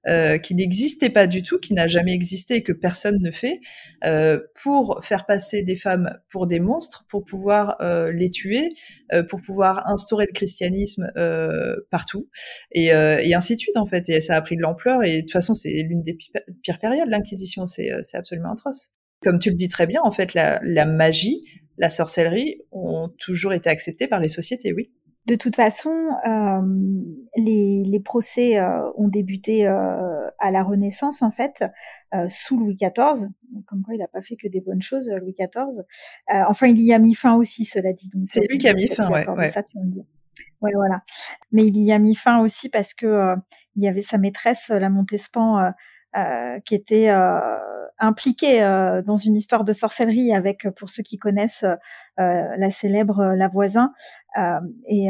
euh, 0.07 0.37
qui 0.37 0.55
n'existait 0.55 1.09
pas 1.09 1.27
du 1.27 1.43
tout, 1.43 1.59
qui 1.59 1.73
n'a 1.73 1.87
jamais 1.87 2.13
existé 2.13 2.55
et 2.55 2.63
que 2.63 2.71
personne 2.71 3.17
ne 3.19 3.31
fait, 3.31 3.59
euh, 4.05 4.39
pour 4.63 4.99
faire 5.03 5.25
passer 5.25 5.63
des 5.63 5.75
femmes 5.75 6.17
pour 6.29 6.47
des 6.47 6.59
monstres, 6.59 7.05
pour 7.09 7.23
pouvoir 7.25 7.75
euh, 7.81 8.11
les 8.11 8.29
tuer, 8.29 8.69
euh, 9.13 9.23
pour 9.23 9.41
pouvoir 9.41 9.87
instaurer 9.89 10.25
le 10.27 10.33
christianisme 10.33 11.11
euh, 11.17 11.75
partout, 11.91 12.29
et, 12.71 12.87
et, 12.87 13.35
ainsi 13.35 13.55
de 13.55 13.59
suite 13.59 13.77
en 13.77 13.85
fait. 13.85 14.07
Et 14.09 14.21
ça 14.21 14.35
a 14.35 14.41
pris 14.41 14.55
de 14.55 14.61
l'ampleur, 14.61 15.03
et 15.03 15.17
de 15.17 15.21
toute 15.21 15.31
façon 15.31 15.53
c'est 15.53 15.73
l'une 15.83 16.01
des 16.01 16.17
pires 16.63 16.79
périodes, 16.79 17.09
l'Inquisition, 17.09 17.67
c'est 17.67 17.91
absolument 18.13 18.53
atroce. 18.53 18.91
Comme 19.23 19.39
tu 19.39 19.49
le 19.49 19.55
dis 19.55 19.67
très 19.67 19.87
bien, 19.87 20.01
en 20.03 20.11
fait, 20.11 20.33
la, 20.35 20.59
la 20.63 20.85
magie, 20.85 21.43
la 21.77 21.89
sorcellerie 21.89 22.61
ont 22.71 23.09
toujours 23.17 23.53
été 23.53 23.69
acceptées 23.69 24.07
par 24.07 24.19
les 24.19 24.29
sociétés, 24.29 24.73
oui. 24.73 24.91
De 25.27 25.35
toute 25.35 25.57
façon, 25.57 25.93
euh, 26.25 26.61
les, 27.35 27.83
les, 27.85 27.99
procès 27.99 28.57
euh, 28.59 28.89
ont 28.95 29.09
débuté 29.09 29.67
euh, 29.67 30.29
à 30.39 30.51
la 30.51 30.63
Renaissance, 30.63 31.21
en 31.21 31.31
fait, 31.31 31.65
euh, 32.15 32.29
sous 32.29 32.57
Louis 32.57 32.77
XIV. 32.77 33.27
Comme 33.65 33.83
quoi, 33.83 33.93
il 33.93 33.97
n'a 33.97 34.07
pas 34.07 34.21
fait 34.21 34.37
que 34.37 34.47
des 34.47 34.61
bonnes 34.61 34.81
choses, 34.81 35.11
Louis 35.11 35.35
XIV. 35.37 35.83
Euh, 36.33 36.43
enfin, 36.47 36.67
il 36.67 36.79
y 36.79 36.93
a 36.93 36.99
mis 36.99 37.13
fin 37.13 37.35
aussi, 37.35 37.65
cela 37.65 37.91
dit. 37.91 38.09
C'est 38.23 38.47
lui 38.47 38.57
qui 38.57 38.69
a 38.69 38.73
mis 38.73 38.87
fin, 38.87 39.11
ouais. 39.11 39.27
ouais. 39.29 39.49
Ça, 39.49 39.63
ouais, 40.61 40.71
voilà. 40.73 41.03
Mais 41.51 41.67
il 41.67 41.77
y 41.77 41.91
a 41.91 41.99
mis 41.99 42.15
fin 42.15 42.39
aussi 42.39 42.69
parce 42.69 42.93
que 42.93 43.35
il 43.75 43.83
y 43.83 43.89
avait 43.89 44.01
sa 44.01 44.17
maîtresse, 44.17 44.69
la 44.69 44.89
Montespan, 44.89 45.73
qui 46.63 46.73
était 46.73 47.09
impliqué 47.99 48.61
dans 49.05 49.17
une 49.17 49.35
histoire 49.35 49.63
de 49.63 49.73
sorcellerie 49.73 50.33
avec, 50.33 50.69
pour 50.75 50.89
ceux 50.89 51.03
qui 51.03 51.17
connaissent, 51.17 51.65
la 52.17 52.71
célèbre 52.71 53.33
La 53.35 53.47
Voisin. 53.47 53.91
et 54.87 55.09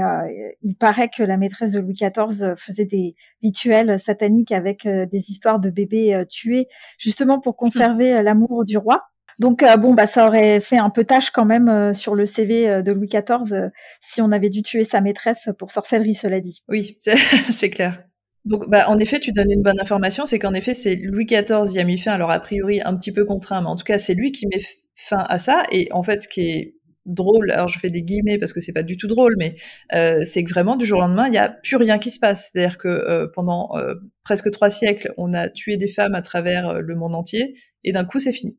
il 0.61 0.75
paraît 0.75 1.09
que 1.09 1.23
la 1.23 1.38
maîtresse 1.38 1.71
de 1.71 1.79
Louis 1.79 1.93
XIV 1.93 2.55
faisait 2.57 2.85
des 2.85 3.15
rituels 3.41 3.99
sataniques 3.99 4.51
avec 4.51 4.88
des 4.88 5.29
histoires 5.29 5.59
de 5.59 5.69
bébés 5.69 6.23
tués, 6.29 6.67
justement 6.97 7.39
pour 7.39 7.55
conserver 7.55 8.21
l'amour 8.21 8.65
du 8.65 8.77
roi. 8.77 9.03
Donc 9.39 9.63
bon 9.79 9.93
bah 9.93 10.07
ça 10.07 10.27
aurait 10.27 10.59
fait 10.59 10.79
un 10.79 10.89
peu 10.89 11.03
tâche 11.03 11.29
quand 11.29 11.45
même 11.45 11.93
sur 11.93 12.15
le 12.15 12.25
CV 12.25 12.81
de 12.81 12.91
Louis 12.91 13.07
XIV 13.07 13.69
si 14.01 14.21
on 14.21 14.31
avait 14.31 14.49
dû 14.49 14.63
tuer 14.63 14.83
sa 14.83 15.01
maîtresse 15.01 15.49
pour 15.59 15.71
sorcellerie, 15.71 16.15
cela 16.15 16.39
dit. 16.39 16.63
Oui, 16.67 16.97
c'est 17.51 17.69
clair. 17.69 18.03
Donc, 18.47 18.69
bah, 18.69 18.89
en 18.89 18.97
effet, 18.97 19.19
tu 19.19 19.33
donnes 19.33 19.51
une 19.51 19.61
bonne 19.61 19.79
information, 19.81 20.25
c'est 20.25 20.39
qu'en 20.39 20.53
effet, 20.53 20.73
c'est 20.73 20.95
Louis 20.95 21.25
XIV 21.25 21.73
y 21.73 21.79
a 21.79 21.83
mis 21.83 21.97
fin, 21.97 22.13
alors 22.13 22.31
a 22.31 22.39
priori 22.39 22.81
un 22.81 22.95
petit 22.95 23.11
peu 23.11 23.25
contraint, 23.25 23.61
mais 23.61 23.67
en 23.67 23.75
tout 23.75 23.83
cas, 23.83 23.97
c'est 23.97 24.13
lui 24.13 24.31
qui 24.31 24.47
met 24.47 24.59
fin 24.95 25.25
à 25.27 25.37
ça. 25.37 25.63
Et 25.71 25.89
en 25.91 26.01
fait, 26.01 26.23
ce 26.23 26.27
qui 26.29 26.49
est 26.49 26.75
drôle, 27.05 27.51
alors 27.51 27.67
je 27.67 27.77
fais 27.77 27.89
des 27.89 28.03
guillemets 28.03 28.37
parce 28.37 28.53
que 28.53 28.61
c'est 28.61 28.71
pas 28.71 28.83
du 28.83 28.95
tout 28.95 29.07
drôle, 29.07 29.35
mais 29.37 29.55
euh, 29.93 30.23
c'est 30.23 30.45
que 30.45 30.49
vraiment 30.49 30.77
du 30.77 30.85
jour 30.85 30.99
au 30.99 31.01
lendemain, 31.01 31.27
il 31.27 31.31
n'y 31.31 31.37
a 31.37 31.49
plus 31.49 31.75
rien 31.75 31.99
qui 31.99 32.09
se 32.09 32.19
passe. 32.19 32.51
C'est-à-dire 32.51 32.77
que 32.77 32.87
euh, 32.87 33.27
pendant 33.33 33.75
euh, 33.75 33.95
presque 34.23 34.49
trois 34.51 34.69
siècles, 34.69 35.13
on 35.17 35.33
a 35.33 35.49
tué 35.49 35.75
des 35.75 35.89
femmes 35.89 36.15
à 36.15 36.21
travers 36.21 36.81
le 36.81 36.95
monde 36.95 37.15
entier, 37.15 37.55
et 37.83 37.91
d'un 37.91 38.05
coup, 38.05 38.19
c'est 38.19 38.31
fini. 38.31 38.57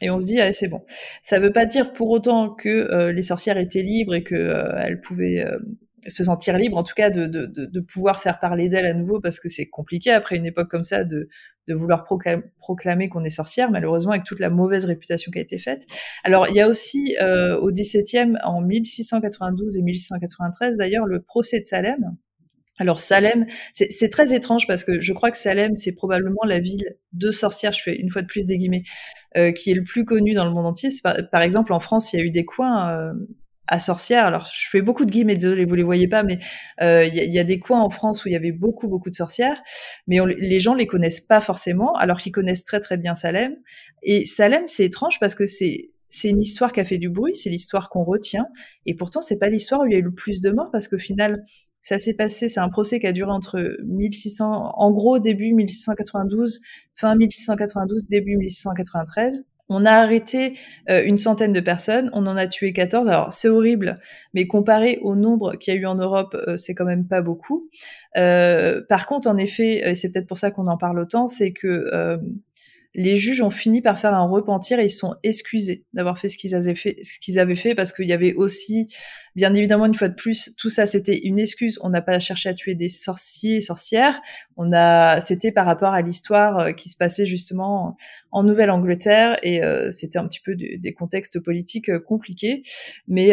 Et 0.00 0.10
on 0.10 0.18
se 0.18 0.26
dit, 0.26 0.40
ah, 0.40 0.52
c'est 0.52 0.68
bon. 0.68 0.82
Ça 1.22 1.38
veut 1.38 1.52
pas 1.52 1.64
dire 1.64 1.92
pour 1.92 2.10
autant 2.10 2.50
que 2.50 3.10
les 3.10 3.22
sorcières 3.22 3.58
étaient 3.58 3.82
libres 3.82 4.14
et 4.14 4.22
qu'elles 4.24 5.00
pouvaient 5.00 5.44
se 6.06 6.24
sentir 6.24 6.56
libre, 6.56 6.76
en 6.76 6.82
tout 6.82 6.94
cas 6.94 7.10
de, 7.10 7.26
de, 7.26 7.46
de, 7.46 7.80
pouvoir 7.80 8.20
faire 8.20 8.38
parler 8.40 8.68
d'elle 8.68 8.86
à 8.86 8.94
nouveau, 8.94 9.20
parce 9.20 9.40
que 9.40 9.48
c'est 9.48 9.66
compliqué 9.66 10.10
après 10.10 10.36
une 10.36 10.46
époque 10.46 10.70
comme 10.70 10.84
ça 10.84 11.04
de, 11.04 11.28
de 11.66 11.74
vouloir 11.74 12.04
proclamer 12.04 13.08
qu'on 13.08 13.24
est 13.24 13.30
sorcière, 13.30 13.70
malheureusement 13.70 14.12
avec 14.12 14.24
toute 14.24 14.40
la 14.40 14.50
mauvaise 14.50 14.84
réputation 14.84 15.32
qui 15.32 15.38
a 15.38 15.42
été 15.42 15.58
faite. 15.58 15.84
Alors 16.24 16.48
il 16.48 16.54
y 16.54 16.60
a 16.60 16.68
aussi 16.68 17.16
euh, 17.20 17.58
au 17.58 17.70
XVIIe, 17.70 18.36
en 18.44 18.60
1692 18.60 19.76
et 19.76 19.82
1693 19.82 20.78
d'ailleurs, 20.78 21.06
le 21.06 21.20
procès 21.20 21.60
de 21.60 21.64
Salem. 21.64 22.16
Alors 22.78 23.00
Salem, 23.00 23.44
c'est 23.72 24.08
très 24.08 24.32
étrange 24.32 24.66
parce 24.68 24.84
que 24.84 25.00
je 25.00 25.12
crois 25.12 25.32
que 25.32 25.38
Salem, 25.38 25.74
c'est 25.74 25.92
probablement 25.92 26.44
la 26.46 26.60
ville 26.60 26.96
de 27.12 27.32
sorcières, 27.32 27.72
je 27.72 27.82
fais 27.82 27.96
une 27.96 28.08
fois 28.08 28.22
de 28.22 28.28
plus 28.28 28.46
des 28.46 28.56
guillemets, 28.56 28.84
euh, 29.36 29.50
qui 29.50 29.72
est 29.72 29.74
le 29.74 29.82
plus 29.82 30.04
connue 30.04 30.34
dans 30.34 30.44
le 30.44 30.52
monde 30.52 30.66
entier. 30.66 30.88
Par, 31.02 31.16
par, 31.32 31.42
exemple, 31.42 31.72
en 31.72 31.80
France, 31.80 32.12
il 32.12 32.20
y 32.20 32.22
a 32.22 32.24
eu 32.24 32.30
des 32.30 32.44
coins, 32.44 32.90
euh, 32.92 33.12
à 33.68 33.78
sorcières. 33.78 34.26
Alors, 34.26 34.50
je 34.52 34.68
fais 34.68 34.82
beaucoup 34.82 35.04
de 35.04 35.10
guillemets, 35.10 35.36
désolé, 35.36 35.64
vous 35.64 35.74
les 35.74 35.82
voyez 35.82 36.08
pas, 36.08 36.22
mais 36.22 36.38
euh, 36.82 37.04
il 37.04 37.32
y, 37.32 37.38
a 37.38 37.44
des 37.44 37.58
coins 37.58 37.80
en 37.80 37.90
France 37.90 38.24
où 38.24 38.28
il 38.28 38.32
y 38.32 38.36
avait 38.36 38.52
beaucoup, 38.52 38.88
beaucoup 38.88 39.10
de 39.10 39.14
sorcières, 39.14 39.62
mais 40.06 40.18
les 40.38 40.60
gens 40.60 40.74
les 40.74 40.86
connaissent 40.86 41.20
pas 41.20 41.40
forcément, 41.40 41.94
alors 41.94 42.18
qu'ils 42.18 42.32
connaissent 42.32 42.64
très, 42.64 42.80
très 42.80 42.96
bien 42.96 43.14
Salem. 43.14 43.56
Et 44.02 44.24
Salem, 44.24 44.62
c'est 44.66 44.84
étrange 44.84 45.20
parce 45.20 45.34
que 45.34 45.46
c'est 45.46 45.90
c'est 46.10 46.30
une 46.30 46.40
histoire 46.40 46.72
qui 46.72 46.80
a 46.80 46.86
fait 46.86 46.96
du 46.96 47.10
bruit, 47.10 47.34
c'est 47.34 47.50
l'histoire 47.50 47.90
qu'on 47.90 48.02
retient, 48.02 48.46
et 48.86 48.94
pourtant 48.94 49.20
c'est 49.20 49.38
pas 49.38 49.50
l'histoire 49.50 49.82
où 49.82 49.86
il 49.86 49.92
y 49.92 49.94
a 49.94 49.98
eu 49.98 50.02
le 50.02 50.14
plus 50.14 50.40
de 50.40 50.50
morts 50.50 50.70
parce 50.72 50.88
qu'au 50.88 50.98
final, 50.98 51.44
ça 51.80 51.98
s'est 51.98 52.14
passé, 52.14 52.48
c'est 52.48 52.60
un 52.60 52.70
procès 52.70 52.98
qui 52.98 53.06
a 53.06 53.12
duré 53.12 53.30
entre 53.30 53.76
1600, 53.84 54.72
en 54.74 54.90
gros 54.90 55.18
début 55.18 55.52
1692, 55.52 56.60
fin 56.94 57.14
1692, 57.14 58.08
début 58.08 58.36
1693. 58.36 59.44
On 59.68 59.84
a 59.84 59.92
arrêté 59.92 60.58
euh, 60.88 61.02
une 61.04 61.18
centaine 61.18 61.52
de 61.52 61.60
personnes, 61.60 62.10
on 62.14 62.26
en 62.26 62.36
a 62.36 62.46
tué 62.46 62.72
14. 62.72 63.08
Alors 63.08 63.32
c'est 63.32 63.48
horrible, 63.48 63.98
mais 64.34 64.46
comparé 64.46 64.98
au 65.02 65.14
nombre 65.14 65.56
qu'il 65.56 65.74
y 65.74 65.76
a 65.76 65.80
eu 65.80 65.86
en 65.86 65.96
Europe, 65.96 66.36
euh, 66.46 66.56
c'est 66.56 66.74
quand 66.74 66.84
même 66.84 67.06
pas 67.06 67.20
beaucoup. 67.20 67.68
Euh, 68.16 68.80
par 68.88 69.06
contre, 69.06 69.28
en 69.28 69.36
effet, 69.36 69.94
c'est 69.94 70.12
peut-être 70.12 70.26
pour 70.26 70.38
ça 70.38 70.50
qu'on 70.50 70.66
en 70.68 70.78
parle 70.78 70.98
autant, 70.98 71.26
c'est 71.26 71.52
que 71.52 72.18
les 72.94 73.16
juges 73.16 73.42
ont 73.42 73.50
fini 73.50 73.82
par 73.82 73.98
faire 73.98 74.14
un 74.14 74.26
repentir 74.26 74.78
et 74.80 74.86
ils 74.86 74.90
sont 74.90 75.14
excusés 75.22 75.84
d'avoir 75.92 76.18
fait 76.18 76.28
ce 76.28 76.36
qu'ils 76.38 76.54
avaient 76.54 76.74
fait, 76.74 76.96
ce 77.02 77.18
qu'ils 77.18 77.38
avaient 77.38 77.56
fait 77.56 77.74
parce 77.74 77.92
qu'il 77.92 78.06
y 78.06 78.12
avait 78.12 78.34
aussi, 78.34 78.86
bien 79.36 79.54
évidemment, 79.54 79.86
une 79.86 79.94
fois 79.94 80.08
de 80.08 80.14
plus, 80.14 80.54
tout 80.56 80.70
ça 80.70 80.86
c'était 80.86 81.18
une 81.18 81.38
excuse. 81.38 81.78
On 81.82 81.90
n'a 81.90 82.00
pas 82.00 82.18
cherché 82.18 82.48
à 82.48 82.54
tuer 82.54 82.74
des 82.74 82.88
sorciers 82.88 83.56
et 83.56 83.60
sorcières. 83.60 84.20
On 84.56 84.72
a, 84.72 85.20
c'était 85.20 85.52
par 85.52 85.66
rapport 85.66 85.92
à 85.92 86.00
l'histoire 86.00 86.58
euh, 86.58 86.72
qui 86.72 86.88
se 86.88 86.96
passait 86.96 87.26
justement 87.26 87.96
en 88.32 88.42
Nouvelle-Angleterre 88.42 89.36
et 89.42 89.62
euh, 89.62 89.90
c'était 89.90 90.18
un 90.18 90.26
petit 90.26 90.40
peu 90.40 90.56
des 90.56 90.92
contextes 90.92 91.40
politiques 91.40 91.90
euh, 91.90 92.00
compliqués. 92.00 92.62
Mais 93.06 93.28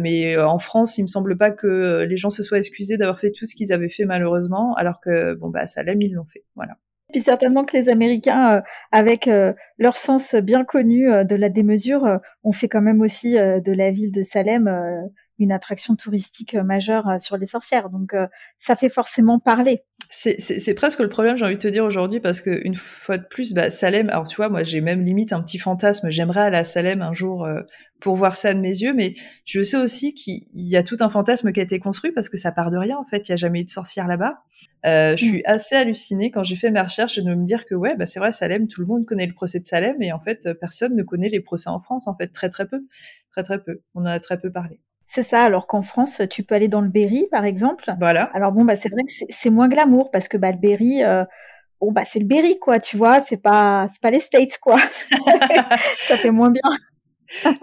mais 0.00 0.36
en 0.38 0.58
France, 0.58 0.98
il 0.98 1.02
me 1.02 1.08
semble 1.08 1.36
pas 1.36 1.50
que 1.50 2.06
les 2.08 2.16
gens 2.16 2.30
se 2.30 2.42
soient 2.42 2.58
excusés 2.58 2.96
d'avoir 2.96 3.18
fait 3.18 3.30
tout 3.30 3.44
ce 3.44 3.54
qu'ils 3.54 3.72
avaient 3.72 3.88
fait 3.88 4.04
malheureusement, 4.04 4.74
alors 4.74 5.00
que 5.00 5.34
bon 5.34 5.50
bah 5.50 5.66
Salem 5.66 6.00
ils 6.02 6.12
l'ont 6.12 6.24
fait. 6.24 6.44
Voilà. 6.54 6.76
Puis 7.12 7.22
certainement 7.22 7.64
que 7.64 7.76
les 7.76 7.88
Américains, 7.88 8.56
euh, 8.56 8.60
avec 8.90 9.28
euh, 9.28 9.52
leur 9.78 9.96
sens 9.96 10.34
bien 10.34 10.64
connu 10.64 11.10
euh, 11.10 11.24
de 11.24 11.36
la 11.36 11.48
démesure, 11.48 12.20
ont 12.42 12.52
fait 12.52 12.68
quand 12.68 12.82
même 12.82 13.00
aussi 13.00 13.34
de 13.34 13.72
la 13.72 13.90
ville 13.90 14.12
de 14.12 14.22
Salem 14.22 14.70
une 15.38 15.52
attraction 15.52 15.96
touristique 15.96 16.54
majeure 16.54 17.20
sur 17.20 17.36
les 17.36 17.46
sorcières. 17.46 17.90
Donc 17.90 18.14
ça 18.58 18.76
fait 18.76 18.88
forcément 18.88 19.38
parler 19.38 19.84
c'est 20.10 20.74
presque 20.74 21.00
le 21.00 21.08
problème, 21.08 21.36
j'ai 21.36 21.44
envie 21.44 21.56
de 21.56 21.60
te 21.60 21.68
dire 21.68 21.84
aujourd'hui, 21.84 22.20
parce 22.20 22.40
que 22.40 22.60
une 22.64 22.74
fois 22.74 23.18
de 23.18 23.24
plus, 23.24 23.52
bah, 23.52 23.70
Salem. 23.70 24.08
Alors 24.10 24.26
tu 24.26 24.36
vois, 24.36 24.48
moi 24.48 24.62
j'ai 24.62 24.80
même 24.80 25.04
limite 25.04 25.32
un 25.32 25.42
petit 25.42 25.58
fantasme. 25.58 26.10
J'aimerais 26.10 26.40
aller 26.40 26.58
à 26.58 26.64
Salem 26.64 27.02
un 27.02 27.12
jour 27.12 27.44
euh, 27.44 27.62
pour 28.00 28.14
voir 28.14 28.36
ça 28.36 28.54
de 28.54 28.60
mes 28.60 28.82
yeux, 28.82 28.94
mais 28.94 29.14
je 29.44 29.62
sais 29.62 29.76
aussi 29.76 30.14
qu'il 30.14 30.44
y 30.54 30.76
a 30.76 30.82
tout 30.82 30.96
un 31.00 31.10
fantasme 31.10 31.52
qui 31.52 31.60
a 31.60 31.62
été 31.62 31.78
construit 31.78 32.12
parce 32.12 32.28
que 32.28 32.36
ça 32.36 32.52
part 32.52 32.70
de 32.70 32.76
rien 32.76 32.96
en 32.98 33.04
fait. 33.04 33.28
Il 33.28 33.32
y 33.32 33.34
a 33.34 33.36
jamais 33.36 33.60
eu 33.60 33.64
de 33.64 33.68
sorcière 33.68 34.06
là-bas. 34.06 34.38
Euh, 34.86 35.16
je 35.16 35.24
suis 35.24 35.38
mm. 35.38 35.46
assez 35.46 35.74
hallucinée 35.74 36.30
quand 36.30 36.42
j'ai 36.42 36.56
fait 36.56 36.70
mes 36.70 36.80
recherches 36.80 37.18
de 37.18 37.34
me 37.34 37.44
dire 37.44 37.64
que 37.64 37.74
ouais, 37.74 37.96
bah 37.96 38.06
c'est 38.06 38.20
vrai, 38.20 38.32
Salem, 38.32 38.68
tout 38.68 38.80
le 38.80 38.86
monde 38.86 39.04
connaît 39.06 39.26
le 39.26 39.34
procès 39.34 39.60
de 39.60 39.66
Salem, 39.66 40.00
et 40.02 40.12
en 40.12 40.20
fait 40.20 40.48
personne 40.60 40.94
ne 40.94 41.02
connaît 41.02 41.28
les 41.28 41.40
procès 41.40 41.70
en 41.70 41.80
France. 41.80 42.06
En 42.06 42.16
fait, 42.16 42.28
très 42.28 42.48
très 42.48 42.66
peu, 42.66 42.80
très 43.32 43.42
très 43.42 43.62
peu. 43.62 43.80
On 43.94 44.02
en 44.02 44.06
a 44.06 44.20
très 44.20 44.38
peu 44.38 44.52
parlé. 44.52 44.80
C'est 45.06 45.22
ça, 45.22 45.44
alors 45.44 45.66
qu'en 45.66 45.82
France, 45.82 46.20
tu 46.28 46.42
peux 46.42 46.54
aller 46.54 46.68
dans 46.68 46.80
le 46.80 46.88
Berry, 46.88 47.26
par 47.30 47.44
exemple. 47.44 47.94
Voilà. 47.98 48.24
Alors 48.34 48.52
bon, 48.52 48.64
bah, 48.64 48.76
c'est 48.76 48.88
vrai 48.88 49.02
que 49.04 49.12
c'est 49.28 49.50
moins 49.50 49.68
glamour 49.68 50.10
parce 50.10 50.26
que 50.26 50.36
bah, 50.36 50.50
le 50.50 50.58
Berry, 50.58 51.04
euh, 51.04 51.24
bon, 51.80 51.92
bah, 51.92 52.02
c'est 52.04 52.18
le 52.18 52.26
Berry, 52.26 52.58
quoi, 52.58 52.80
tu 52.80 52.96
vois, 52.96 53.20
c'est 53.20 53.36
pas, 53.36 53.88
c'est 53.92 54.00
pas 54.00 54.10
les 54.10 54.20
States, 54.20 54.58
quoi. 54.60 54.76
ça 56.08 56.16
fait 56.16 56.32
moins 56.32 56.50
bien. 56.50 56.62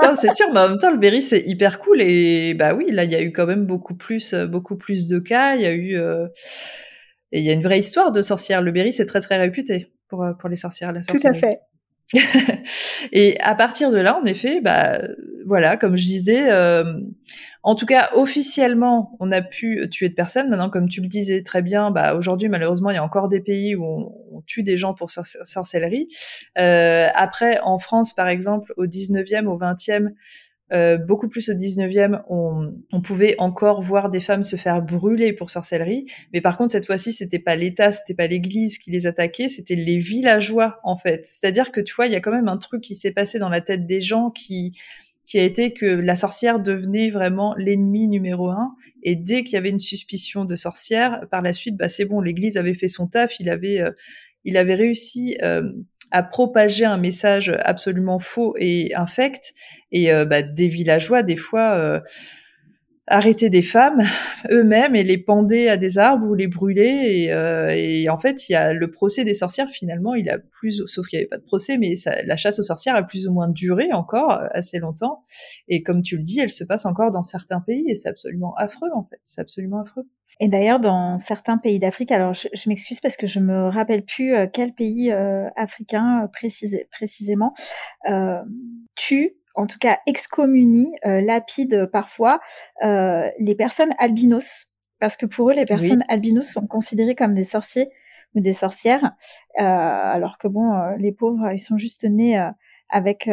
non, 0.02 0.16
c'est 0.16 0.32
sûr, 0.32 0.48
mais 0.54 0.62
en 0.62 0.70
même 0.70 0.78
temps, 0.78 0.92
le 0.92 0.98
Berry, 0.98 1.22
c'est 1.22 1.42
hyper 1.46 1.80
cool. 1.80 2.02
Et 2.02 2.54
bah 2.54 2.74
oui, 2.74 2.92
là, 2.92 3.04
il 3.04 3.12
y 3.12 3.16
a 3.16 3.22
eu 3.22 3.34
quand 3.34 3.46
même 3.46 3.66
beaucoup 3.66 3.96
plus, 3.96 4.34
euh, 4.34 4.46
beaucoup 4.46 4.78
plus 4.78 5.10
de 5.10 5.20
cas. 5.20 5.56
Il 5.56 5.62
y 5.64 5.66
a 5.66 5.74
eu. 5.74 5.98
Euh, 5.98 6.28
et 7.34 7.40
il 7.40 7.46
y 7.46 7.50
a 7.50 7.54
une 7.54 7.64
vraie 7.64 7.80
histoire 7.80 8.12
de 8.12 8.22
sorcières. 8.22 8.62
Le 8.62 8.72
Berry, 8.72 8.94
c'est 8.94 9.06
très, 9.06 9.20
très 9.20 9.38
réputé 9.38 9.92
pour, 10.08 10.26
pour 10.40 10.50
les 10.50 10.56
sorcières. 10.56 10.92
La 10.94 11.02
Tout 11.02 11.18
à 11.24 11.34
fait. 11.34 11.60
et 13.12 13.40
à 13.40 13.56
partir 13.56 13.92
de 13.92 13.98
là, 13.98 14.20
en 14.20 14.26
effet, 14.26 14.62
bah 14.62 15.00
voilà, 15.46 15.78
comme 15.78 15.98
je 15.98 16.06
disais, 16.06 16.52
euh, 16.52 17.00
en 17.64 17.76
tout 17.76 17.86
cas 17.86 18.10
officiellement, 18.14 19.16
on 19.20 19.32
a 19.32 19.42
pu 19.42 19.88
tuer 19.90 20.10
de 20.10 20.14
personnes. 20.14 20.50
Maintenant, 20.50 20.70
comme 20.70 20.90
tu 20.90 21.02
le 21.02 21.08
disais 21.08 21.42
très 21.44 21.62
bien, 21.62 21.92
bah 21.92 22.16
aujourd'hui 22.16 22.50
malheureusement, 22.50 22.92
il 22.92 22.96
y 22.96 22.98
a 22.98 23.04
encore 23.04 23.30
des 23.30 23.42
pays 23.42 23.76
où 23.76 23.84
on, 23.84 24.42
tue 24.46 24.64
des 24.64 24.76
gens 24.76 24.94
pour 24.94 25.10
sorcellerie. 25.10 26.10
Euh, 26.58 27.08
après, 27.16 27.60
en 27.62 27.78
France, 27.78 28.14
par 28.14 28.28
exemple, 28.28 28.74
au 28.76 28.86
19e, 28.86 29.46
au 29.46 29.58
20e, 29.58 30.10
euh, 30.74 30.98
beaucoup 30.98 31.28
plus 31.28 31.50
au 31.50 31.54
19e, 31.54 32.22
on, 32.30 33.02
pouvait 33.02 33.36
encore 33.38 33.82
voir 33.82 34.10
des 34.10 34.20
femmes 34.20 34.44
se 34.44 34.56
faire 34.56 34.82
brûler 34.82 35.34
pour 35.34 35.50
sorcellerie. 35.50 36.06
Mais 36.34 36.42
par 36.42 36.58
contre, 36.58 36.72
cette 36.72 36.86
fois-ci, 36.86 37.12
c'était 37.14 37.40
pas 37.40 37.56
l'État, 37.56 37.92
c'était 37.92 38.14
pas 38.14 38.28
l'Église 38.28 38.78
qui 38.78 38.90
les 38.90 39.06
attaquait, 39.06 39.50
c'était 39.50 39.76
les 39.76 40.00
villageois, 40.00 40.80
en 40.84 40.98
fait. 40.98 41.26
C'est-à-dire 41.26 41.72
que, 41.72 41.82
tu 41.82 41.94
vois, 41.94 42.08
il 42.08 42.14
y 42.14 42.16
a 42.16 42.22
quand 42.22 42.32
même 42.32 42.48
un 42.48 42.58
truc 42.58 42.82
qui 42.82 42.96
s'est 42.96 43.12
passé 43.12 43.40
dans 43.40 43.50
la 43.50 43.62
tête 43.62 43.86
des 43.86 44.02
gens 44.02 44.32
qui 44.32 44.74
qui 45.26 45.40
a 45.40 45.44
été 45.44 45.74
que 45.74 45.86
la 45.86 46.16
sorcière 46.16 46.60
devenait 46.60 47.10
vraiment 47.10 47.56
l'ennemi 47.58 48.08
numéro 48.08 48.50
un. 48.50 48.76
Et 49.04 49.16
dès 49.16 49.44
qu'il 49.44 49.54
y 49.54 49.58
avait 49.58 49.70
une 49.70 49.80
suspicion 49.80 50.46
de 50.46 50.56
sorcière, 50.56 51.26
par 51.32 51.42
la 51.42 51.54
suite, 51.54 51.78
bah 51.78 51.88
c'est 51.88 52.06
bon, 52.06 52.20
l'Église 52.20 52.58
avait 52.58 52.74
fait 52.74 52.88
son 52.90 53.08
taf, 53.08 53.40
il 53.40 53.50
avait, 53.50 53.80
euh, 53.80 53.92
il 54.44 54.58
avait 54.58 54.76
réussi 54.76 55.38
euh, 55.42 55.72
à 56.14 56.22
propager 56.22 56.86
un 56.86 56.98
message 56.98 57.52
absolument 57.64 58.20
faux 58.20 58.56
et 58.58 58.94
infect. 58.96 59.54
Et 59.92 60.14
euh, 60.14 60.26
bah, 60.26 60.44
des 60.44 60.68
villageois, 60.68 61.24
des 61.24 61.36
fois, 61.36 62.02
euh, 63.10 63.16
arrêtaient 63.16 63.50
des 63.50 63.62
femmes 63.62 64.02
eux-mêmes 64.52 64.96
et 64.96 65.04
les 65.04 65.18
pendaient 65.18 65.70
à 65.70 65.78
des 65.78 65.98
arbres 65.98 66.28
ou 66.28 66.36
les 66.36 66.48
brûlaient. 66.48 67.24
Et, 67.24 67.34
euh, 67.34 67.70
et, 67.70 68.10
en 68.10 68.18
fait, 68.18 68.50
il 68.50 68.54
y 68.54 68.56
a 68.56 68.74
le 68.74 68.92
procès 68.92 69.24
des 69.24 69.34
sorcières. 69.34 69.70
Finalement, 69.70 70.14
il 70.16 70.30
a 70.30 70.38
plus, 70.38 70.84
sauf 70.86 71.08
qu'il 71.08 71.20
n'y 71.20 71.24
avait 71.24 71.30
pas 71.30 71.38
de 71.38 71.44
procès, 71.44 71.78
mais 71.78 71.94
la 72.26 72.36
chasse 72.36 72.60
aux 72.60 72.64
sorcières 72.64 72.96
a 72.96 73.04
plus 73.04 73.28
ou 73.28 73.34
moins 73.34 73.50
duré 73.50 73.92
encore 73.94 74.42
assez 74.52 74.80
longtemps. 74.80 75.22
Et 75.68 75.84
comme 75.84 76.02
tu 76.02 76.18
le 76.18 76.24
dis, 76.24 76.40
elle 76.40 76.50
se 76.50 76.64
passe 76.64 76.86
encore 76.86 77.12
dans 77.12 77.24
certains 77.24 77.62
pays 77.62 77.86
et 77.90 77.96
c'est 77.96 78.10
absolument 78.10 78.54
affreux 78.56 78.90
en 78.94 79.04
fait. 79.04 79.20
C'est 79.24 79.42
absolument 79.42 79.82
affreux. 79.82 80.08
Et 80.40 80.48
d'ailleurs, 80.48 80.80
dans 80.80 81.18
certains 81.18 81.58
pays 81.58 81.80
d'Afrique, 81.80 82.12
alors 82.12 82.34
je, 82.34 82.48
m'excuse 82.68 83.00
parce 83.00 83.18
que 83.18 83.28
je 83.28 83.40
me 83.40 83.70
rappelle 83.70 84.04
plus 84.04 84.36
euh, 84.36 84.48
quel 84.52 84.74
pays 84.74 85.12
euh, 85.12 85.48
africain 85.56 86.24
euh, 86.24 86.86
précisément, 86.92 87.54
euh, 88.10 88.40
tue, 88.96 89.36
en 89.56 89.68
tout 89.68 89.80
cas 89.80 90.00
excommunie, 90.08 90.94
lapide 91.04 91.86
parfois, 91.92 92.40
les 92.82 93.56
personnes 93.58 93.92
albinos. 94.00 94.66
Parce 95.00 95.18
que 95.18 95.26
pour 95.26 95.50
eux, 95.50 95.54
les 95.54 95.66
personnes 95.66 96.04
albinos 96.08 96.48
sont 96.48 96.66
considérées 96.66 97.16
comme 97.16 97.34
des 97.34 97.44
sorciers 97.44 97.88
ou 98.36 98.40
des 98.40 98.54
sorcières, 98.54 99.16
alors 99.58 100.38
que 100.38 100.48
bon, 100.48 100.72
les 100.98 101.12
pauvres, 101.12 101.52
ils 101.52 101.60
sont 101.60 101.78
juste 101.78 102.06
nés 102.06 102.42
avec 102.90 103.30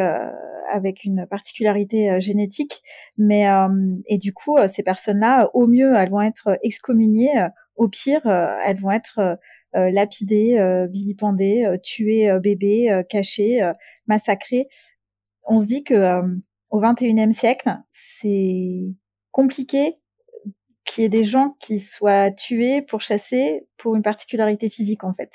avec 0.69 1.05
une 1.05 1.27
particularité 1.27 2.21
génétique, 2.21 2.83
mais 3.17 3.47
et 4.07 4.19
du 4.19 4.33
coup, 4.33 4.57
ces 4.67 4.83
personnes-là, 4.83 5.51
au 5.55 5.67
mieux, 5.67 5.95
elles 5.97 6.11
vont 6.11 6.23
être 6.23 6.59
excommuniées, 6.63 7.47
au 7.77 7.89
pire, 7.89 8.27
elles 8.27 8.81
vont 8.81 8.91
être 8.91 9.39
lapidées, 9.73 10.87
vilipendées, 10.91 11.79
tuées 11.83 12.37
bébés, 12.41 13.03
cachées, 13.09 13.61
massacrées. 14.07 14.69
On 15.53 15.59
se 15.59 15.67
dit 15.67 15.83
que 15.83 16.23
au 16.71 16.81
21e 16.81 17.33
siècle, 17.33 17.77
c'est 17.91 18.95
compliqué 19.33 19.97
qu'il 20.85 21.03
y 21.03 21.05
ait 21.05 21.11
des 21.11 21.25
gens 21.25 21.57
qui 21.59 21.81
soient 21.81 22.31
tués, 22.31 22.83
pour 22.83 23.01
chasser 23.01 23.67
pour 23.77 23.97
une 23.97 24.03
particularité 24.03 24.71
physique 24.71 25.03
en 25.03 25.13
fait. 25.13 25.33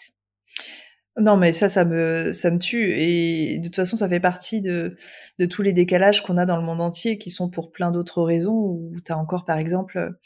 Non, 1.17 1.35
mais 1.35 1.51
ça, 1.51 1.67
ça 1.67 1.83
me, 1.83 2.31
ça 2.31 2.57
tue. 2.57 2.91
Et 2.91 3.59
de 3.59 3.65
toute 3.65 3.75
façon, 3.75 3.97
ça 3.97 4.07
fait 4.07 4.21
partie 4.21 4.61
de, 4.61 4.95
de 5.37 5.45
tous 5.45 5.61
les 5.61 5.73
décalages 5.73 6.23
qu'on 6.23 6.37
a 6.37 6.45
dans 6.45 6.57
le 6.57 6.63
monde 6.63 6.81
entier, 6.81 7.17
qui 7.17 7.29
sont 7.29 7.49
pour 7.49 7.71
plein 7.73 7.91
d'autres 7.91 8.21
raisons, 8.21 8.53
où 8.53 8.91
tu 9.05 9.11
as 9.11 9.17
encore, 9.17 9.43
par 9.43 9.57
exemple, 9.57 10.17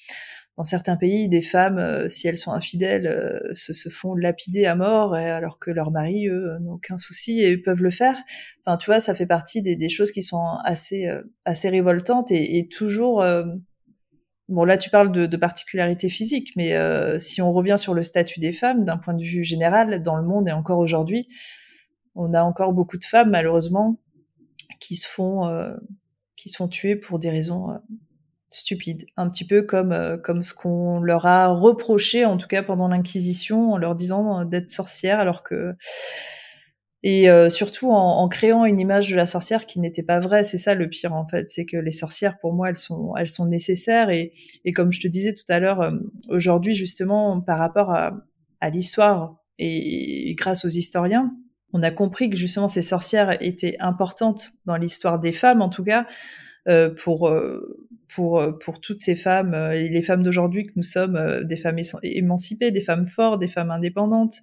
dans 0.60 0.66
certains 0.66 0.98
pays, 0.98 1.30
des 1.30 1.42
femmes, 1.42 1.78
euh, 1.78 2.10
si 2.10 2.28
elles 2.28 2.38
sont 2.38 2.52
infidèles, 2.52 3.08
euh, 3.08 3.40
se, 3.54 3.88
font 3.88 4.14
lapider 4.14 4.66
à 4.66 4.76
mort, 4.76 5.14
alors 5.14 5.58
que 5.58 5.72
leurs 5.72 5.90
maris, 5.90 6.28
eux, 6.28 6.58
n'ont 6.60 6.74
aucun 6.74 6.98
souci 6.98 7.42
et 7.42 7.58
peuvent 7.58 7.82
le 7.82 7.92
faire. 7.92 8.18
Enfin, 8.66 8.76
tu 8.76 8.88
vois, 8.88 9.00
ça 9.00 9.14
fait 9.14 9.26
partie 9.26 9.62
des, 9.62 9.88
choses 9.88 10.12
qui 10.12 10.22
sont 10.22 10.44
assez, 10.66 11.08
euh, 11.08 11.22
assez 11.46 11.70
révoltantes 11.70 12.30
et, 12.32 12.68
toujours 12.70 13.26
Bon, 14.50 14.66
là, 14.66 14.78
tu 14.78 14.90
parles 14.90 15.14
de, 15.14 15.38
particularités 15.38 16.10
physiques, 16.10 16.52
mais 16.58 16.74
si 17.20 17.42
on 17.42 17.54
revient 17.54 17.78
sur 17.78 17.94
le 17.94 18.04
statut 18.04 18.42
des 18.42 18.52
femmes, 18.52 18.84
d'un 18.84 18.98
point 18.98 19.14
de 19.14 19.24
vue 19.24 19.46
général, 19.46 20.02
dans 20.02 20.18
le 20.18 20.24
monde 20.24 20.50
et 20.50 20.52
encore 20.52 20.80
aujourd'hui, 20.80 21.30
on 22.16 22.34
a 22.34 22.42
encore 22.42 22.74
beaucoup 22.74 22.98
de 22.98 23.06
femmes, 23.06 23.30
malheureusement, 23.30 23.98
qui 24.82 24.96
se 24.96 25.08
font, 25.08 25.46
euh, 25.46 25.74
qui 26.36 26.50
sont 26.50 26.68
tuées 26.68 26.98
pour 26.98 27.18
des 27.18 27.30
raisons 27.30 27.80
stupides. 28.50 29.06
Un 29.18 29.30
petit 29.30 29.46
peu 29.46 29.62
comme, 29.62 29.92
euh, 29.92 30.18
comme 30.18 30.42
ce 30.42 30.54
qu'on 30.54 31.00
leur 31.02 31.26
a 31.26 31.48
reproché, 31.48 32.26
en 32.26 32.38
tout 32.38 32.48
cas 32.48 32.64
pendant 32.64 32.88
l'Inquisition, 32.88 33.74
en 33.74 33.78
leur 33.78 33.96
disant 33.96 34.46
d'être 34.46 34.72
sorcières, 34.72 35.20
alors 35.20 35.44
que 35.44 35.76
et 37.02 37.30
euh, 37.30 37.48
surtout 37.48 37.92
en, 37.92 38.28
créant 38.28 38.66
une 38.66 38.78
image 38.78 39.10
de 39.10 39.16
la 39.16 39.26
sorcière 39.26 39.66
qui 39.66 39.80
n'était 39.80 40.04
pas 40.04 40.20
vraie. 40.20 40.44
C'est 40.44 40.58
ça 40.58 40.76
le 40.76 40.90
pire 40.90 41.14
en 41.14 41.28
fait, 41.28 41.48
c'est 41.50 41.66
que 41.66 41.78
les 41.78 41.92
sorcières 41.92 42.40
pour 42.40 42.54
moi 42.54 42.70
elles 42.70 42.78
sont 42.78 43.16
elles 43.16 43.30
sont 43.30 43.46
nécessaires 43.46 44.10
et, 44.10 44.34
et 44.66 44.72
comme 44.72 44.92
je 44.92 45.00
te 45.00 45.08
disais 45.08 45.34
tout 45.34 45.46
à 45.50 45.60
l'heure, 45.60 45.82
euh, 45.82 45.92
aujourd'hui 46.28 46.74
justement 46.74 47.40
par 47.42 47.58
rapport 47.58 47.92
à, 47.92 48.12
l'histoire 48.70 49.38
et, 49.58 50.36
grâce 50.38 50.66
aux 50.66 50.70
historiens, 50.70 51.34
on 51.72 51.82
a 51.84 51.92
compris 51.92 52.30
que 52.30 52.36
justement 52.36 52.68
ces 52.68 52.82
sorcières 52.82 53.42
étaient 53.42 53.78
importantes 53.80 54.52
dans 54.66 54.76
l'histoire 54.76 55.20
des 55.20 55.32
femmes 55.32 55.62
en 55.62 55.70
tout 55.70 55.86
cas 55.86 56.06
euh, 56.68 56.94
pour 56.94 57.30
euh, 57.30 57.88
pour 58.10 58.44
pour 58.60 58.82
toutes 58.82 59.00
ces 59.00 59.16
femmes 59.16 59.54
et 59.74 59.88
les 59.88 60.02
femmes 60.02 60.24
d'aujourd'hui 60.24 60.66
que 60.66 60.74
nous 60.76 60.84
sommes 60.84 61.44
des 61.44 61.58
femmes 61.58 61.80
émancipées, 62.04 62.72
des 62.72 62.82
femmes 62.82 63.06
fortes, 63.06 63.40
des 63.40 63.48
femmes 63.48 63.72
indépendantes. 63.72 64.42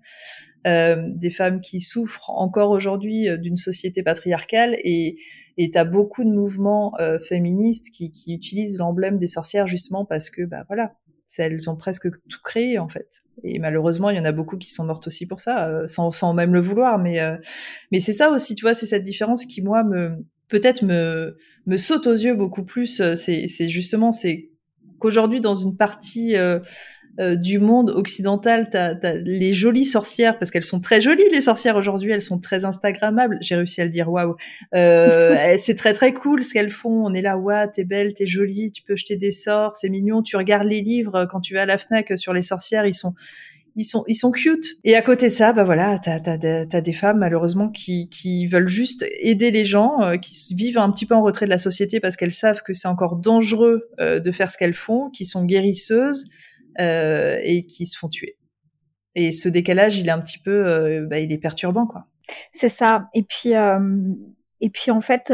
Euh, 0.66 0.96
des 1.14 1.30
femmes 1.30 1.60
qui 1.60 1.80
souffrent 1.80 2.30
encore 2.30 2.70
aujourd'hui 2.70 3.28
euh, 3.28 3.36
d'une 3.36 3.56
société 3.56 4.02
patriarcale 4.02 4.76
et 4.82 5.16
et 5.58 5.70
t'as 5.70 5.84
beaucoup 5.84 6.24
de 6.24 6.30
mouvements 6.30 6.92
euh, 6.98 7.20
féministes 7.20 7.90
qui, 7.94 8.10
qui 8.10 8.34
utilisent 8.34 8.78
l'emblème 8.78 9.18
des 9.18 9.28
sorcières 9.28 9.68
justement 9.68 10.04
parce 10.04 10.28
que 10.28 10.42
bah 10.42 10.64
voilà 10.66 10.94
elles 11.38 11.70
ont 11.70 11.76
presque 11.76 12.10
tout 12.28 12.40
créé 12.42 12.80
en 12.80 12.88
fait 12.88 13.22
et 13.44 13.60
malheureusement 13.60 14.10
il 14.10 14.16
y 14.16 14.20
en 14.20 14.24
a 14.24 14.32
beaucoup 14.32 14.56
qui 14.56 14.70
sont 14.70 14.84
mortes 14.84 15.06
aussi 15.06 15.28
pour 15.28 15.40
ça 15.40 15.86
sans, 15.86 16.10
sans 16.10 16.34
même 16.34 16.52
le 16.52 16.60
vouloir 16.60 16.98
mais 16.98 17.18
mais 17.92 17.98
c'est 17.98 18.12
ça 18.12 18.30
aussi 18.30 18.54
tu 18.54 18.62
vois 18.62 18.74
c'est 18.74 18.86
cette 18.86 19.02
différence 19.02 19.44
qui 19.44 19.60
moi 19.60 19.82
me 19.82 20.24
peut-être 20.48 20.82
me 20.82 21.36
me 21.66 21.76
saute 21.76 22.06
aux 22.06 22.14
yeux 22.14 22.34
beaucoup 22.34 22.64
plus 22.64 23.02
c'est 23.14 23.46
c'est 23.46 23.68
justement 23.68 24.12
c'est 24.12 24.50
qu'aujourd'hui 24.98 25.40
dans 25.40 25.56
une 25.56 25.76
partie 25.76 26.36
euh, 27.18 27.34
du 27.34 27.58
monde 27.58 27.88
occidental, 27.88 28.68
t'as 28.70 28.94
as 29.02 29.14
les 29.14 29.54
jolies 29.54 29.86
sorcières, 29.86 30.38
parce 30.38 30.50
qu'elles 30.50 30.64
sont 30.64 30.80
très 30.80 31.00
jolies 31.00 31.24
les 31.32 31.40
sorcières 31.40 31.76
aujourd'hui, 31.76 32.12
elles 32.12 32.20
sont 32.20 32.38
très 32.38 32.66
instagrammables. 32.66 33.38
J'ai 33.40 33.56
réussi 33.56 33.80
à 33.80 33.84
le 33.84 33.90
dire, 33.90 34.10
waouh. 34.10 34.36
Euh, 34.74 35.34
c'est 35.58 35.76
très 35.76 35.94
très 35.94 36.12
cool 36.12 36.42
ce 36.42 36.52
qu'elles 36.52 36.70
font. 36.70 37.06
On 37.06 37.14
est 37.14 37.22
là, 37.22 37.38
waouh, 37.38 37.70
t'es 37.72 37.84
belle, 37.84 38.12
t'es 38.12 38.26
jolie, 38.26 38.70
tu 38.70 38.82
peux 38.82 38.96
jeter 38.96 39.16
des 39.16 39.30
sorts, 39.30 39.76
c'est 39.76 39.88
mignon. 39.88 40.22
Tu 40.22 40.36
regardes 40.36 40.66
les 40.66 40.82
livres 40.82 41.26
quand 41.30 41.40
tu 41.40 41.54
vas 41.54 41.62
à 41.62 41.66
la 41.66 41.78
Fnac 41.78 42.18
sur 42.18 42.34
les 42.34 42.42
sorcières, 42.42 42.84
ils 42.84 42.94
sont 42.94 43.14
ils 43.76 43.84
sont 43.84 44.04
ils 44.08 44.14
sont 44.14 44.32
cute. 44.32 44.64
Et 44.84 44.96
à 44.96 45.02
côté 45.02 45.26
de 45.26 45.32
ça, 45.32 45.52
bah 45.52 45.64
voilà, 45.64 45.98
t'as 46.02 46.18
as, 46.24 46.66
as, 46.72 46.80
des 46.80 46.92
femmes 46.92 47.18
malheureusement 47.18 47.68
qui 47.68 48.08
qui 48.08 48.46
veulent 48.46 48.68
juste 48.68 49.06
aider 49.20 49.50
les 49.50 49.64
gens, 49.64 50.02
euh, 50.02 50.16
qui 50.16 50.54
vivent 50.54 50.78
un 50.78 50.90
petit 50.90 51.06
peu 51.06 51.14
en 51.14 51.22
retrait 51.22 51.46
de 51.46 51.50
la 51.50 51.58
société 51.58 52.00
parce 52.00 52.16
qu'elles 52.16 52.32
savent 52.32 52.62
que 52.62 52.72
c'est 52.72 52.88
encore 52.88 53.16
dangereux 53.16 53.88
de 53.98 54.30
faire 54.32 54.50
ce 54.50 54.58
qu'elles 54.58 54.74
font, 54.74 55.10
qui 55.10 55.24
sont 55.24 55.44
guérisseuses 55.44 56.26
euh, 56.78 57.38
et 57.42 57.64
qui 57.64 57.86
se 57.86 57.96
font 57.96 58.08
tuer. 58.08 58.36
Et 59.14 59.32
ce 59.32 59.48
décalage, 59.48 59.96
il 59.96 60.08
est 60.08 60.12
un 60.12 60.20
petit 60.20 60.38
peu, 60.38 60.66
euh, 60.66 61.06
bah, 61.08 61.20
il 61.20 61.32
est 61.32 61.38
perturbant, 61.38 61.86
quoi. 61.86 62.06
C'est 62.52 62.68
ça. 62.68 63.08
Et 63.14 63.22
puis, 63.22 63.54
euh, 63.54 63.78
et 64.60 64.68
puis 64.68 64.90
en 64.90 65.00
fait, 65.00 65.32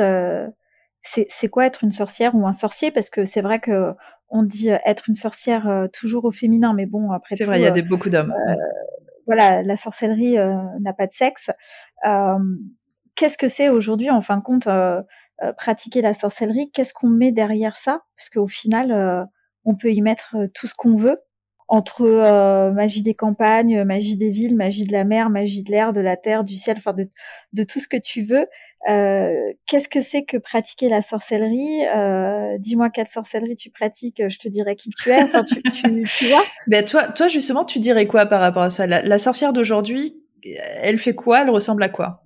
c'est 1.02 1.48
quoi 1.48 1.66
être 1.66 1.82
une 1.82 1.90
sorcière 1.90 2.36
ou 2.36 2.46
un 2.46 2.52
sorcier? 2.52 2.92
Parce 2.92 3.10
que 3.10 3.24
c'est 3.24 3.40
vrai 3.40 3.58
que 3.58 3.92
on 4.32 4.42
dit 4.42 4.70
être 4.84 5.08
une 5.08 5.14
sorcière 5.14 5.88
toujours 5.92 6.24
au 6.24 6.32
féminin, 6.32 6.74
mais 6.74 6.86
bon, 6.86 7.12
après 7.12 7.36
c'est 7.36 7.44
vrai, 7.44 7.60
il 7.60 7.62
y 7.62 7.66
a 7.66 7.70
des, 7.70 7.82
beaucoup 7.82 8.08
d'hommes. 8.08 8.34
voilà, 9.26 9.62
la 9.62 9.76
sorcellerie 9.76 10.36
n'a 10.80 10.92
pas 10.92 11.06
de 11.06 11.12
sexe. 11.12 11.50
Qu'est-ce 13.14 13.38
que 13.38 13.48
c'est 13.48 13.68
aujourd'hui, 13.68 14.10
en 14.10 14.22
fin 14.22 14.38
de 14.38 14.42
compte, 14.42 14.68
pratiquer 15.56 16.02
la 16.02 16.14
sorcellerie? 16.14 16.70
Qu'est-ce 16.72 16.94
qu'on 16.94 17.08
met 17.08 17.30
derrière 17.30 17.76
ça? 17.76 18.02
Parce 18.16 18.30
qu'au 18.30 18.48
final, 18.48 19.28
on 19.64 19.76
peut 19.76 19.92
y 19.92 20.00
mettre 20.00 20.36
tout 20.54 20.66
ce 20.66 20.74
qu'on 20.74 20.96
veut 20.96 21.18
entre 21.72 22.02
euh, 22.02 22.70
magie 22.70 23.00
des 23.00 23.14
campagnes, 23.14 23.82
magie 23.84 24.16
des 24.18 24.28
villes, 24.28 24.56
magie 24.56 24.84
de 24.84 24.92
la 24.92 25.04
mer, 25.04 25.30
magie 25.30 25.62
de 25.62 25.70
l'air, 25.70 25.94
de 25.94 26.02
la 26.02 26.18
terre, 26.18 26.44
du 26.44 26.58
ciel, 26.58 26.76
enfin 26.76 26.92
de, 26.92 27.62
tout 27.64 27.80
ce 27.80 27.88
que 27.88 27.96
tu 27.96 28.24
veux. 28.24 28.44
Euh, 28.90 29.32
Qu'est-ce 29.64 29.88
que 29.88 30.02
c'est 30.02 30.22
que 30.24 30.36
pratiquer 30.36 30.90
la 30.90 31.00
sorcellerie? 31.00 31.86
Euh, 31.86 32.58
Dis-moi 32.58 32.90
quelle 32.90 33.06
sorcellerie 33.06 33.56
tu 33.56 33.70
pratiques, 33.70 34.22
je 34.28 34.38
te 34.38 34.48
dirai 34.48 34.76
qui 34.76 34.90
tu 34.90 35.08
es. 35.08 35.22
Enfin, 35.22 35.46
Ben 36.66 36.84
toi, 36.84 37.08
toi 37.08 37.28
justement, 37.28 37.64
tu 37.64 37.78
dirais 37.78 38.04
quoi 38.06 38.26
par 38.26 38.42
rapport 38.42 38.64
à 38.64 38.70
ça? 38.70 38.86
La, 38.86 39.18
sorcière 39.18 39.54
d'aujourd'hui, 39.54 40.20
elle 40.82 40.98
fait 40.98 41.14
quoi? 41.14 41.40
Elle 41.40 41.48
ressemble 41.48 41.82
à 41.84 41.88
quoi? 41.88 42.22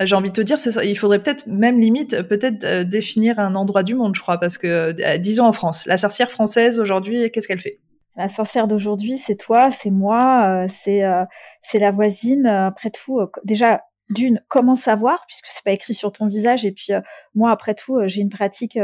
J'ai 0.00 0.14
envie 0.14 0.30
de 0.30 0.34
te 0.34 0.42
dire, 0.42 0.60
ça, 0.60 0.84
il 0.84 0.96
faudrait 0.96 1.20
peut-être 1.20 1.48
même 1.48 1.80
limite 1.80 2.22
peut-être 2.22 2.84
définir 2.84 3.40
un 3.40 3.56
endroit 3.56 3.82
du 3.82 3.96
monde, 3.96 4.14
je 4.14 4.20
crois, 4.20 4.38
parce 4.38 4.58
que 4.58 5.16
disons 5.16 5.46
en 5.46 5.52
France, 5.52 5.86
la 5.86 5.96
sorcière 5.96 6.30
française 6.30 6.78
aujourd'hui, 6.78 7.32
qu'est-ce 7.32 7.48
qu'elle 7.48 7.58
fait? 7.58 7.80
La 8.16 8.28
sorcière 8.28 8.66
d'aujourd'hui, 8.66 9.18
c'est 9.18 9.36
toi, 9.36 9.70
c'est 9.70 9.90
moi, 9.90 10.64
euh, 10.64 10.66
c'est 10.70 11.04
euh, 11.04 11.24
c'est 11.62 11.78
la 11.78 11.90
voisine. 11.90 12.46
Après 12.46 12.90
tout, 12.90 13.20
euh, 13.20 13.26
déjà 13.44 13.82
d'une, 14.08 14.42
comment 14.48 14.74
savoir 14.74 15.24
puisque 15.26 15.46
c'est 15.46 15.64
pas 15.64 15.72
écrit 15.72 15.94
sur 15.94 16.12
ton 16.12 16.26
visage. 16.26 16.64
Et 16.64 16.72
puis 16.72 16.92
moi, 17.34 17.50
après 17.50 17.74
tout, 17.74 17.98
j'ai 18.06 18.22
une 18.22 18.30
pratique 18.30 18.78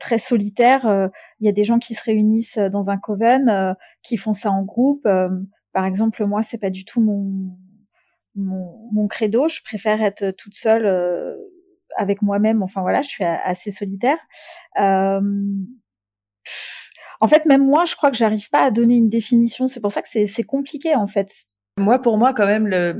très 0.00 0.18
solitaire. 0.18 1.10
Il 1.40 1.46
y 1.46 1.48
a 1.48 1.52
des 1.52 1.64
gens 1.64 1.78
qui 1.78 1.94
se 1.94 2.02
réunissent 2.04 2.58
dans 2.58 2.88
un 2.90 2.98
coven, 2.98 3.74
qui 4.02 4.16
font 4.16 4.34
ça 4.34 4.50
en 4.52 4.62
groupe. 4.62 5.08
par 5.72 5.84
exemple, 5.84 6.24
moi, 6.24 6.42
c'est 6.44 6.58
pas 6.58 6.70
du 6.70 6.84
tout 6.84 7.00
mon, 7.00 7.56
mon 8.36 8.88
mon 8.92 9.08
credo. 9.08 9.48
Je 9.48 9.60
préfère 9.64 10.02
être 10.02 10.30
toute 10.30 10.54
seule 10.54 10.86
avec 11.96 12.22
moi-même. 12.22 12.62
Enfin 12.62 12.82
voilà, 12.82 13.02
je 13.02 13.08
suis 13.08 13.24
assez 13.24 13.72
solitaire. 13.72 14.18
En 17.20 17.28
fait, 17.28 17.46
même 17.46 17.64
moi, 17.64 17.84
je 17.84 17.96
crois 17.96 18.10
que 18.10 18.16
j'arrive 18.16 18.48
pas 18.50 18.62
à 18.64 18.70
donner 18.70 18.96
une 18.96 19.08
définition. 19.08 19.66
C'est 19.66 19.80
pour 19.80 19.92
ça 19.92 20.02
que 20.02 20.08
c'est 20.08 20.42
compliqué, 20.44 20.94
en 20.94 21.06
fait. 21.06 21.32
Moi, 21.78 22.00
pour 22.00 22.18
moi, 22.18 22.32
quand 22.32 22.46
même, 22.46 22.72
euh, 22.72 22.94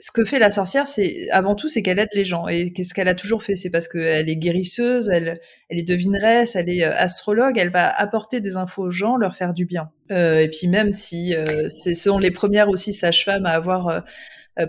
ce 0.00 0.12
que 0.12 0.24
fait 0.24 0.38
la 0.38 0.50
sorcière, 0.50 0.86
c'est 0.86 1.28
avant 1.30 1.56
tout, 1.56 1.68
c'est 1.68 1.82
qu'elle 1.82 1.98
aide 1.98 2.08
les 2.12 2.24
gens. 2.24 2.46
Et 2.46 2.72
qu'est-ce 2.72 2.94
qu'elle 2.94 3.08
a 3.08 3.14
toujours 3.14 3.42
fait? 3.42 3.56
C'est 3.56 3.70
parce 3.70 3.88
qu'elle 3.88 4.28
est 4.28 4.36
guérisseuse, 4.36 5.08
elle, 5.08 5.40
est 5.70 5.82
devineresse, 5.82 6.54
elle 6.54 6.70
est 6.70 6.84
euh, 6.84 6.94
astrologue. 6.96 7.58
Elle 7.58 7.70
va 7.70 7.88
apporter 7.88 8.40
des 8.40 8.56
infos 8.56 8.84
aux 8.84 8.90
gens, 8.90 9.16
leur 9.16 9.34
faire 9.34 9.54
du 9.54 9.66
bien. 9.66 9.90
Euh, 10.12 10.38
et 10.38 10.48
puis 10.48 10.68
même 10.68 10.92
si 10.92 11.34
euh, 11.34 11.68
ce 11.68 11.94
sont 11.94 12.18
les 12.18 12.30
premières 12.30 12.68
aussi 12.68 12.92
sages-femmes 12.92 13.46
à 13.46 13.50
avoir 13.50 14.04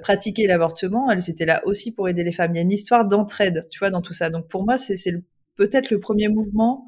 pratiqué 0.04 0.46
l'avortement, 0.46 1.10
elles 1.10 1.32
étaient 1.32 1.48
là 1.48 1.62
aussi 1.66 1.92
pour 1.92 2.08
aider 2.08 2.24
les 2.24 2.32
femmes. 2.32 2.54
Il 2.54 2.58
y 2.58 2.60
a 2.60 2.62
une 2.62 2.72
histoire 2.72 3.08
d'entraide, 3.08 3.68
tu 3.72 3.80
vois, 3.80 3.90
dans 3.90 4.02
tout 4.02 4.14
ça. 4.14 4.30
Donc 4.30 4.48
pour 4.48 4.64
moi, 4.64 4.78
c'est 4.78 4.96
peut-être 5.56 5.90
le 5.90 6.00
premier 6.00 6.28
mouvement 6.28 6.86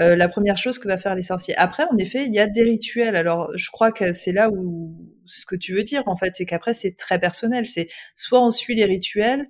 euh, 0.00 0.16
la 0.16 0.28
première 0.28 0.56
chose 0.56 0.78
que 0.78 0.88
va 0.88 0.98
faire 0.98 1.14
les 1.14 1.22
sorciers. 1.22 1.56
Après, 1.56 1.84
en 1.90 1.96
effet, 1.96 2.24
il 2.26 2.32
y 2.32 2.38
a 2.38 2.46
des 2.46 2.62
rituels. 2.62 3.16
Alors, 3.16 3.50
je 3.56 3.70
crois 3.70 3.92
que 3.92 4.12
c'est 4.12 4.32
là 4.32 4.50
où 4.50 4.96
ce 5.26 5.46
que 5.46 5.56
tu 5.56 5.74
veux 5.74 5.82
dire, 5.82 6.02
en 6.06 6.16
fait, 6.16 6.34
c'est 6.34 6.46
qu'après, 6.46 6.72
c'est 6.72 6.96
très 6.96 7.18
personnel. 7.18 7.66
C'est 7.66 7.88
soit 8.14 8.44
on 8.44 8.50
suit 8.50 8.74
les 8.74 8.84
rituels, 8.84 9.46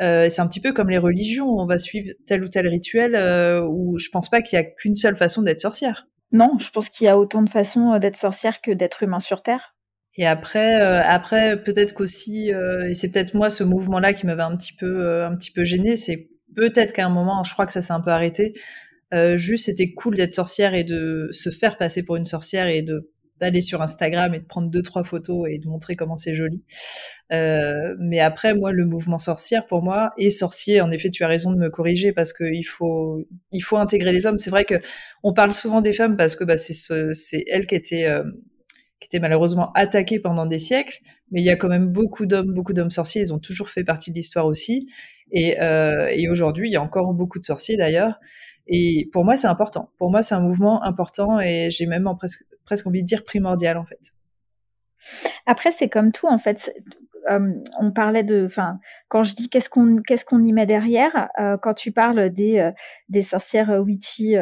euh, 0.00 0.28
c'est 0.30 0.40
un 0.40 0.48
petit 0.48 0.60
peu 0.60 0.72
comme 0.72 0.90
les 0.90 0.98
religions. 0.98 1.48
On 1.48 1.66
va 1.66 1.78
suivre 1.78 2.12
tel 2.26 2.42
ou 2.42 2.48
tel 2.48 2.66
rituel, 2.68 3.14
euh, 3.14 3.62
où 3.62 3.98
je 3.98 4.08
pense 4.10 4.28
pas 4.28 4.42
qu'il 4.42 4.58
y 4.58 4.60
a 4.60 4.64
qu'une 4.64 4.94
seule 4.94 5.16
façon 5.16 5.42
d'être 5.42 5.60
sorcière. 5.60 6.06
Non, 6.32 6.58
je 6.58 6.70
pense 6.70 6.88
qu'il 6.88 7.06
y 7.06 7.08
a 7.08 7.18
autant 7.18 7.42
de 7.42 7.50
façons 7.50 7.94
euh, 7.94 7.98
d'être 7.98 8.16
sorcière 8.16 8.60
que 8.60 8.70
d'être 8.70 9.02
humain 9.02 9.20
sur 9.20 9.42
Terre. 9.42 9.74
Et 10.16 10.26
après, 10.26 10.80
euh, 10.80 11.02
après 11.04 11.62
peut-être 11.62 11.94
qu'aussi, 11.94 12.50
et 12.50 12.94
c'est 12.94 13.10
peut-être 13.10 13.34
moi 13.34 13.48
ce 13.48 13.62
mouvement-là 13.62 14.12
qui 14.12 14.26
m'avait 14.26 14.42
un 14.42 14.56
petit 14.56 14.72
peu, 14.72 15.24
un 15.24 15.34
petit 15.36 15.52
peu 15.52 15.64
gêné, 15.64 15.96
c'est 15.96 16.28
peut-être 16.56 16.92
qu'à 16.92 17.06
un 17.06 17.10
moment, 17.10 17.42
je 17.44 17.52
crois 17.52 17.64
que 17.64 17.72
ça 17.72 17.80
s'est 17.80 17.92
un 17.92 18.00
peu 18.00 18.10
arrêté. 18.10 18.52
Juste, 19.36 19.66
c'était 19.66 19.92
cool 19.92 20.16
d'être 20.16 20.34
sorcière 20.34 20.74
et 20.74 20.84
de 20.84 21.28
se 21.32 21.50
faire 21.50 21.76
passer 21.78 22.02
pour 22.02 22.16
une 22.16 22.26
sorcière 22.26 22.68
et 22.68 22.82
de 22.82 23.10
d'aller 23.40 23.60
sur 23.60 23.82
Instagram 23.82 24.34
et 24.34 24.38
de 24.38 24.44
prendre 24.44 24.70
deux 24.70 24.82
trois 24.82 25.02
photos 25.02 25.48
et 25.50 25.58
de 25.58 25.66
montrer 25.66 25.96
comment 25.96 26.16
c'est 26.16 26.34
joli. 26.34 26.62
Euh, 27.32 27.96
mais 27.98 28.20
après, 28.20 28.54
moi, 28.54 28.70
le 28.70 28.84
mouvement 28.84 29.18
sorcière 29.18 29.66
pour 29.66 29.82
moi 29.82 30.10
et 30.18 30.30
sorcier, 30.30 30.80
en 30.80 30.90
effet, 30.90 31.10
tu 31.10 31.24
as 31.24 31.28
raison 31.28 31.50
de 31.50 31.56
me 31.56 31.70
corriger 31.70 32.12
parce 32.12 32.32
que 32.32 32.44
il 32.44 32.64
faut 32.64 33.24
il 33.52 33.60
faut 33.60 33.78
intégrer 33.78 34.12
les 34.12 34.26
hommes. 34.26 34.38
C'est 34.38 34.50
vrai 34.50 34.64
que 34.64 34.74
on 35.22 35.32
parle 35.32 35.52
souvent 35.52 35.80
des 35.80 35.92
femmes 35.92 36.16
parce 36.16 36.36
que 36.36 36.44
bah, 36.44 36.56
c'est 36.56 36.74
ce, 36.74 37.12
c'est 37.14 37.44
elles 37.48 37.66
qui 37.66 37.74
étaient 37.74 38.06
euh, 38.06 38.22
qui 39.00 39.06
étaient 39.06 39.18
malheureusement 39.18 39.72
attaquées 39.72 40.20
pendant 40.20 40.46
des 40.46 40.58
siècles, 40.58 40.98
mais 41.30 41.40
il 41.40 41.44
y 41.44 41.50
a 41.50 41.56
quand 41.56 41.68
même 41.68 41.88
beaucoup 41.88 42.26
d'hommes, 42.26 42.52
beaucoup 42.52 42.74
d'hommes 42.74 42.90
sorciers. 42.90 43.22
Ils 43.22 43.34
ont 43.34 43.38
toujours 43.38 43.70
fait 43.70 43.82
partie 43.82 44.10
de 44.10 44.16
l'histoire 44.16 44.46
aussi. 44.46 44.88
Et, 45.32 45.60
euh, 45.60 46.08
et 46.10 46.28
aujourd'hui, 46.28 46.68
il 46.68 46.72
y 46.72 46.76
a 46.76 46.82
encore 46.82 47.12
beaucoup 47.14 47.38
de 47.38 47.44
sorciers 47.44 47.76
d'ailleurs. 47.76 48.20
Et 48.66 49.08
pour 49.12 49.24
moi, 49.24 49.36
c'est 49.36 49.46
important. 49.46 49.90
Pour 49.98 50.10
moi, 50.10 50.22
c'est 50.22 50.34
un 50.34 50.40
mouvement 50.40 50.82
important 50.84 51.40
et 51.40 51.70
j'ai 51.70 51.86
même 51.86 52.08
presque, 52.18 52.44
presque 52.64 52.86
envie 52.86 53.02
de 53.02 53.06
dire 53.06 53.24
primordial 53.24 53.78
en 53.78 53.84
fait. 53.84 54.12
Après, 55.46 55.72
c'est 55.72 55.88
comme 55.88 56.12
tout 56.12 56.28
en 56.28 56.38
fait. 56.38 56.70
Euh, 57.30 57.52
on 57.78 57.92
parlait 57.92 58.22
de, 58.22 58.44
enfin, 58.46 58.78
quand 59.08 59.24
je 59.24 59.34
dis 59.34 59.48
qu'est-ce 59.48 59.70
qu'on 59.70 59.98
qu'est-ce 60.02 60.24
y 60.34 60.52
met 60.52 60.66
derrière, 60.66 61.28
euh, 61.38 61.56
quand 61.56 61.74
tu 61.74 61.92
parles 61.92 62.30
des 62.30 62.70
des 63.08 63.22
sorcières 63.22 63.70
witchy 63.82 64.36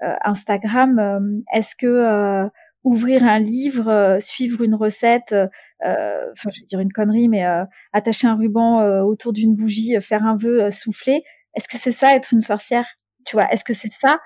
Instagram, 0.00 1.42
est-ce 1.52 1.76
que 1.76 2.50
ouvrir 2.84 3.24
un 3.24 3.38
livre, 3.38 4.18
suivre 4.20 4.62
une 4.62 4.74
recette, 4.74 5.34
enfin, 5.82 6.50
je 6.50 6.60
vais 6.60 6.66
dire 6.66 6.80
une 6.80 6.92
connerie, 6.92 7.28
mais 7.28 7.44
attacher 7.92 8.26
un 8.26 8.36
ruban 8.36 9.02
autour 9.02 9.32
d'une 9.32 9.54
bougie, 9.54 9.96
faire 10.00 10.24
un 10.24 10.36
vœu, 10.36 10.70
souffler, 10.70 11.22
est-ce 11.54 11.68
que 11.68 11.76
c'est 11.76 11.92
ça 11.92 12.14
être 12.14 12.32
une 12.32 12.40
sorcière? 12.40 12.86
Tu 13.26 13.36
vois, 13.36 13.50
est-ce 13.52 13.64
que 13.64 13.74
c'est 13.74 13.92
ça? 13.92 14.18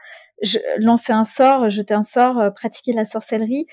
Lancer 0.78 1.12
un 1.12 1.24
sort, 1.24 1.70
jeter 1.70 1.94
un 1.94 2.02
sort, 2.02 2.52
pratiquer 2.54 2.92
la 2.92 3.04
sorcellerie 3.04 3.66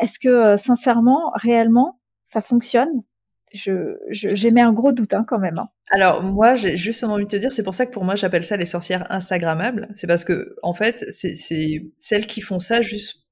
Est-ce 0.00 0.18
que 0.18 0.56
sincèrement, 0.56 1.32
réellement, 1.34 2.00
ça 2.26 2.40
fonctionne? 2.40 3.02
Je, 3.54 3.96
j'émets 4.10 4.60
un 4.60 4.72
gros 4.72 4.92
doute 4.92 5.14
hein, 5.14 5.24
quand 5.26 5.38
même. 5.38 5.58
Hein. 5.58 5.68
Alors 5.90 6.22
moi, 6.22 6.54
j'ai 6.54 6.76
justement 6.76 7.14
envie 7.14 7.24
de 7.24 7.30
te 7.30 7.36
dire, 7.36 7.52
c'est 7.52 7.62
pour 7.62 7.72
ça 7.72 7.86
que 7.86 7.92
pour 7.92 8.04
moi, 8.04 8.14
j'appelle 8.14 8.44
ça 8.44 8.56
les 8.56 8.66
sorcières 8.66 9.10
instagrammables. 9.10 9.88
C'est 9.94 10.06
parce 10.06 10.24
que 10.24 10.56
en 10.62 10.74
fait, 10.74 11.04
c'est 11.10 11.32
celles 11.96 12.26
qui 12.26 12.40
font 12.40 12.58
ça 12.58 12.82
juste 12.82 13.24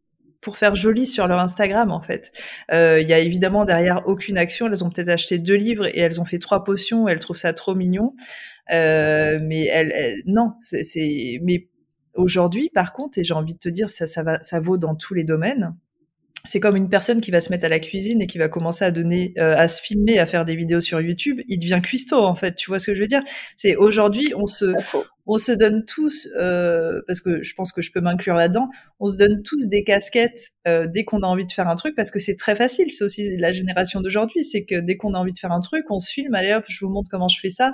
pour 0.46 0.58
faire 0.58 0.76
joli 0.76 1.06
sur 1.06 1.26
leur 1.26 1.40
Instagram 1.40 1.90
en 1.90 2.00
fait. 2.00 2.30
Euh, 2.70 3.00
il 3.00 3.08
y 3.08 3.12
a 3.12 3.18
évidemment 3.18 3.64
derrière 3.64 4.06
aucune 4.06 4.38
action. 4.38 4.68
Elles 4.68 4.84
ont 4.84 4.90
peut-être 4.90 5.08
acheté 5.08 5.40
deux 5.40 5.56
livres 5.56 5.88
et 5.88 5.98
elles 5.98 6.20
ont 6.20 6.24
fait 6.24 6.38
trois 6.38 6.62
potions. 6.62 7.08
Elles 7.08 7.18
trouvent 7.18 7.36
ça 7.36 7.52
trop 7.52 7.74
mignon. 7.74 8.14
Euh, 8.70 9.40
mais 9.42 9.64
elles, 9.64 10.22
non, 10.24 10.52
c'est 10.60 10.84
mais 11.42 11.68
aujourd'hui, 12.14 12.70
par 12.72 12.92
contre, 12.92 13.18
et 13.18 13.24
j'ai 13.24 13.34
envie 13.34 13.54
de 13.54 13.58
te 13.58 13.68
dire, 13.68 13.90
ça, 13.90 14.06
ça 14.06 14.22
va, 14.22 14.40
ça 14.40 14.60
vaut 14.60 14.78
dans 14.78 14.94
tous 14.94 15.14
les 15.14 15.24
domaines 15.24 15.74
c'est 16.44 16.60
comme 16.60 16.76
une 16.76 16.88
personne 16.88 17.20
qui 17.20 17.32
va 17.32 17.40
se 17.40 17.50
mettre 17.50 17.64
à 17.64 17.68
la 17.68 17.80
cuisine 17.80 18.22
et 18.22 18.28
qui 18.28 18.38
va 18.38 18.48
commencer 18.48 18.84
à 18.84 18.92
donner, 18.92 19.34
euh, 19.36 19.56
à 19.56 19.66
se 19.66 19.82
filmer, 19.82 20.20
à 20.20 20.26
faire 20.26 20.44
des 20.44 20.54
vidéos 20.54 20.78
sur 20.78 21.00
YouTube. 21.00 21.40
Il 21.48 21.58
devient 21.58 21.80
cuistot 21.82 22.24
en 22.24 22.36
fait. 22.36 22.54
Tu 22.54 22.70
vois 22.70 22.78
ce 22.78 22.86
que 22.86 22.94
je 22.94 23.00
veux 23.00 23.08
dire? 23.08 23.22
C'est 23.56 23.74
aujourd'hui, 23.74 24.32
on 24.36 24.46
se, 24.46 24.66
on 25.26 25.38
se 25.38 25.52
donne 25.52 25.84
tous, 25.84 26.28
euh, 26.36 27.02
parce 27.06 27.20
que 27.20 27.42
je 27.42 27.54
pense 27.54 27.72
que 27.72 27.82
je 27.82 27.90
peux 27.90 28.00
m'inclure 28.00 28.34
là-dedans, 28.34 28.68
on 29.00 29.08
se 29.08 29.18
donne 29.18 29.42
tous 29.42 29.66
des 29.66 29.82
casquettes 29.82 30.52
euh, 30.68 30.86
dès 30.86 31.04
qu'on 31.04 31.22
a 31.22 31.26
envie 31.26 31.44
de 31.44 31.52
faire 31.52 31.68
un 31.68 31.74
truc 31.74 31.96
parce 31.96 32.10
que 32.10 32.20
c'est 32.20 32.36
très 32.36 32.54
facile. 32.54 32.90
C'est 32.90 33.04
aussi 33.04 33.36
la 33.36 33.50
génération 33.50 34.00
d'aujourd'hui, 34.00 34.44
c'est 34.44 34.64
que 34.64 34.76
dès 34.76 34.96
qu'on 34.96 35.14
a 35.14 35.18
envie 35.18 35.32
de 35.32 35.38
faire 35.38 35.52
un 35.52 35.60
truc, 35.60 35.84
on 35.90 35.98
se 35.98 36.12
filme, 36.12 36.34
allez 36.34 36.52
hop, 36.52 36.64
je 36.68 36.84
vous 36.84 36.90
montre 36.90 37.10
comment 37.10 37.28
je 37.28 37.40
fais 37.40 37.50
ça, 37.50 37.72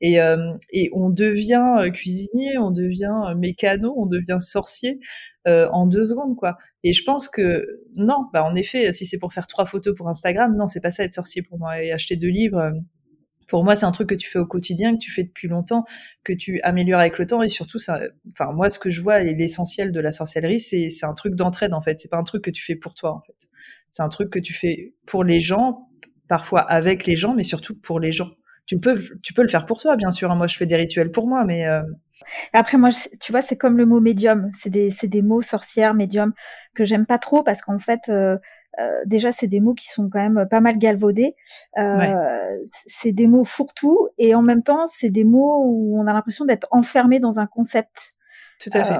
et, 0.00 0.20
euh, 0.20 0.52
et 0.72 0.90
on 0.92 1.10
devient 1.10 1.90
cuisinier, 1.92 2.58
on 2.58 2.70
devient 2.70 3.34
mécano, 3.36 3.94
on 3.96 4.06
devient 4.06 4.38
sorcier 4.40 5.00
en 5.46 5.86
deux 5.86 6.04
secondes, 6.04 6.36
quoi. 6.36 6.58
Et 6.84 6.92
je 6.92 7.02
pense 7.02 7.26
que 7.28 7.66
non, 7.96 8.26
bah 8.32 8.44
en 8.44 8.54
effet, 8.54 8.92
si 8.92 9.06
c'est 9.06 9.18
pour 9.18 9.32
faire 9.32 9.46
trois 9.46 9.64
photos 9.64 9.94
pour 9.96 10.08
Instagram, 10.08 10.54
non, 10.56 10.68
c'est 10.68 10.80
pas 10.80 10.90
ça 10.90 11.02
être 11.02 11.14
sorcier 11.14 11.42
pour 11.42 11.58
moi. 11.58 11.82
Et 11.82 11.92
acheter 11.92 12.16
deux 12.16 12.28
livres, 12.28 12.72
pour 13.50 13.64
moi, 13.64 13.74
c'est 13.74 13.86
un 13.86 13.90
truc 13.90 14.08
que 14.08 14.14
tu 14.14 14.30
fais 14.30 14.38
au 14.38 14.46
quotidien, 14.46 14.94
que 14.94 14.98
tu 14.98 15.10
fais 15.10 15.24
depuis 15.24 15.48
longtemps, 15.48 15.84
que 16.24 16.32
tu 16.32 16.60
améliores 16.62 17.00
avec 17.00 17.18
le 17.18 17.26
temps, 17.26 17.42
et 17.42 17.48
surtout, 17.48 17.78
enfin 18.28 18.52
moi, 18.52 18.70
ce 18.70 18.78
que 18.78 18.90
je 18.90 19.00
vois 19.00 19.22
et 19.22 19.34
l'essentiel 19.34 19.92
de 19.92 20.00
la 20.00 20.12
sorcellerie, 20.12 20.60
c'est 20.60 20.88
un 21.04 21.14
truc 21.14 21.34
d'entraide 21.34 21.74
en 21.74 21.80
fait. 21.80 21.98
C'est 22.00 22.08
pas 22.08 22.18
un 22.18 22.24
truc 22.24 22.44
que 22.44 22.50
tu 22.50 22.64
fais 22.64 22.76
pour 22.76 22.94
toi 22.94 23.12
en 23.12 23.20
fait. 23.20 23.48
C'est 23.88 24.02
un 24.02 24.08
truc 24.08 24.30
que 24.30 24.38
tu 24.38 24.52
fais 24.52 24.94
pour 25.06 25.24
les 25.24 25.40
gens, 25.40 25.88
parfois 26.28 26.60
avec 26.60 27.06
les 27.06 27.16
gens, 27.16 27.34
mais 27.34 27.42
surtout 27.42 27.74
pour 27.74 28.00
les 28.00 28.12
gens 28.12 28.30
tu 28.70 28.78
peux, 28.78 29.02
tu 29.20 29.32
peux 29.32 29.42
le 29.42 29.48
faire 29.48 29.66
pour 29.66 29.80
toi, 29.80 29.96
bien 29.96 30.12
sûr. 30.12 30.30
Hein. 30.30 30.36
Moi, 30.36 30.46
je 30.46 30.56
fais 30.56 30.66
des 30.66 30.76
rituels 30.76 31.10
pour 31.10 31.26
moi, 31.26 31.44
mais. 31.44 31.66
Euh, 31.66 31.82
Après, 32.52 32.78
moi, 32.78 32.90
tu 33.20 33.32
vois, 33.32 33.42
c'est 33.42 33.56
comme 33.56 33.76
le 33.76 33.84
mot 33.84 33.98
médium. 34.00 34.48
C'est 34.56 34.70
des, 34.70 34.92
des 35.02 35.22
mots 35.22 35.42
sorcière, 35.42 35.92
médium 35.92 36.32
que 36.76 36.84
j'aime 36.84 37.04
pas 37.04 37.18
trop 37.18 37.42
parce 37.42 37.62
qu'en 37.62 37.80
fait, 37.80 38.02
euh, 38.08 38.36
déjà, 39.04 39.32
c'est 39.32 39.46
des 39.46 39.60
mots 39.60 39.74
qui 39.74 39.88
sont 39.88 40.08
quand 40.08 40.20
même 40.20 40.46
pas 40.48 40.60
mal 40.60 40.78
galvaudés. 40.78 41.34
C'est 42.86 43.12
des 43.12 43.26
mots 43.26 43.44
fourre-tout 43.44 44.08
et 44.18 44.34
en 44.34 44.42
même 44.42 44.62
temps, 44.62 44.86
c'est 44.86 45.10
des 45.10 45.24
mots 45.24 45.64
où 45.64 46.00
on 46.00 46.06
a 46.06 46.12
l'impression 46.12 46.44
d'être 46.44 46.68
enfermé 46.70 47.20
dans 47.20 47.38
un 47.38 47.46
concept. 47.46 48.14
Tout 48.60 48.70
à 48.74 48.84
fait. 48.84 48.98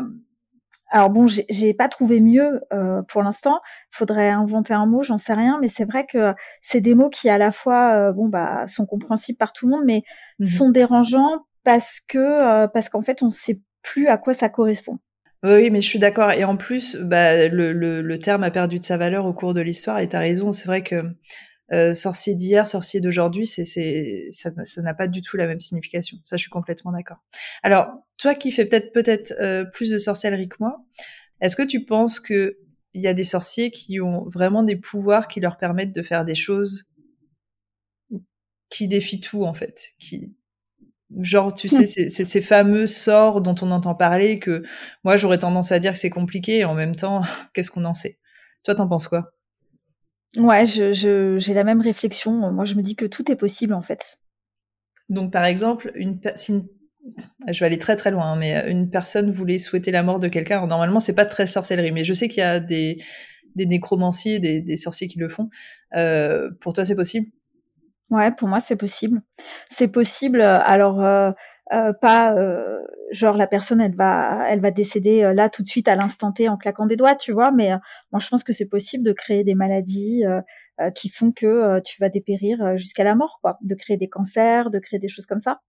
Alors 0.90 1.10
bon, 1.10 1.26
j'ai 1.28 1.72
pas 1.72 1.88
trouvé 1.88 2.20
mieux 2.20 2.62
euh, 2.72 3.02
pour 3.02 3.22
l'instant. 3.22 3.60
Faudrait 3.90 4.28
inventer 4.28 4.74
un 4.74 4.86
mot, 4.86 5.04
j'en 5.04 5.18
sais 5.18 5.34
rien, 5.34 5.58
mais 5.60 5.68
c'est 5.68 5.84
vrai 5.84 6.04
que 6.04 6.34
c'est 6.62 6.80
des 6.80 6.96
mots 6.96 7.10
qui 7.10 7.28
à 7.28 7.38
la 7.38 7.52
fois, 7.52 7.92
euh, 7.94 8.12
bon 8.12 8.28
bah, 8.28 8.66
sont 8.66 8.86
compréhensibles 8.86 9.38
par 9.38 9.52
tout 9.52 9.66
le 9.66 9.76
monde, 9.76 9.84
mais 9.86 10.02
mmh 10.40 10.44
sont 10.44 10.70
dérangeants 10.70 11.46
parce 11.62 12.00
que 12.00 12.18
euh, 12.18 12.66
parce 12.66 12.88
qu'en 12.88 13.02
fait, 13.02 13.22
on 13.22 13.30
sait 13.30 13.60
plus 13.82 14.08
à 14.08 14.18
quoi 14.18 14.34
ça 14.34 14.48
correspond. 14.48 14.98
Oui, 15.42 15.70
mais 15.70 15.80
je 15.80 15.88
suis 15.88 15.98
d'accord. 15.98 16.32
Et 16.32 16.44
en 16.44 16.56
plus, 16.56 16.96
bah, 16.96 17.48
le, 17.48 17.72
le, 17.72 18.18
terme 18.20 18.44
a 18.44 18.50
perdu 18.50 18.78
de 18.78 18.84
sa 18.84 18.98
valeur 18.98 19.24
au 19.24 19.32
cours 19.32 19.54
de 19.54 19.60
l'histoire. 19.60 19.98
Et 20.00 20.08
tu 20.08 20.16
as 20.16 20.20
raison. 20.20 20.52
C'est 20.52 20.66
vrai 20.66 20.82
que 20.82 21.02
euh, 21.72 21.94
sorcier 21.94 22.34
d'hier, 22.34 22.66
sorcier 22.66 23.00
d'aujourd'hui, 23.00 23.46
c'est, 23.46 23.64
c'est, 23.64 24.26
ça, 24.30 24.50
ça 24.64 24.82
n'a 24.82 24.92
pas 24.92 25.06
du 25.06 25.22
tout 25.22 25.36
la 25.36 25.46
même 25.46 25.60
signification. 25.60 26.18
Ça, 26.22 26.36
je 26.36 26.42
suis 26.42 26.50
complètement 26.50 26.92
d'accord. 26.92 27.18
Alors, 27.62 27.88
toi 28.18 28.34
qui 28.34 28.52
fais 28.52 28.66
peut-être 28.66 28.92
peut-être 28.92 29.32
euh, 29.40 29.64
plus 29.64 29.90
de 29.90 29.98
sorcellerie 29.98 30.48
que 30.48 30.56
moi, 30.60 30.84
est-ce 31.40 31.56
que 31.56 31.62
tu 31.62 31.84
penses 31.84 32.20
que 32.20 32.58
il 32.92 33.02
y 33.02 33.06
a 33.06 33.14
des 33.14 33.24
sorciers 33.24 33.70
qui 33.70 34.00
ont 34.00 34.28
vraiment 34.28 34.64
des 34.64 34.74
pouvoirs 34.74 35.28
qui 35.28 35.38
leur 35.38 35.58
permettent 35.58 35.94
de 35.94 36.02
faire 36.02 36.24
des 36.24 36.34
choses 36.34 36.86
qui 38.68 38.88
défient 38.88 39.20
tout 39.20 39.44
en 39.44 39.54
fait, 39.54 39.92
qui 40.00 40.34
genre 41.18 41.54
tu 41.54 41.68
sais 41.68 41.86
c'est, 41.86 42.08
c'est 42.08 42.24
ces 42.24 42.40
fameux 42.40 42.86
sorts 42.86 43.40
dont 43.40 43.54
on 43.62 43.70
entend 43.70 43.94
parler 43.94 44.38
que 44.38 44.62
moi 45.04 45.16
j'aurais 45.16 45.38
tendance 45.38 45.72
à 45.72 45.78
dire 45.78 45.92
que 45.92 45.98
c'est 45.98 46.10
compliqué 46.10 46.58
et 46.58 46.64
en 46.64 46.74
même 46.74 46.96
temps 46.96 47.22
qu'est-ce 47.54 47.70
qu'on 47.70 47.84
en 47.84 47.94
sait? 47.94 48.18
Toi 48.64 48.74
t'en 48.74 48.88
penses 48.88 49.08
quoi? 49.08 49.32
Ouais, 50.36 50.64
je, 50.64 50.92
je, 50.92 51.38
j'ai 51.38 51.54
la 51.54 51.64
même 51.64 51.80
réflexion. 51.80 52.52
Moi, 52.52 52.64
je 52.64 52.74
me 52.74 52.82
dis 52.82 52.94
que 52.94 53.04
tout 53.06 53.30
est 53.30 53.36
possible 53.36 53.74
en 53.74 53.82
fait. 53.82 54.18
Donc, 55.08 55.32
par 55.32 55.44
exemple, 55.44 55.90
une, 55.96 56.20
si 56.36 56.62
je 57.48 57.60
vais 57.60 57.66
aller 57.66 57.78
très 57.78 57.96
très 57.96 58.10
loin, 58.10 58.32
hein, 58.32 58.36
mais 58.36 58.70
une 58.70 58.90
personne 58.90 59.30
voulait 59.30 59.58
souhaiter 59.58 59.90
la 59.90 60.02
mort 60.02 60.20
de 60.20 60.28
quelqu'un. 60.28 60.64
Normalement, 60.66 61.00
c'est 61.00 61.14
pas 61.14 61.26
très 61.26 61.46
sorcellerie, 61.46 61.92
mais 61.92 62.04
je 62.04 62.14
sais 62.14 62.28
qu'il 62.28 62.38
y 62.40 62.44
a 62.44 62.60
des, 62.60 62.98
des 63.56 63.66
nécromanciers, 63.66 64.38
des, 64.38 64.60
des 64.60 64.76
sorciers 64.76 65.08
qui 65.08 65.18
le 65.18 65.28
font. 65.28 65.48
Euh, 65.96 66.50
pour 66.60 66.74
toi, 66.74 66.84
c'est 66.84 66.94
possible? 66.94 67.26
Ouais, 68.10 68.32
pour 68.32 68.48
moi, 68.48 68.60
c'est 68.60 68.76
possible. 68.76 69.22
C'est 69.70 69.88
possible. 69.88 70.42
Alors, 70.42 71.02
euh, 71.04 71.30
euh, 71.72 71.92
pas 71.92 72.34
euh, 72.34 72.80
genre 73.12 73.36
la 73.36 73.46
personne 73.46 73.80
elle 73.80 73.94
va 73.94 74.44
elle 74.48 74.60
va 74.60 74.72
décéder 74.72 75.22
euh, 75.22 75.32
là 75.32 75.48
tout 75.48 75.62
de 75.62 75.68
suite 75.68 75.86
à 75.86 75.94
l'instant 75.94 76.32
T 76.32 76.48
en 76.48 76.56
claquant 76.56 76.86
des 76.86 76.96
doigts 76.96 77.14
tu 77.14 77.30
vois 77.30 77.52
mais 77.52 77.70
moi 78.10 78.18
je 78.20 78.26
pense 78.26 78.42
que 78.42 78.52
c'est 78.52 78.68
possible 78.68 79.04
de 79.04 79.12
créer 79.12 79.44
des 79.44 79.54
maladies 79.54 80.24
qui 80.96 81.10
font 81.10 81.30
que 81.30 81.78
tu 81.84 82.00
vas 82.00 82.08
dépérir 82.08 82.76
jusqu'à 82.76 83.04
la 83.04 83.14
mort 83.14 83.38
quoi 83.40 83.56
de 83.62 83.74
créer 83.76 83.96
des 83.96 84.08
cancers 84.08 84.70
de 84.70 84.80
créer 84.80 84.98
des 84.98 85.06
choses 85.06 85.26
comme 85.26 85.38
ça 85.38 85.60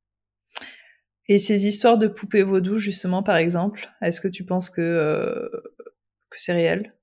et 1.27 1.37
ces 1.37 1.67
histoires 1.67 1.99
de 1.99 2.07
poupées 2.07 2.43
vaudou 2.43 2.79
justement 2.79 3.21
par 3.21 3.35
exemple 3.35 3.87
est-ce 4.01 4.21
que 4.21 4.27
tu 4.27 4.43
penses 4.43 4.71
que 4.71 5.51
que 6.31 6.37
c'est 6.37 6.53
réel? 6.53 6.95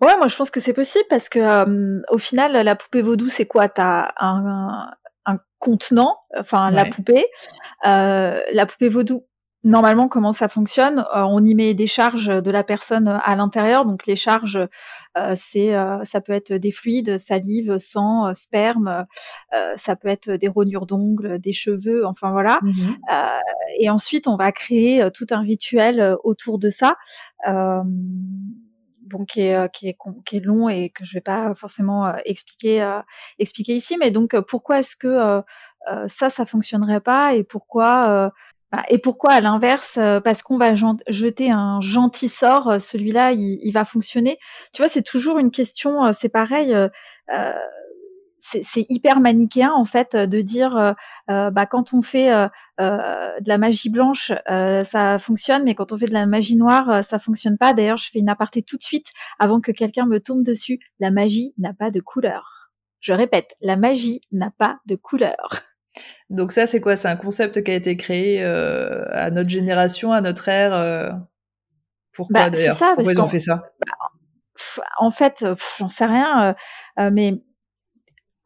Ouais, 0.00 0.16
moi 0.16 0.28
je 0.28 0.36
pense 0.36 0.50
que 0.50 0.60
c'est 0.60 0.72
possible 0.72 1.04
parce 1.10 1.28
que 1.28 2.12
au 2.12 2.18
final 2.18 2.52
la 2.52 2.76
poupée 2.76 3.02
vaudou 3.02 3.28
c'est 3.28 3.46
quoi? 3.46 3.68
T'as 3.68 4.12
un, 4.18 4.90
un 5.28 5.38
contenant, 5.58 6.18
enfin 6.36 6.70
la 6.70 6.86
poupée. 6.86 7.26
Euh, 7.86 8.40
la 8.52 8.66
poupée 8.66 8.88
vaudou, 8.88 9.26
normalement, 9.62 10.08
comment 10.08 10.32
ça 10.32 10.48
fonctionne? 10.48 11.00
Euh, 11.14 11.22
On 11.22 11.44
y 11.44 11.54
met 11.54 11.74
des 11.74 11.86
charges 11.86 12.28
de 12.28 12.50
la 12.50 12.64
personne 12.64 13.08
à 13.08 13.36
l'intérieur. 13.36 13.84
Donc 13.84 14.06
les 14.06 14.16
charges, 14.16 14.58
euh, 15.18 15.34
c'est, 15.36 15.74
ça 16.04 16.20
peut 16.20 16.32
être 16.32 16.52
des 16.52 16.70
fluides, 16.72 17.18
salive, 17.18 17.78
sang, 17.78 18.34
sperme. 18.34 19.06
ça 19.76 19.96
peut 19.96 20.08
être 20.08 20.30
des 20.30 20.48
rognures 20.48 20.86
d'ongles, 20.86 21.38
des 21.38 21.52
cheveux. 21.52 22.06
Enfin 22.06 22.30
voilà. 22.32 22.58
Mmh 22.62 22.70
et 23.80 23.90
ensuite, 23.90 24.26
on 24.26 24.36
va 24.36 24.50
créer 24.50 25.06
tout 25.12 25.26
un 25.30 25.40
rituel 25.40 26.16
autour 26.24 26.58
de 26.58 26.70
ça 26.70 26.96
bon 29.08 29.24
qui 29.24 29.42
est 29.42 29.72
qui 29.72 29.88
est 29.88 29.96
qui 30.24 30.36
est 30.36 30.40
long 30.40 30.68
et 30.68 30.90
que 30.90 31.04
je 31.04 31.14
vais 31.14 31.20
pas 31.20 31.54
forcément 31.54 32.14
expliquer 32.24 33.00
expliquer 33.38 33.74
ici. 33.74 33.96
Mais 33.98 34.10
donc 34.10 34.38
pourquoi 34.40 34.80
est-ce 34.80 34.96
que 34.96 35.42
ça 36.06 36.30
ça 36.30 36.46
fonctionnerait 36.46 37.00
pas 37.00 37.34
et 37.34 37.44
pourquoi 37.44 38.32
bah, 38.72 38.82
et 38.90 38.98
pourquoi, 38.98 39.32
à 39.32 39.40
l'inverse, 39.40 39.96
euh, 39.96 40.20
parce 40.20 40.42
qu'on 40.42 40.58
va 40.58 40.74
jeter 40.74 41.50
un 41.50 41.80
gentil 41.80 42.28
sort, 42.28 42.68
euh, 42.68 42.78
celui-là, 42.78 43.32
il, 43.32 43.72
va 43.72 43.86
fonctionner? 43.86 44.38
Tu 44.74 44.82
vois, 44.82 44.90
c'est 44.90 45.02
toujours 45.02 45.38
une 45.38 45.50
question. 45.50 46.04
Euh, 46.04 46.12
c'est 46.12 46.28
pareil. 46.28 46.74
C'est 48.62 48.86
hyper 48.88 49.20
manichéen 49.20 49.72
en 49.72 49.84
fait 49.84 50.16
de 50.16 50.40
dire 50.40 50.94
bah 51.28 51.66
quand 51.66 51.92
on 51.92 52.02
fait 52.02 52.30
de 52.78 53.48
la 53.48 53.58
magie 53.58 53.90
blanche 53.90 54.32
ça 54.46 55.18
fonctionne 55.18 55.64
mais 55.64 55.74
quand 55.74 55.92
on 55.92 55.98
fait 55.98 56.06
de 56.06 56.12
la 56.12 56.26
magie 56.26 56.56
noire 56.56 57.04
ça 57.04 57.18
fonctionne 57.18 57.58
pas. 57.58 57.74
D'ailleurs 57.74 57.98
je 57.98 58.10
fais 58.10 58.18
une 58.18 58.28
aparté 58.28 58.62
tout 58.62 58.76
de 58.76 58.82
suite 58.82 59.08
avant 59.38 59.60
que 59.60 59.72
quelqu'un 59.72 60.06
me 60.06 60.20
tombe 60.20 60.42
dessus. 60.42 60.78
La 61.00 61.10
magie 61.10 61.54
n'a 61.58 61.74
pas 61.74 61.90
de 61.90 62.00
couleur. 62.00 62.70
Je 63.00 63.12
répète 63.12 63.54
la 63.60 63.76
magie 63.76 64.20
n'a 64.32 64.50
pas 64.56 64.78
de 64.86 64.96
couleur. 64.96 65.68
Donc 66.30 66.52
ça, 66.52 66.66
c'est 66.66 66.80
quoi? 66.80 66.96
C'est 66.96 67.08
un 67.08 67.16
concept 67.16 67.62
qui 67.62 67.70
a 67.70 67.74
été 67.74 67.96
créé 67.96 68.42
euh, 68.42 69.04
à 69.12 69.30
notre 69.30 69.48
génération, 69.48 70.12
à 70.12 70.20
notre 70.20 70.48
ère. 70.48 70.74
Euh... 70.74 71.10
Pourquoi 72.12 72.44
bah, 72.44 72.50
d'ailleurs? 72.50 72.76
Pourquoi 72.76 73.12
ils 73.12 73.20
ont 73.20 73.28
fait 73.28 73.38
ça? 73.38 73.62
bah, 73.86 74.84
En 74.98 75.10
fait, 75.10 75.44
j'en 75.78 75.88
sais 75.88 76.06
rien, 76.06 76.42
euh, 76.42 76.54
euh, 77.00 77.10
mais 77.12 77.42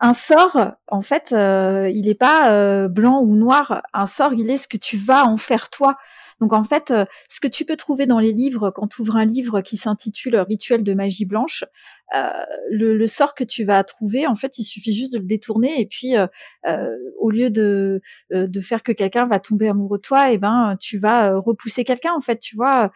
un 0.03 0.13
sort, 0.13 0.73
en 0.89 1.01
fait, 1.01 1.31
il 1.31 2.03
n'est 2.07 2.15
pas 2.15 2.89
blanc 2.89 3.21
ou 3.23 3.35
noir. 3.35 3.83
Un 3.95 4.07
sort, 4.07 4.35
il 4.35 4.51
est 4.51 4.57
ce 4.59 4.69
que 4.69 4.77
tu 4.77 4.97
vas 4.97 5.25
en 5.25 5.37
faire 5.39 5.71
toi. 5.71 5.97
Donc 6.43 6.53
en 6.55 6.65
fait, 6.65 6.91
euh, 6.91 7.05
ce 7.29 7.39
que 7.39 7.47
tu 7.47 7.65
peux 7.65 7.77
trouver 7.77 8.07
dans 8.07 8.19
les 8.19 8.33
livres, 8.33 8.73
quand 8.73 8.89
tu 8.89 9.01
ouvres 9.01 9.15
un 9.15 9.25
livre 9.25 9.61
qui 9.61 9.77
s'intitule 9.77 10.35
Rituel 10.37 10.83
de 10.83 10.93
magie 10.93 11.25
blanche, 11.25 11.65
euh, 12.17 12.31
le, 12.69 13.07
sort 13.07 13.37
que 13.37 13.45
tu 13.45 13.63
vas 13.63 13.85
trouver, 13.85 14.27
en 14.27 14.35
fait, 14.35 14.59
il 14.59 14.65
suffit 14.65 14.93
juste 14.93 15.13
de 15.13 15.19
le 15.19 15.25
détourner 15.25 15.81
et 15.81 15.87
puis 15.87 16.17
euh, 16.17 16.97
au 17.21 17.31
lieu 17.31 17.49
de, 17.49 18.03
de 18.33 18.61
faire 18.61 18.83
que 18.83 18.91
quelqu'un 18.91 19.27
va 19.27 19.39
tomber 19.39 19.69
amoureux 19.69 19.99
de 19.99 20.03
toi, 20.03 20.33
et 20.33 20.35
eh 20.35 20.39
ben 20.39 20.77
tu 20.81 20.99
vas 20.99 21.39
repousser 21.39 21.85
quelqu'un. 21.85 22.13
En 22.13 22.23
fait, 22.23 22.41
tu 22.41 22.57
vois, 22.57 22.91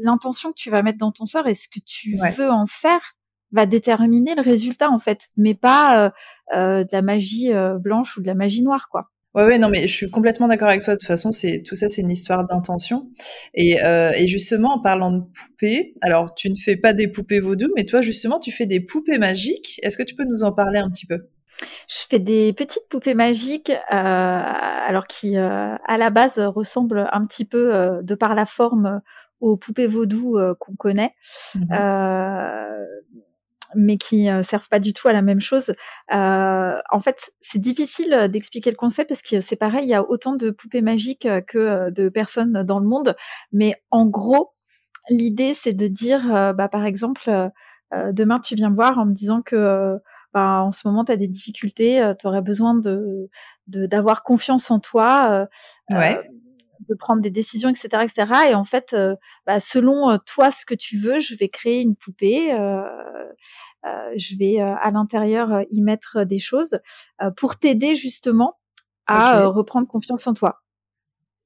l'intention 0.00 0.48
que 0.50 0.56
tu 0.56 0.70
vas 0.70 0.80
mettre 0.80 0.98
dans 0.98 1.12
ton 1.12 1.26
sort 1.26 1.46
et 1.46 1.54
ce 1.54 1.68
que 1.68 1.80
tu 1.84 2.16
veux 2.38 2.50
en 2.50 2.66
faire 2.66 3.14
va 3.54 3.66
déterminer 3.66 4.34
le 4.34 4.42
résultat 4.42 4.90
en 4.90 4.98
fait, 4.98 5.28
mais 5.36 5.54
pas 5.54 6.12
de 6.52 6.92
la 6.92 7.02
magie 7.02 7.50
blanche 7.80 8.18
ou 8.18 8.22
de 8.22 8.26
la 8.26 8.34
magie 8.34 8.62
noire 8.62 8.88
quoi. 8.90 9.10
Ouais, 9.34 9.44
ouais, 9.44 9.58
non, 9.58 9.68
mais 9.68 9.88
je 9.88 9.92
suis 9.92 10.10
complètement 10.10 10.46
d'accord 10.46 10.68
avec 10.68 10.82
toi. 10.82 10.94
De 10.94 11.00
toute 11.00 11.08
façon, 11.08 11.32
c'est 11.32 11.62
tout 11.66 11.74
ça, 11.74 11.88
c'est 11.88 12.02
une 12.02 12.10
histoire 12.10 12.46
d'intention. 12.46 13.10
Et, 13.52 13.82
euh, 13.82 14.12
et, 14.14 14.28
justement, 14.28 14.74
en 14.74 14.80
parlant 14.80 15.10
de 15.10 15.22
poupées, 15.22 15.94
alors 16.02 16.34
tu 16.34 16.48
ne 16.50 16.54
fais 16.54 16.76
pas 16.76 16.92
des 16.92 17.08
poupées 17.08 17.40
vaudou, 17.40 17.68
mais 17.74 17.84
toi, 17.84 18.00
justement, 18.00 18.38
tu 18.38 18.52
fais 18.52 18.66
des 18.66 18.78
poupées 18.78 19.18
magiques. 19.18 19.80
Est-ce 19.82 19.96
que 19.96 20.04
tu 20.04 20.14
peux 20.14 20.24
nous 20.24 20.44
en 20.44 20.52
parler 20.52 20.78
un 20.78 20.88
petit 20.88 21.06
peu? 21.06 21.18
Je 21.88 22.04
fais 22.08 22.20
des 22.20 22.52
petites 22.52 22.88
poupées 22.88 23.14
magiques, 23.14 23.70
euh, 23.70 23.74
alors 23.92 25.08
qui, 25.08 25.36
euh, 25.36 25.74
à 25.84 25.98
la 25.98 26.10
base, 26.10 26.38
ressemblent 26.38 27.08
un 27.10 27.26
petit 27.26 27.44
peu, 27.44 27.74
euh, 27.74 28.02
de 28.02 28.14
par 28.14 28.36
la 28.36 28.46
forme, 28.46 29.00
aux 29.40 29.56
poupées 29.56 29.88
vaudou 29.88 30.38
euh, 30.38 30.54
qu'on 30.60 30.76
connaît. 30.76 31.12
Mmh 31.56 31.74
mais 33.74 33.96
qui 33.96 34.28
euh, 34.28 34.42
servent 34.42 34.68
pas 34.68 34.80
du 34.80 34.92
tout 34.92 35.08
à 35.08 35.12
la 35.12 35.22
même 35.22 35.40
chose. 35.40 35.74
Euh, 36.12 36.78
en 36.90 37.00
fait, 37.00 37.32
c'est 37.40 37.58
difficile 37.58 38.28
d'expliquer 38.30 38.70
le 38.70 38.76
concept 38.76 39.08
parce 39.08 39.22
que 39.22 39.40
c'est 39.40 39.56
pareil, 39.56 39.84
il 39.84 39.88
y 39.88 39.94
a 39.94 40.08
autant 40.08 40.34
de 40.34 40.50
poupées 40.50 40.80
magiques 40.80 41.26
euh, 41.26 41.40
que 41.40 41.90
de 41.90 42.08
personnes 42.08 42.62
dans 42.62 42.78
le 42.78 42.86
monde. 42.86 43.16
Mais 43.52 43.82
en 43.90 44.06
gros, 44.06 44.52
l'idée, 45.08 45.54
c'est 45.54 45.72
de 45.72 45.86
dire, 45.86 46.54
bah, 46.54 46.68
par 46.68 46.84
exemple, 46.84 47.50
demain, 48.12 48.40
tu 48.40 48.54
viens 48.54 48.70
me 48.70 48.74
voir 48.74 48.98
en 48.98 49.04
me 49.04 49.12
disant 49.12 49.42
que 49.42 49.98
bah, 50.32 50.62
en 50.62 50.72
ce 50.72 50.88
moment, 50.88 51.04
tu 51.04 51.12
as 51.12 51.16
des 51.16 51.28
difficultés, 51.28 52.12
tu 52.18 52.26
aurais 52.26 52.42
besoin 52.42 52.74
de 52.74 53.28
d'avoir 53.66 54.22
confiance 54.22 54.70
en 54.70 54.80
toi. 54.80 55.46
De 56.88 56.94
prendre 56.94 57.22
des 57.22 57.30
décisions, 57.30 57.68
etc., 57.68 57.88
etc. 58.02 58.32
Et 58.50 58.54
en 58.54 58.64
fait, 58.64 58.92
euh, 58.92 59.16
bah, 59.46 59.60
selon 59.60 60.10
euh, 60.10 60.18
toi 60.26 60.50
ce 60.50 60.64
que 60.64 60.74
tu 60.74 60.98
veux, 60.98 61.20
je 61.20 61.34
vais 61.34 61.48
créer 61.48 61.80
une 61.80 61.96
poupée. 61.96 62.52
Euh, 62.52 62.82
je 64.16 64.36
vais 64.38 64.60
à 64.60 64.90
l'intérieur 64.90 65.60
y 65.70 65.82
mettre 65.82 66.24
des 66.24 66.38
choses 66.38 66.78
pour 67.36 67.56
t'aider 67.56 67.94
justement 67.94 68.58
à 69.06 69.44
reprendre 69.44 69.86
confiance 69.86 70.26
en 70.26 70.32
toi. 70.32 70.63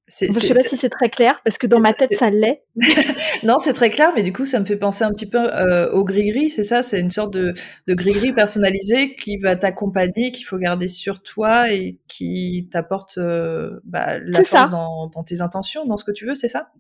Je 0.09 0.33
sais 0.33 0.55
pas 0.55 0.61
si 0.61 0.77
c'est 0.77 0.89
très 0.89 1.11
clair 1.11 1.41
parce 1.45 1.59
que 1.59 1.67
dans 1.67 1.81
ma 1.81 1.93
tête 1.93 2.15
ça 2.15 2.31
l'est. 2.31 2.63
non, 3.43 3.59
c'est 3.59 3.75
très 3.75 3.91
clair, 3.91 4.13
mais 4.15 4.23
du 4.23 4.33
coup 4.33 4.47
ça 4.47 4.59
me 4.59 4.65
fait 4.65 4.77
penser 4.77 5.05
un 5.05 5.11
petit 5.11 5.29
peu 5.29 5.39
euh, 5.39 5.91
au 5.93 6.03
gris-gris, 6.05 6.51
c'est 6.51 6.65
ça, 6.65 6.83
c'est 6.83 7.01
une 7.01 7.11
sorte 7.11 7.33
de, 7.35 7.53
de 7.87 7.95
gris-gris 7.95 8.33
personnalisé 8.33 9.17
qui 9.17 9.37
va 9.37 9.55
t'accompagner, 9.57 10.33
qu'il 10.33 10.47
faut 10.47 10.57
garder 10.57 10.89
sur 10.89 11.23
toi 11.23 11.71
et 11.71 11.99
qui 12.09 12.69
t'apporte 12.73 13.19
euh, 13.19 13.81
bah, 13.85 14.19
la 14.19 14.45
force 14.45 14.71
dans, 14.71 15.09
dans, 15.09 15.23
tes 15.23 15.43
intentions, 15.43 15.85
dans 15.85 15.99
ce 15.99 16.05
que 16.05 16.13
tu 16.13 16.27
veux, 16.27 16.35
c'est 16.35 16.49
ça? 16.49 16.71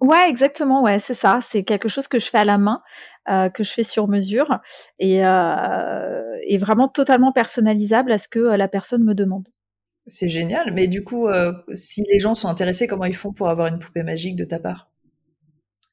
Ouais, 0.00 0.28
exactement, 0.28 0.82
ouais, 0.82 1.00
c'est 1.00 1.14
ça. 1.14 1.40
C'est 1.42 1.64
quelque 1.64 1.88
chose 1.88 2.08
que 2.08 2.20
je 2.20 2.30
fais 2.30 2.38
à 2.38 2.44
la 2.44 2.56
main, 2.56 2.82
euh, 3.28 3.50
que 3.50 3.64
je 3.64 3.72
fais 3.72 3.82
sur 3.82 4.08
mesure 4.08 4.58
et, 5.00 5.16
et 5.18 6.58
vraiment 6.58 6.88
totalement 6.88 7.32
personnalisable 7.32 8.12
à 8.12 8.18
ce 8.18 8.28
que 8.28 8.38
la 8.38 8.68
personne 8.68 9.04
me 9.04 9.14
demande. 9.14 9.48
C'est 10.08 10.28
génial. 10.28 10.72
Mais 10.72 10.88
du 10.88 11.04
coup, 11.04 11.28
euh, 11.28 11.52
si 11.74 12.02
les 12.10 12.18
gens 12.18 12.34
sont 12.34 12.48
intéressés, 12.48 12.86
comment 12.86 13.04
ils 13.04 13.14
font 13.16 13.32
pour 13.32 13.48
avoir 13.48 13.68
une 13.68 13.78
poupée 13.78 14.02
magique 14.02 14.36
de 14.36 14.44
ta 14.44 14.58
part? 14.58 14.90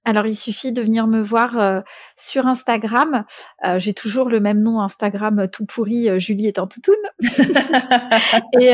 Alors, 0.07 0.27
il 0.27 0.35
suffit 0.35 0.71
de 0.71 0.83
venir 0.83 1.07
me 1.07 1.19
voir 1.19 1.59
euh, 1.59 1.81
sur 2.15 2.45
Instagram. 2.45 3.25
Euh, 3.65 3.79
j'ai 3.79 3.93
toujours 3.95 4.29
le 4.29 4.39
même 4.39 4.61
nom 4.61 4.79
Instagram 4.79 5.47
tout 5.51 5.65
pourri, 5.65 6.19
Julie 6.19 6.47
est 6.47 6.59
en 6.59 6.67
toutoune. 6.67 6.93
et 8.61 8.73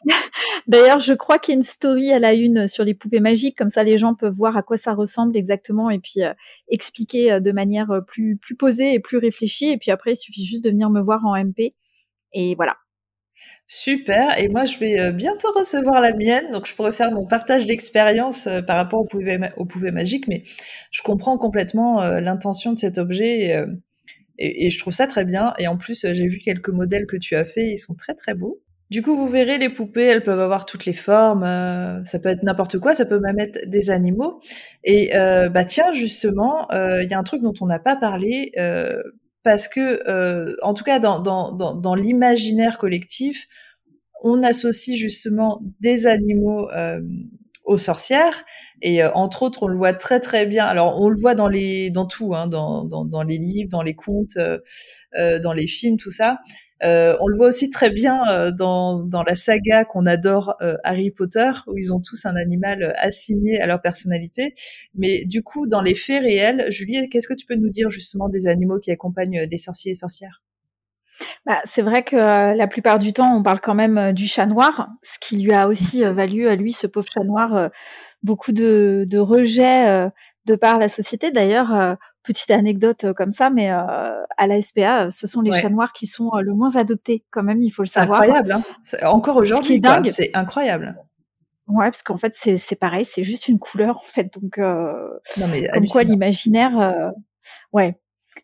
d'ailleurs, 0.66 1.00
je 1.00 1.12
crois 1.12 1.38
qu'il 1.38 1.52
y 1.52 1.56
a 1.56 1.58
une 1.58 1.62
story 1.62 2.12
à 2.12 2.18
la 2.18 2.32
une 2.32 2.66
sur 2.66 2.82
les 2.82 2.94
poupées 2.94 3.20
magiques, 3.20 3.58
comme 3.58 3.68
ça 3.68 3.84
les 3.84 3.98
gens 3.98 4.14
peuvent 4.14 4.34
voir 4.34 4.56
à 4.56 4.62
quoi 4.62 4.78
ça 4.78 4.94
ressemble 4.94 5.36
exactement 5.36 5.90
et 5.90 5.98
puis 5.98 6.22
expliquer 6.68 7.40
de 7.40 7.52
manière 7.52 8.00
plus 8.06 8.38
plus 8.38 8.56
posée 8.56 8.94
et 8.94 9.00
plus 9.00 9.18
réfléchie. 9.18 9.68
Et 9.68 9.76
puis 9.76 9.90
après, 9.90 10.12
il 10.12 10.16
suffit 10.16 10.46
juste 10.46 10.64
de 10.64 10.70
venir 10.70 10.88
me 10.88 11.02
voir 11.02 11.26
en 11.26 11.36
MP. 11.36 11.74
Et 12.32 12.54
voilà. 12.54 12.74
Super. 13.66 14.38
Et 14.38 14.48
moi, 14.48 14.66
je 14.66 14.78
vais 14.78 15.00
euh, 15.00 15.10
bientôt 15.10 15.50
recevoir 15.52 16.00
la 16.00 16.12
mienne, 16.12 16.50
donc 16.52 16.66
je 16.66 16.74
pourrais 16.74 16.92
faire 16.92 17.10
mon 17.10 17.26
partage 17.26 17.64
d'expérience 17.64 18.46
euh, 18.46 18.60
par 18.60 18.76
rapport 18.76 19.00
au 19.00 19.04
poupées 19.04 19.90
magiques. 19.90 20.28
Mais 20.28 20.42
je 20.90 21.02
comprends 21.02 21.38
complètement 21.38 22.02
euh, 22.02 22.20
l'intention 22.20 22.72
de 22.72 22.78
cet 22.78 22.98
objet 22.98 23.66
et, 24.38 24.66
et, 24.66 24.70
je 24.70 24.78
trouve 24.78 24.92
ça 24.92 25.06
très 25.06 25.24
bien. 25.24 25.54
Et 25.58 25.66
en 25.66 25.78
plus, 25.78 26.06
j'ai 26.12 26.28
vu 26.28 26.40
quelques 26.40 26.68
modèles 26.68 27.06
que 27.06 27.16
tu 27.16 27.36
as 27.36 27.44
fait, 27.44 27.68
ils 27.68 27.78
sont 27.78 27.94
très 27.94 28.14
très 28.14 28.34
beaux. 28.34 28.60
Du 28.90 29.00
coup, 29.00 29.16
vous 29.16 29.28
verrez, 29.28 29.56
les 29.56 29.70
poupées, 29.70 30.04
elles 30.04 30.22
peuvent 30.22 30.40
avoir 30.40 30.66
toutes 30.66 30.84
les 30.84 30.92
formes. 30.92 31.42
ça 32.04 32.18
peut 32.18 32.28
être 32.28 32.42
n'importe 32.42 32.78
quoi, 32.78 32.94
ça 32.94 33.06
peut 33.06 33.18
même 33.18 33.40
être 33.40 33.66
des 33.66 33.90
animaux. 33.90 34.40
Et 34.84 35.10
bah 35.14 35.64
tiens, 35.64 35.90
justement, 35.92 36.68
il 36.70 37.08
y 37.10 37.14
a 37.14 37.18
un 37.18 37.22
truc 37.22 37.42
dont 37.42 37.54
on 37.60 37.66
n'a 37.66 37.78
pas 37.78 37.96
parlé 37.96 38.52
parce 39.44 39.68
que, 39.68 40.02
euh, 40.08 40.56
en 40.62 40.74
tout 40.74 40.84
cas, 40.84 40.98
dans, 40.98 41.94
l'imaginaire 41.94 42.78
collectif, 42.78 43.46
on 44.22 44.42
associe 44.42 44.96
justement 44.96 45.60
des 45.80 46.06
animaux 46.06 46.70
euh, 46.70 47.00
aux 47.64 47.76
sorcières. 47.76 48.44
Et 48.82 49.02
euh, 49.02 49.10
entre 49.12 49.42
autres 49.42 49.62
on 49.62 49.68
le 49.68 49.76
voit 49.76 49.94
très 49.94 50.20
très 50.20 50.46
bien. 50.46 50.64
Alors 50.64 51.00
on 51.00 51.08
le 51.08 51.16
voit 51.18 51.34
dans 51.34 51.48
les 51.48 51.90
dans 51.90 52.06
tout 52.06 52.34
hein, 52.34 52.46
dans, 52.46 52.84
dans, 52.84 53.22
les 53.22 53.38
livres 53.38 53.70
dans 53.70 53.82
les 53.82 53.94
contes 53.94 54.36
euh, 54.36 54.58
euh 55.18 55.38
dans 55.38 55.52
les 55.52 55.66
films 55.66 55.96
tout 55.96 56.10
ça. 56.10 56.38
On 56.82 57.28
le 57.28 57.36
voit 57.38 57.46
aussi 57.46 57.70
très 57.70 57.88
bien 57.88 58.50
dans, 58.58 59.02
dans 59.04 59.22
la 59.22 59.34
saga 59.34 59.86
qu'on 59.86 60.04
adore 60.04 60.54
Harry 60.84 61.10
Potter 61.10 61.50
où 61.66 61.78
ils 61.78 61.94
ont 61.94 62.00
tous 62.00 62.26
un 62.26 62.36
animal 62.36 62.94
assigné 62.98 63.58
à 63.58 63.66
leur 63.66 63.80
personnalité. 63.80 64.52
Mais 64.94 65.24
du 65.24 65.42
coup 65.42 65.66
dans 65.66 65.80
les 65.80 65.94
faits 65.94 66.22
réels 66.22 66.66
Julie 66.70 67.08
qu'est-ce 67.08 67.28
que 67.28 67.32
tu 67.32 67.46
peux 67.46 67.54
nous 67.54 67.70
dire 67.70 67.88
justement 67.88 68.28
des 68.28 68.46
animaux 68.48 68.78
qui 68.80 68.90
accompagnent 68.90 69.48
les 69.50 69.58
sorciers 69.58 69.92
et 69.92 69.94
sorcières? 69.94 70.43
Bah, 71.46 71.60
c'est 71.64 71.82
vrai 71.82 72.02
que 72.02 72.16
euh, 72.16 72.54
la 72.54 72.66
plupart 72.66 72.98
du 72.98 73.12
temps, 73.12 73.36
on 73.36 73.42
parle 73.42 73.60
quand 73.60 73.74
même 73.74 73.98
euh, 73.98 74.12
du 74.12 74.26
chat 74.26 74.46
noir, 74.46 74.88
ce 75.02 75.18
qui 75.20 75.38
lui 75.38 75.52
a 75.52 75.68
aussi 75.68 76.04
euh, 76.04 76.12
valu 76.12 76.48
à 76.48 76.56
lui, 76.56 76.72
ce 76.72 76.86
pauvre 76.86 77.06
chat 77.12 77.24
noir, 77.24 77.70
beaucoup 78.22 78.52
de, 78.52 79.04
de 79.08 79.18
rejets 79.18 80.10
de 80.46 80.54
par 80.56 80.78
la 80.78 80.88
société. 80.88 81.30
D'ailleurs, 81.30 81.96
petite 82.22 82.50
anecdote 82.50 83.12
comme 83.14 83.32
ça, 83.32 83.50
mais 83.50 83.68
à 83.68 84.46
la 84.46 84.62
SPA, 84.62 85.10
ce 85.10 85.26
sont 85.26 85.42
les 85.42 85.52
chats 85.52 85.68
noirs 85.68 85.92
qui 85.92 86.06
sont 86.06 86.30
le 86.36 86.54
moins 86.54 86.76
adoptés, 86.76 87.24
quand 87.30 87.42
même, 87.42 87.62
il 87.62 87.70
faut 87.70 87.82
le 87.82 87.88
savoir. 87.88 88.22
Incroyable, 88.22 88.52
hein 88.52 88.62
encore 89.06 89.36
aujourd'hui, 89.36 89.82
c'est 90.06 90.30
incroyable. 90.34 90.96
Ouais, 91.66 91.86
parce 91.86 92.02
qu'en 92.02 92.18
fait, 92.18 92.34
c'est 92.34 92.78
pareil, 92.78 93.04
c'est 93.04 93.24
juste 93.24 93.48
une 93.48 93.58
couleur, 93.58 93.96
en 93.96 94.06
fait. 94.06 94.32
Donc, 94.34 94.58
non, 94.58 95.46
mais 95.50 95.68
comme 95.68 95.86
quoi 95.86 96.02
l'imaginaire, 96.02 97.12
ouais. 97.72 97.98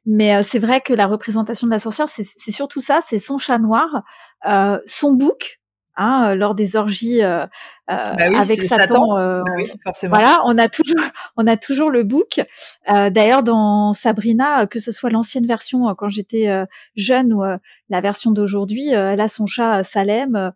Mais 0.07 0.35
euh, 0.35 0.43
c'est 0.43 0.59
vrai 0.59 0.81
que 0.81 0.93
la 0.93 1.07
représentation 1.07 1.67
de 1.67 1.73
la 1.73 1.79
sorcière, 1.79 2.09
c'est 2.09 2.51
surtout 2.51 2.81
ça, 2.81 3.01
c'est 3.07 3.19
son 3.19 3.39
chat 3.39 3.59
noir, 3.59 4.03
euh, 4.47 4.79
son 4.87 5.13
bouc, 5.13 5.61
hein, 5.97 6.35
lors 6.35 6.55
des 6.55 6.77
orgies 6.77 7.21
bah 7.21 7.49
avec 7.87 8.63
Satan. 8.63 9.17
Bah 9.17 9.43
oui, 9.57 9.71
forcément. 9.85 10.17
Voilà, 10.17 10.41
on 10.47 10.57
a 10.57 10.69
toujours, 10.69 11.05
on 11.37 11.47
a 11.47 11.57
toujours 11.57 11.91
le 11.91 12.03
book. 12.03 12.41
D'ailleurs, 12.89 13.43
dans 13.43 13.93
Sabrina, 13.93 14.67
que 14.67 14.79
ce 14.79 14.93
soit 14.93 15.11
l'ancienne 15.11 15.47
version 15.47 15.95
quand 15.95 16.09
j'étais 16.09 16.49
jeune 16.97 17.35
ou 17.35 17.43
la 17.91 18.01
version 18.01 18.31
d'aujourd'hui, 18.31 18.89
elle 18.89 19.21
a 19.21 19.29
son 19.29 19.47
chat 19.47 19.85
Salem. 19.85 20.53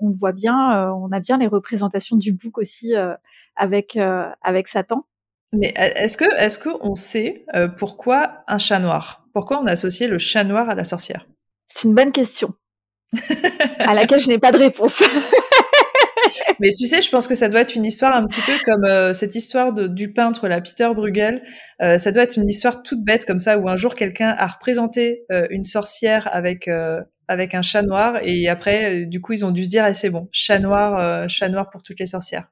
on 0.00 0.08
le 0.08 0.16
voit 0.18 0.32
bien, 0.32 0.90
on 0.94 1.12
a 1.12 1.20
bien 1.20 1.36
les 1.36 1.48
représentations 1.48 2.16
du 2.16 2.32
book 2.32 2.56
aussi 2.56 2.94
avec 3.56 3.98
avec 4.42 4.68
Satan. 4.68 5.04
Mais 5.56 5.72
est-ce 5.76 6.16
que 6.16 6.24
est-ce 6.38 6.58
qu'on 6.58 6.94
sait 6.94 7.44
pourquoi 7.78 8.44
un 8.48 8.58
chat 8.58 8.78
noir? 8.78 9.26
Pourquoi 9.32 9.60
on 9.60 9.66
a 9.66 9.72
associé 9.72 10.08
le 10.08 10.18
chat 10.18 10.44
noir 10.44 10.68
à 10.68 10.74
la 10.74 10.84
sorcière? 10.84 11.26
C'est 11.72 11.88
une 11.88 11.94
bonne 11.94 12.12
question 12.12 12.54
à 13.78 13.94
laquelle 13.94 14.20
je 14.20 14.28
n'ai 14.28 14.38
pas 14.38 14.52
de 14.52 14.58
réponse. 14.58 15.02
Mais 16.60 16.72
tu 16.72 16.86
sais, 16.86 17.02
je 17.02 17.10
pense 17.10 17.28
que 17.28 17.34
ça 17.34 17.48
doit 17.48 17.60
être 17.60 17.74
une 17.74 17.84
histoire 17.84 18.14
un 18.14 18.26
petit 18.26 18.40
peu 18.40 18.52
comme 18.64 19.12
cette 19.12 19.34
histoire 19.34 19.72
de, 19.72 19.86
du 19.86 20.12
peintre, 20.12 20.48
la 20.48 20.60
Peter 20.60 20.88
Bruegel. 20.94 21.42
ça 21.80 22.12
doit 22.12 22.22
être 22.22 22.36
une 22.36 22.48
histoire 22.48 22.82
toute 22.82 23.04
bête 23.04 23.24
comme 23.24 23.38
ça, 23.38 23.58
où 23.58 23.68
un 23.68 23.76
jour 23.76 23.94
quelqu'un 23.94 24.34
a 24.36 24.46
représenté 24.46 25.24
une 25.50 25.64
sorcière 25.64 26.28
avec 26.32 26.68
avec 27.28 27.54
un 27.54 27.62
chat 27.62 27.82
noir, 27.82 28.18
et 28.22 28.48
après, 28.48 29.06
du 29.06 29.20
coup, 29.20 29.32
ils 29.32 29.44
ont 29.44 29.50
dû 29.50 29.64
se 29.64 29.68
dire, 29.68 29.84
ah, 29.84 29.94
c'est 29.94 30.10
bon, 30.10 30.28
chat 30.32 30.58
noir, 30.58 31.28
chat 31.28 31.48
noir 31.48 31.70
pour 31.70 31.82
toutes 31.82 32.00
les 32.00 32.06
sorcières. 32.06 32.48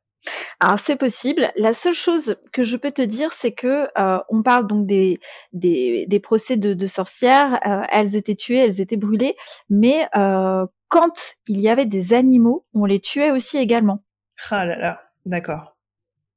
Alors 0.61 0.79
c'est 0.79 0.97
possible. 0.97 1.51
La 1.57 1.75
seule 1.75 1.95
chose 1.95 2.37
que 2.53 2.63
je 2.63 2.77
peux 2.77 2.91
te 2.91 3.03
dire, 3.03 3.33
c'est 3.33 3.53
que 3.53 3.89
euh, 3.99 4.19
on 4.29 4.43
parle 4.43 4.67
donc 4.67 4.87
des 4.87 5.21
des, 5.53 6.07
des 6.07 6.21
procès 6.21 6.57
de, 6.57 6.75
de 6.75 6.87
sorcières. 6.87 7.59
Euh, 7.67 7.83
elles 7.91 8.17
étaient 8.17 8.35
tuées, 8.35 8.59
elles 8.59 8.81
étaient 8.81 8.97
brûlées, 8.97 9.37
mais 9.69 10.09
euh, 10.17 10.67
quand 10.89 11.37
il 11.49 11.61
y 11.61 11.69
avait 11.69 11.87
des 11.87 12.15
animaux, 12.15 12.65
on 12.75 12.85
les 12.85 13.01
tuait 13.01 13.31
aussi 13.31 13.59
également. 13.59 14.05
Ah 14.51 14.65
là 14.65 14.79
là, 14.79 15.03
d'accord. 15.27 15.77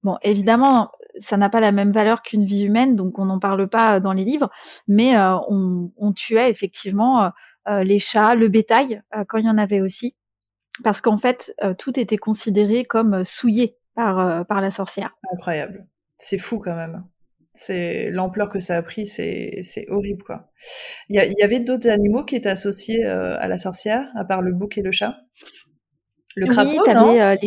Bon, 0.04 0.18
évidemment, 0.22 0.92
ça 1.18 1.38
n'a 1.38 1.50
pas 1.50 1.60
la 1.60 1.72
même 1.72 1.92
valeur 1.92 2.22
qu'une 2.22 2.46
vie 2.46 2.64
humaine, 2.64 2.96
donc 2.96 3.18
on 3.20 3.26
n'en 3.26 3.40
parle 3.40 3.68
pas 3.68 4.00
dans 4.00 4.14
les 4.14 4.24
livres, 4.24 4.50
mais 4.88 5.18
on, 5.18 5.92
on, 5.98 6.14
tuait 6.14 6.52
effectivement 6.52 7.32
les 7.68 7.98
chats, 7.98 8.36
le 8.36 8.48
bétail 8.48 9.02
quand 9.28 9.40
il 9.40 9.46
y 9.46 9.50
en 9.50 9.58
avait 9.58 9.82
aussi 9.82 10.16
parce 10.84 11.02
qu'en 11.02 11.18
fait, 11.18 11.54
euh, 11.64 11.74
tout 11.74 12.00
était 12.00 12.18
considéré 12.18 12.86
comme 12.86 13.16
euh, 13.16 13.24
souillé 13.24 13.78
par, 13.96 14.20
euh, 14.20 14.44
par 14.44 14.62
la 14.62 14.72
sorcière. 14.72 15.16
Incroyable. 15.34 15.88
C'est 16.18 16.38
fou 16.38 16.60
quand 16.60 16.76
même. 16.76 17.04
C'est 17.54 18.10
l'ampleur 18.12 18.50
que 18.50 18.60
ça 18.60 18.76
a 18.76 18.82
pris, 18.82 19.08
c'est, 19.08 19.86
horrible 19.88 20.24
quoi. 20.24 20.52
Il 21.08 21.16
y, 21.16 21.44
avait 21.44 21.62
d'autres 21.62 21.88
animaux 21.88 22.26
qui 22.26 22.36
étaient 22.36 22.50
associés 22.50 23.06
à 23.06 23.48
la 23.48 23.58
sorcière, 23.58 24.10
à 24.18 24.26
part 24.26 24.42
le 24.42 24.52
bouc 24.52 24.78
et 24.78 24.82
le 24.82 24.92
chat? 24.92 25.16
Le 26.36 26.48
crapaud, 26.48 26.84
oui, 26.86 26.94
non? 26.94 27.38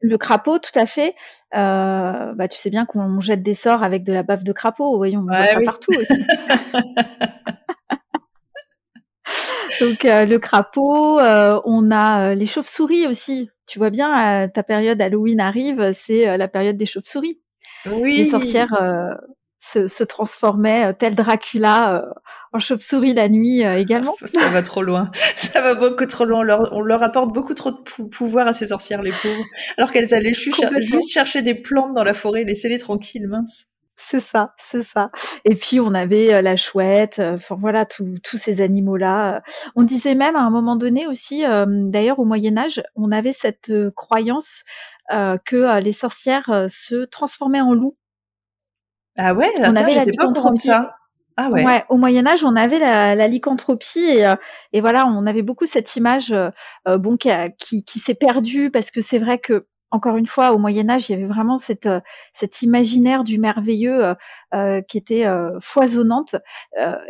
le 0.00 0.18
crapaud, 0.18 0.58
tout 0.58 0.78
à 0.78 0.84
fait. 0.84 1.14
bah, 1.50 2.46
tu 2.50 2.58
sais 2.58 2.68
bien 2.68 2.84
qu'on 2.84 3.20
jette 3.20 3.42
des 3.42 3.54
sorts 3.54 3.82
avec 3.82 4.04
de 4.04 4.12
la 4.12 4.22
bave 4.22 4.44
de 4.44 4.52
crapaud. 4.52 4.98
Voyons, 4.98 5.20
on 5.20 5.34
voit 5.34 5.46
ça 5.46 5.60
partout 5.62 5.92
aussi. 5.98 6.22
Donc 9.80 10.04
euh, 10.04 10.24
le 10.24 10.38
crapaud, 10.38 11.20
euh, 11.20 11.60
on 11.64 11.90
a 11.90 12.30
euh, 12.30 12.34
les 12.34 12.46
chauves-souris 12.46 13.06
aussi. 13.06 13.50
Tu 13.66 13.78
vois 13.78 13.90
bien, 13.90 14.48
ta 14.48 14.62
période 14.62 15.00
Halloween 15.00 15.40
arrive, 15.40 15.92
c'est 15.94 16.36
la 16.36 16.48
période 16.48 16.76
des 16.76 16.84
chauves-souris. 16.84 17.40
Oui. 17.86 18.18
Les 18.18 18.24
sorcières 18.26 18.78
se, 19.58 19.86
se, 19.86 20.04
transformaient, 20.04 20.92
tel 20.92 21.14
Dracula, 21.14 22.04
en 22.52 22.58
chauve-souris 22.58 23.14
la 23.14 23.30
nuit 23.30 23.62
également. 23.62 24.14
Ça 24.26 24.50
va 24.50 24.60
trop 24.60 24.82
loin. 24.82 25.10
Ça 25.34 25.62
va 25.62 25.74
beaucoup 25.74 26.04
trop 26.04 26.26
loin. 26.26 26.40
On 26.40 26.42
leur, 26.42 26.72
on 26.74 26.82
leur 26.82 27.02
apporte 27.02 27.32
beaucoup 27.32 27.54
trop 27.54 27.70
de 27.70 28.04
pouvoir 28.10 28.46
à 28.48 28.52
ces 28.52 28.66
sorcières, 28.66 29.00
les 29.00 29.14
pauvres. 29.22 29.44
Alors 29.78 29.92
qu'elles 29.92 30.12
allaient 30.12 30.34
juste 30.34 31.10
chercher 31.10 31.40
des 31.40 31.54
plantes 31.54 31.94
dans 31.94 32.04
la 32.04 32.12
forêt, 32.12 32.44
laissez-les 32.44 32.76
tranquilles, 32.76 33.28
mince. 33.28 33.64
C'est 33.96 34.20
ça, 34.20 34.54
c'est 34.58 34.82
ça. 34.82 35.10
Et 35.44 35.54
puis 35.54 35.78
on 35.78 35.94
avait 35.94 36.42
la 36.42 36.56
chouette, 36.56 37.20
enfin 37.20 37.56
voilà, 37.58 37.86
tous 37.86 38.36
ces 38.36 38.60
animaux-là. 38.60 39.42
On 39.76 39.82
disait 39.82 40.16
même 40.16 40.34
à 40.34 40.40
un 40.40 40.50
moment 40.50 40.74
donné 40.76 41.06
aussi, 41.06 41.44
d'ailleurs 41.66 42.18
au 42.18 42.24
Moyen 42.24 42.56
Âge, 42.58 42.82
on 42.96 43.12
avait 43.12 43.32
cette 43.32 43.72
croyance 43.94 44.64
que 45.10 45.80
les 45.80 45.92
sorcières 45.92 46.66
se 46.68 47.04
transformaient 47.04 47.60
en 47.60 47.72
loups. 47.72 47.96
Ah 49.16 49.32
ouais, 49.32 49.52
on 49.58 49.76
avait 49.76 49.94
la 49.94 50.04
lycanthropie. 50.04 50.66
Ça. 50.66 50.96
Ah 51.36 51.48
ouais. 51.50 51.64
ouais. 51.64 51.84
Au 51.88 51.96
Moyen 51.96 52.26
Âge, 52.26 52.44
on 52.44 52.56
avait 52.56 52.78
la, 52.78 53.14
la 53.14 53.28
lycanthropie 53.28 54.00
et, 54.00 54.34
et, 54.72 54.80
voilà, 54.80 55.06
on 55.06 55.24
avait 55.26 55.42
beaucoup 55.42 55.66
cette 55.66 55.94
image, 55.94 56.34
bon, 56.84 57.16
qui, 57.16 57.30
qui, 57.58 57.84
qui 57.84 57.98
s'est 58.00 58.14
perdue 58.14 58.72
parce 58.72 58.90
que 58.90 59.00
c'est 59.00 59.18
vrai 59.18 59.38
que 59.38 59.66
encore 59.94 60.16
une 60.16 60.26
fois, 60.26 60.52
au 60.52 60.58
Moyen 60.58 60.90
Âge, 60.90 61.08
il 61.08 61.12
y 61.12 61.14
avait 61.14 61.26
vraiment 61.26 61.56
cette, 61.56 61.86
euh, 61.86 62.00
cet 62.32 62.62
imaginaire 62.62 63.22
du 63.22 63.38
merveilleux 63.38 64.04
euh, 64.04 64.14
euh, 64.52 64.82
qui 64.82 64.98
était 64.98 65.24
foisonnante 65.60 66.36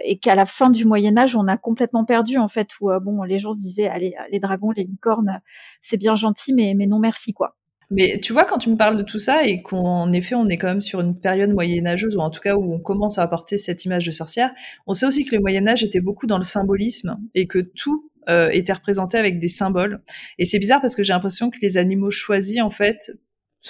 et 0.04 0.18
qu'à 0.18 0.34
la 0.34 0.46
fin 0.46 0.70
du 0.70 0.84
Moyen 0.84 1.16
Âge, 1.16 1.34
on 1.34 1.48
a 1.48 1.56
complètement 1.56 2.04
perdu 2.04 2.38
en 2.38 2.48
fait. 2.48 2.68
Où 2.80 2.90
bon, 3.00 3.22
les 3.22 3.38
gens 3.38 3.52
se 3.52 3.60
disaient, 3.60 3.88
allez, 3.88 4.14
les 4.30 4.38
dragons, 4.38 4.70
les 4.70 4.84
licornes, 4.84 5.40
c'est 5.80 5.96
bien 5.96 6.14
gentil, 6.14 6.52
mais 6.52 6.74
mais 6.76 6.86
non 6.86 6.98
merci 6.98 7.32
quoi. 7.32 7.56
Mais 7.90 8.18
tu 8.20 8.32
vois, 8.32 8.44
quand 8.44 8.58
tu 8.58 8.70
me 8.70 8.76
parles 8.76 8.96
de 8.96 9.02
tout 9.02 9.18
ça 9.18 9.46
et 9.46 9.62
qu'en 9.62 10.10
effet, 10.12 10.34
on 10.34 10.48
est 10.48 10.56
quand 10.56 10.68
même 10.68 10.80
sur 10.80 11.00
une 11.00 11.18
période 11.18 11.50
moyenâgeuse, 11.50 12.16
ou 12.16 12.20
en 12.20 12.30
tout 12.30 12.40
cas 12.40 12.56
où 12.56 12.74
on 12.74 12.78
commence 12.78 13.18
à 13.18 13.22
apporter 13.22 13.58
cette 13.58 13.84
image 13.84 14.06
de 14.06 14.10
sorcière, 14.10 14.50
on 14.86 14.94
sait 14.94 15.06
aussi 15.06 15.24
que 15.24 15.34
le 15.34 15.40
Moyen 15.40 15.66
Âge 15.68 15.84
était 15.84 16.00
beaucoup 16.00 16.26
dans 16.26 16.38
le 16.38 16.44
symbolisme 16.44 17.18
et 17.34 17.46
que 17.46 17.58
tout 17.58 18.10
euh, 18.28 18.50
étaient 18.52 18.72
représentés 18.72 19.18
avec 19.18 19.38
des 19.38 19.48
symboles. 19.48 20.02
Et 20.38 20.44
c'est 20.44 20.58
bizarre 20.58 20.80
parce 20.80 20.94
que 20.94 21.02
j'ai 21.02 21.12
l'impression 21.12 21.50
que 21.50 21.58
les 21.62 21.76
animaux 21.76 22.10
choisis, 22.10 22.60
en 22.60 22.70
fait, 22.70 23.12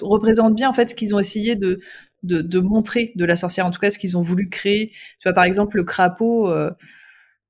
représentent 0.00 0.56
bien 0.56 0.68
en 0.68 0.72
fait 0.72 0.90
ce 0.90 0.94
qu'ils 0.94 1.14
ont 1.14 1.20
essayé 1.20 1.56
de, 1.56 1.80
de, 2.22 2.40
de, 2.40 2.58
montrer 2.58 3.12
de 3.16 3.24
la 3.24 3.36
sorcière, 3.36 3.66
en 3.66 3.70
tout 3.70 3.80
cas 3.80 3.90
ce 3.90 3.98
qu'ils 3.98 4.16
ont 4.16 4.22
voulu 4.22 4.48
créer. 4.48 4.88
Tu 4.88 5.24
vois, 5.24 5.32
par 5.32 5.44
exemple, 5.44 5.76
le 5.76 5.84
crapaud, 5.84 6.50
euh, 6.50 6.70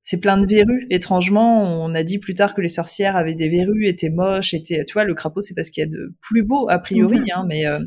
c'est 0.00 0.20
plein 0.20 0.36
de 0.36 0.46
verrues. 0.46 0.86
Étrangement, 0.90 1.62
on 1.82 1.94
a 1.94 2.02
dit 2.02 2.18
plus 2.18 2.34
tard 2.34 2.54
que 2.54 2.60
les 2.60 2.68
sorcières 2.68 3.16
avaient 3.16 3.34
des 3.34 3.48
verrues, 3.48 3.86
étaient 3.86 4.10
moches, 4.10 4.52
étaient, 4.52 4.84
tu 4.84 4.92
vois, 4.92 5.04
le 5.04 5.14
crapaud, 5.14 5.40
c'est 5.40 5.54
parce 5.54 5.70
qu'il 5.70 5.82
y 5.82 5.86
a 5.86 5.90
de 5.90 6.14
plus 6.20 6.42
beau 6.42 6.68
a 6.68 6.78
priori, 6.78 7.20
hein, 7.34 7.44
mais 7.48 7.66
euh, 7.66 7.80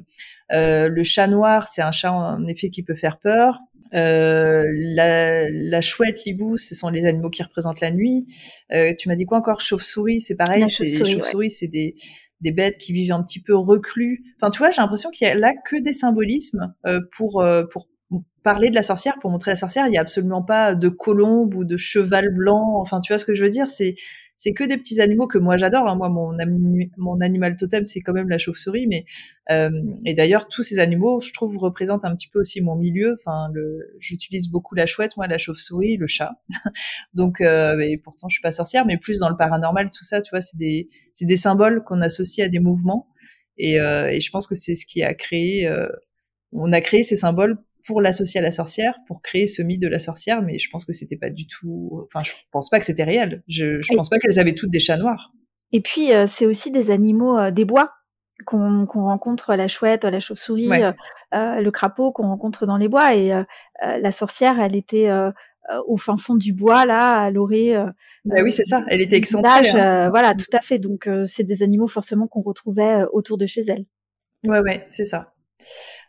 euh, 0.52 0.90
le 0.90 1.04
chat 1.04 1.28
noir, 1.28 1.68
c'est 1.68 1.82
un 1.82 1.92
chat 1.92 2.12
en 2.12 2.46
effet 2.48 2.70
qui 2.70 2.84
peut 2.84 2.96
faire 2.96 3.20
peur. 3.20 3.60
Euh, 3.94 4.66
la, 4.74 5.50
la, 5.50 5.82
chouette, 5.82 6.24
l'hibou, 6.26 6.58
ce 6.58 6.76
sont 6.76 6.90
les 6.90 7.06
animaux 7.06 7.30
qui 7.30 7.44
représentent 7.44 7.82
la 7.82 7.92
nuit. 7.92 8.26
Euh, 8.72 8.94
tu 8.98 9.10
m'as 9.10 9.16
dit 9.16 9.26
quoi 9.26 9.38
encore? 9.38 9.62
Chauve-souris, 9.62 10.22
c'est 10.22 10.36
pareil. 10.36 10.68
C'est 10.70 11.06
chauve-souris, 11.06 11.52
c'est 11.52 11.68
des, 11.68 11.96
des 12.42 12.52
bêtes 12.52 12.78
qui 12.78 12.94
vivent 12.94 13.14
un 13.14 13.24
petit 13.24 13.42
peu 13.42 13.56
reclus. 13.56 14.24
Enfin, 14.42 14.50
tu 14.50 14.60
vois, 14.60 14.72
j'ai 14.72 14.82
l'impression 14.82 15.10
qu'il 15.10 15.28
y 15.28 15.32
a 15.32 15.36
là 15.36 15.54
que 15.70 15.82
des 15.82 15.94
symbolismes 15.94 16.74
euh, 16.86 17.02
pour 17.12 17.44
pour 17.72 17.88
parler 18.44 18.70
de 18.70 18.76
la 18.76 18.82
sorcière, 18.82 19.18
pour 19.20 19.30
montrer 19.30 19.52
la 19.52 19.56
sorcière. 19.56 19.88
Il 19.88 19.94
y 19.94 19.98
a 19.98 20.02
absolument 20.02 20.42
pas 20.42 20.74
de 20.74 20.88
colombe 20.88 21.54
ou 21.54 21.66
de 21.66 21.76
cheval 21.76 22.34
blanc. 22.34 22.80
Enfin, 22.80 23.02
tu 23.02 23.12
vois 23.12 23.18
ce 23.18 23.26
que 23.26 23.34
je 23.34 23.44
veux 23.44 23.50
dire? 23.50 23.70
C'est 23.70 23.96
c'est 24.38 24.54
que 24.54 24.64
des 24.64 24.78
petits 24.78 25.02
animaux 25.02 25.26
que 25.28 25.40
moi 25.40 25.58
j'adore. 25.58 25.88
Hein. 25.88 25.96
Moi, 25.96 26.10
mon, 26.10 27.22
animal 27.22 27.56
totem, 27.56 27.84
c'est 27.86 28.02
quand 28.02 28.14
même 28.14 28.30
la 28.30 28.38
chauve-souris. 28.38 28.86
Mais 28.88 29.04
euh, 29.50 29.72
et 30.06 30.14
d'ailleurs, 30.14 30.48
tous 30.48 30.62
ces 30.62 30.78
animaux, 30.78 31.20
je 31.20 31.34
trouve, 31.34 31.58
représentent 31.58 32.06
un 32.06 32.16
petit 32.16 32.30
peu 32.30 32.40
aussi 32.40 32.62
mon 32.62 32.76
milieu. 32.76 33.18
Enfin, 33.20 33.52
j'utilise 34.00 34.50
beaucoup 34.50 34.76
la 34.76 34.86
chouette, 34.86 35.18
moi, 35.18 35.26
la 35.28 35.40
chauve-souris, 35.40 35.98
le 35.98 36.06
chat. 36.06 36.34
Donc, 37.16 37.42
euh, 37.42 37.80
et 37.80 37.98
pourtant, 37.98 38.30
je 38.30 38.36
suis 38.36 38.42
pas 38.44 38.52
sorcière, 38.52 38.86
mais 38.86 38.98
plus 38.98 39.20
dans 39.20 39.30
le 39.30 39.38
paranormal, 39.38 39.90
tout 39.90 40.04
ça, 40.04 40.22
tu 40.22 40.30
vois, 40.30 40.42
c'est 40.42 40.58
des, 40.58 40.88
c'est 41.12 41.26
des 41.26 41.36
symboles 41.36 41.84
qu'on 41.84 42.02
associe 42.02 42.46
à 42.46 42.50
des 42.50 42.60
mouvements. 42.60 43.08
Et, 43.58 43.80
euh, 43.82 44.08
et 44.08 44.22
je 44.22 44.30
pense 44.30 44.46
que 44.46 44.54
c'est 44.54 44.76
ce 44.76 44.86
qui 44.86 45.02
a 45.02 45.16
créé. 45.16 45.68
Euh, 45.68 45.88
on 46.52 46.72
a 46.72 46.82
créé 46.82 47.02
ces 47.02 47.16
symboles 47.16 47.58
pour 47.88 48.02
l'associer 48.02 48.40
à 48.40 48.44
la 48.44 48.52
sorcière, 48.52 49.00
pour 49.08 49.22
créer 49.22 49.48
ce 49.48 49.62
mythe 49.62 49.82
de 49.82 49.88
la 49.88 49.98
sorcière, 49.98 50.42
mais 50.42 50.60
je 50.60 50.70
pense 50.70 50.84
que 50.86 50.92
c'était 50.92 51.16
pas 51.16 51.30
du 51.30 51.48
tout. 51.48 52.06
Enfin, 52.06 52.24
je 52.24 52.34
pense 52.52 52.70
pas 52.70 52.80
que 52.80 52.86
c'était 52.86 53.06
réel. 53.06 53.44
Je, 53.48 53.82
je 53.82 53.96
pense 53.96 54.10
pas 54.10 54.20
qu'elles 54.20 54.40
avaient 54.40 54.54
toutes 54.54 54.70
des 54.70 54.82
chats 54.82 54.98
noirs. 54.98 55.32
Et 55.72 55.82
puis, 55.82 56.14
euh, 56.14 56.28
c'est 56.28 56.46
aussi 56.46 56.72
des 56.72 56.92
animaux 56.92 57.38
euh, 57.38 57.52
des 57.52 57.66
bois 57.66 57.94
qu'on 58.46 58.86
rencontre, 58.86 59.56
la 59.56 59.68
chouette, 59.68 60.04
la 60.04 60.20
chauve-souris, 60.20 60.70
euh, 61.34 61.62
le 61.62 61.70
crapaud 61.72 62.12
qu'on 62.12 62.28
rencontre 62.28 62.68
dans 62.68 62.78
les 62.78 62.88
bois. 62.88 63.16
Et 63.16 63.34
la 63.82 64.12
sorcière, 64.12 64.60
elle 64.62 64.76
était 64.76 65.10
au 65.88 65.98
fin 65.98 66.18
fond 66.18 66.36
du 66.36 66.54
bois, 66.54 66.86
là, 66.86 67.20
à 67.20 67.32
l'orée. 67.32 67.74
bah 68.26 68.36
oui, 68.44 68.52
c'est 68.52 68.64
ça. 68.64 68.86
Elle 68.90 69.02
était 69.02 69.18
excentrée. 69.18 69.72
Hein. 69.72 70.12
voilà, 70.12 70.36
tout 70.36 70.46
à 70.54 70.62
fait. 70.62 70.78
Donc, 70.78 71.10
c'est 71.26 71.46
des 71.46 71.64
animaux 71.64 71.88
forcément 71.88 72.28
qu'on 72.28 72.44
retrouvait 72.44 73.06
autour 73.12 73.40
de 73.40 73.48
chez 73.48 73.62
elle. 73.68 73.86
Ouais, 74.44 74.60
ouais, 74.60 74.86
c'est 74.88 75.04
ça. 75.04 75.34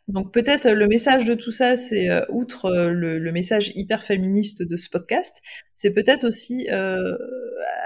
Donc 0.09 0.33
peut-être 0.33 0.67
euh, 0.67 0.75
le 0.75 0.89
message 0.89 1.27
de 1.27 1.35
tout 1.35 1.51
ça, 1.51 1.77
c'est 1.77 2.09
euh, 2.09 2.23
outre 2.31 2.65
euh, 2.65 2.91
le, 2.91 3.31
message 3.31 3.73
hyper 3.75 4.03
féministe 4.03 4.63
de 4.63 4.77
ce 4.77 4.89
podcast, 4.89 5.37
c'est 5.75 5.93
peut-être 5.93 6.25
aussi 6.25 6.67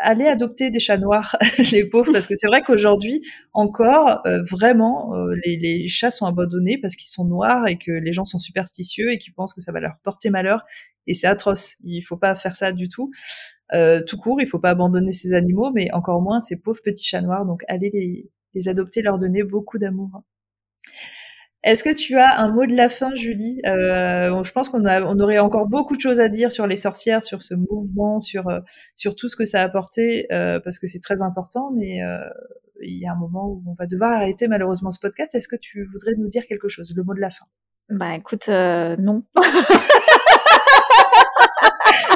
allez 0.03 0.27
adopter 0.27 0.71
des 0.71 0.79
chats 0.79 0.99
noirs, 0.99 1.37
les 1.73 1.85
pauvres, 1.85 2.13
parce 2.13 2.29
que 2.29 2.37
c'est 2.37 2.47
vrai 2.47 2.63
qu'aujourd'hui 2.63 3.21
encore, 3.53 4.23
vraiment, 4.49 5.13
les, 5.45 5.87
chats 5.89 6.13
sont 6.13 6.27
abandonnés 6.27 6.79
parce 6.79 6.95
qu'ils 6.95 7.09
sont 7.09 7.25
noirs 7.25 7.67
et 7.69 7.77
que 7.77 7.91
les 7.91 8.13
gens 8.13 8.25
sont 8.25 8.39
superstitieux 8.39 9.11
et 9.11 9.19
qu'ils 9.19 9.35
pensent 9.35 9.53
que 9.53 9.61
ça 9.61 9.73
va 9.73 9.81
leur 9.81 9.97
porter 10.05 10.31
malheur. 10.31 10.63
Et 11.07 11.15
c'est 11.15 11.27
atroce. 11.27 11.77
Il 11.85 12.03
faut 12.03 12.17
pas 12.17 12.35
faire 12.35 12.55
ça 12.55 12.73
du 12.73 12.89
tout. 12.89 13.11
Tout 13.73 14.17
court, 14.17 14.41
il 14.41 14.47
faut 14.47 14.61
pas 14.61 14.71
abandonner 14.71 15.13
ces 15.13 15.35
animaux, 15.35 15.71
mais 15.75 15.93
encore 15.93 16.23
moins 16.23 16.41
ces 16.41 16.57
pauvres 16.57 16.81
petits 16.83 17.05
chats 17.05 17.23
noirs. 17.23 17.45
Donc 17.45 17.63
allez 17.69 18.31
les 18.55 18.69
adopter, 18.69 19.03
leur 19.03 19.19
donner 19.19 19.43
beaucoup 19.43 19.79
d'amour. 19.79 20.23
Est-ce 21.65 21.85
que 21.85 21.95
tu 21.95 22.19
as 22.19 22.41
un 22.41 22.51
mot 22.51 22.67
de 22.67 22.75
la 22.75 22.89
fin, 22.89 23.15
Julie? 23.15 23.61
Euh, 23.67 24.43
Je 24.43 24.53
pense 24.53 24.69
qu'on 24.69 24.85
on 24.85 25.21
aurait 25.21 25.39
encore 25.39 25.67
beaucoup 25.67 25.95
de 25.97 26.01
choses 26.01 26.19
à 26.19 26.29
dire 26.29 26.51
sur 26.51 26.67
les 26.67 26.75
sorcières, 26.77 27.23
sur 27.23 27.43
ce 27.43 27.55
mouvement, 27.55 28.19
sur 28.19 28.49
euh, 28.49 28.59
sur 28.97 29.15
tout 29.15 29.29
ce 29.29 29.37
que 29.37 29.45
ça 29.45 29.61
a 29.61 29.65
apporté, 29.65 30.27
euh, 30.33 30.59
parce 30.59 30.81
que 30.81 30.89
c'est 30.89 30.99
très 31.01 31.23
important. 31.23 31.71
Mais 31.77 32.03
euh, 32.03 32.19
il 32.83 32.99
y 32.99 33.07
a 33.07 33.13
un 33.13 33.17
moment 33.17 33.47
où 33.49 33.63
on 33.67 33.75
va 33.75 33.87
devoir 33.87 34.13
arrêter 34.13 34.49
malheureusement 34.49 34.91
ce 34.91 34.99
podcast. 34.99 35.35
Est-ce 35.37 35.49
que 35.49 35.57
tu 35.57 35.85
voudrais 35.85 36.15
nous 36.19 36.29
dire 36.29 36.47
quelque 36.47 36.69
chose, 36.69 36.93
le 36.97 37.05
mot 37.05 37.15
de 37.15 37.21
la 37.21 37.31
fin? 37.31 37.47
Bah 37.91 38.17
écoute, 38.17 38.49
euh, 38.49 38.97
non. 38.99 39.23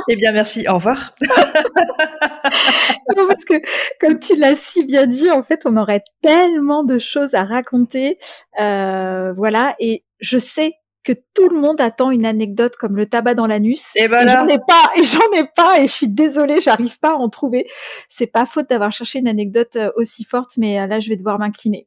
eh 0.09 0.17
bien, 0.17 0.33
merci. 0.33 0.67
Au 0.69 0.75
revoir. 0.75 1.15
non, 3.17 3.27
parce 3.29 3.45
que, 3.45 3.55
comme 4.01 4.19
tu 4.19 4.37
l'as 4.37 4.57
si 4.57 4.85
bien 4.85 5.07
dit, 5.07 5.31
en 5.31 5.43
fait, 5.43 5.63
on 5.65 5.77
aurait 5.77 6.03
tellement 6.23 6.85
de 6.85 6.99
choses 6.99 7.35
à 7.35 7.45
raconter. 7.45 8.19
Euh, 8.61 9.33
voilà. 9.33 9.75
Et 9.79 10.05
je 10.21 10.39
sais 10.39 10.75
que 11.07 11.13
tout 11.35 11.49
le 11.49 11.59
monde 11.59 11.81
attend 11.81 12.11
une 12.11 12.27
anecdote 12.27 12.75
comme 12.77 12.97
le 12.97 13.07
tabac 13.07 13.35
dans 13.35 13.47
l'anus. 13.47 13.93
Et, 13.95 14.09
ben 14.09 14.27
et 14.27 14.29
j'en 14.29 14.47
ai 14.49 14.59
pas, 14.59 14.91
et 14.97 15.05
j'en 15.05 15.39
ai 15.39 15.45
pas, 15.55 15.81
et 15.81 15.87
je 15.87 15.93
suis 15.93 16.09
désolée, 16.09 16.61
j'arrive 16.61 16.99
pas 16.99 17.13
à 17.13 17.15
en 17.15 17.29
trouver. 17.29 17.69
C'est 18.11 18.27
pas 18.27 18.45
faute 18.45 18.69
d'avoir 18.69 18.91
cherché 18.91 19.21
une 19.21 19.29
anecdote 19.29 19.77
euh, 19.77 19.93
aussi 19.95 20.25
forte, 20.25 20.57
mais 20.57 20.81
euh, 20.81 20.87
là, 20.87 20.99
je 20.99 21.09
vais 21.09 21.17
devoir 21.17 21.39
m'incliner. 21.39 21.87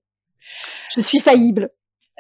Je 0.95 1.01
suis 1.01 1.20
faillible. 1.20 1.70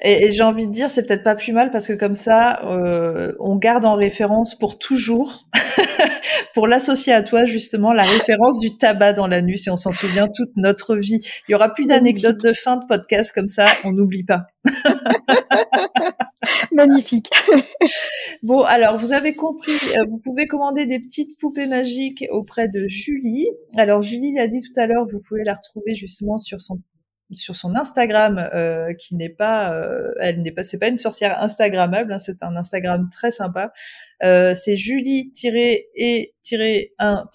Et, 0.01 0.25
et 0.25 0.31
j'ai 0.31 0.43
envie 0.43 0.65
de 0.65 0.71
dire, 0.71 0.91
c'est 0.91 1.05
peut-être 1.05 1.23
pas 1.23 1.35
plus 1.35 1.51
mal 1.51 1.71
parce 1.71 1.87
que 1.87 1.93
comme 1.93 2.15
ça, 2.15 2.61
euh, 2.65 3.33
on 3.39 3.57
garde 3.57 3.85
en 3.85 3.95
référence 3.95 4.57
pour 4.57 4.79
toujours, 4.79 5.47
pour 6.53 6.67
l'associer 6.67 7.13
à 7.13 7.23
toi 7.23 7.45
justement, 7.45 7.91
la 7.91 8.03
référence 8.03 8.59
du 8.59 8.77
tabac 8.77 9.13
dans 9.13 9.27
l'anus 9.27 9.67
et 9.67 9.71
on 9.71 9.77
s'en 9.77 9.91
souvient 9.91 10.27
toute 10.33 10.51
notre 10.55 10.95
vie. 10.95 11.19
Il 11.47 11.51
y 11.51 11.55
aura 11.55 11.73
plus 11.73 11.85
d'anecdotes 11.85 12.41
de 12.41 12.53
fin 12.53 12.77
de 12.77 12.85
podcast 12.87 13.33
comme 13.33 13.47
ça, 13.47 13.67
on 13.83 13.91
n'oublie 13.91 14.23
pas. 14.23 14.47
Magnifique. 16.71 17.29
bon, 18.43 18.63
alors 18.63 18.97
vous 18.97 19.11
avez 19.11 19.35
compris, 19.35 19.71
euh, 19.71 20.05
vous 20.09 20.19
pouvez 20.19 20.47
commander 20.47 20.85
des 20.85 20.99
petites 20.99 21.37
poupées 21.39 21.67
magiques 21.67 22.25
auprès 22.31 22.69
de 22.69 22.87
Julie. 22.87 23.47
Alors 23.75 24.01
Julie 24.01 24.33
l'a 24.33 24.47
dit 24.47 24.61
tout 24.61 24.79
à 24.79 24.87
l'heure, 24.87 25.05
vous 25.11 25.19
pouvez 25.27 25.43
la 25.43 25.55
retrouver 25.55 25.95
justement 25.95 26.37
sur 26.37 26.61
son 26.61 26.79
sur 27.31 27.55
son 27.55 27.75
Instagram 27.75 28.49
euh, 28.53 28.93
qui 28.93 29.15
n'est 29.15 29.29
pas 29.29 29.73
euh, 29.73 30.11
elle 30.19 30.41
n'est 30.41 30.51
pas 30.51 30.63
c'est 30.63 30.79
pas 30.79 30.87
une 30.87 30.97
sorcière 30.97 31.41
instagrammable 31.41 32.13
hein, 32.13 32.19
c'est 32.19 32.41
un 32.41 32.55
Instagram 32.55 33.09
très 33.11 33.31
sympa 33.31 33.71
euh, 34.23 34.53
c'est 34.53 34.75
Julie 34.75 35.31
et 35.95 36.33
1 36.99 37.25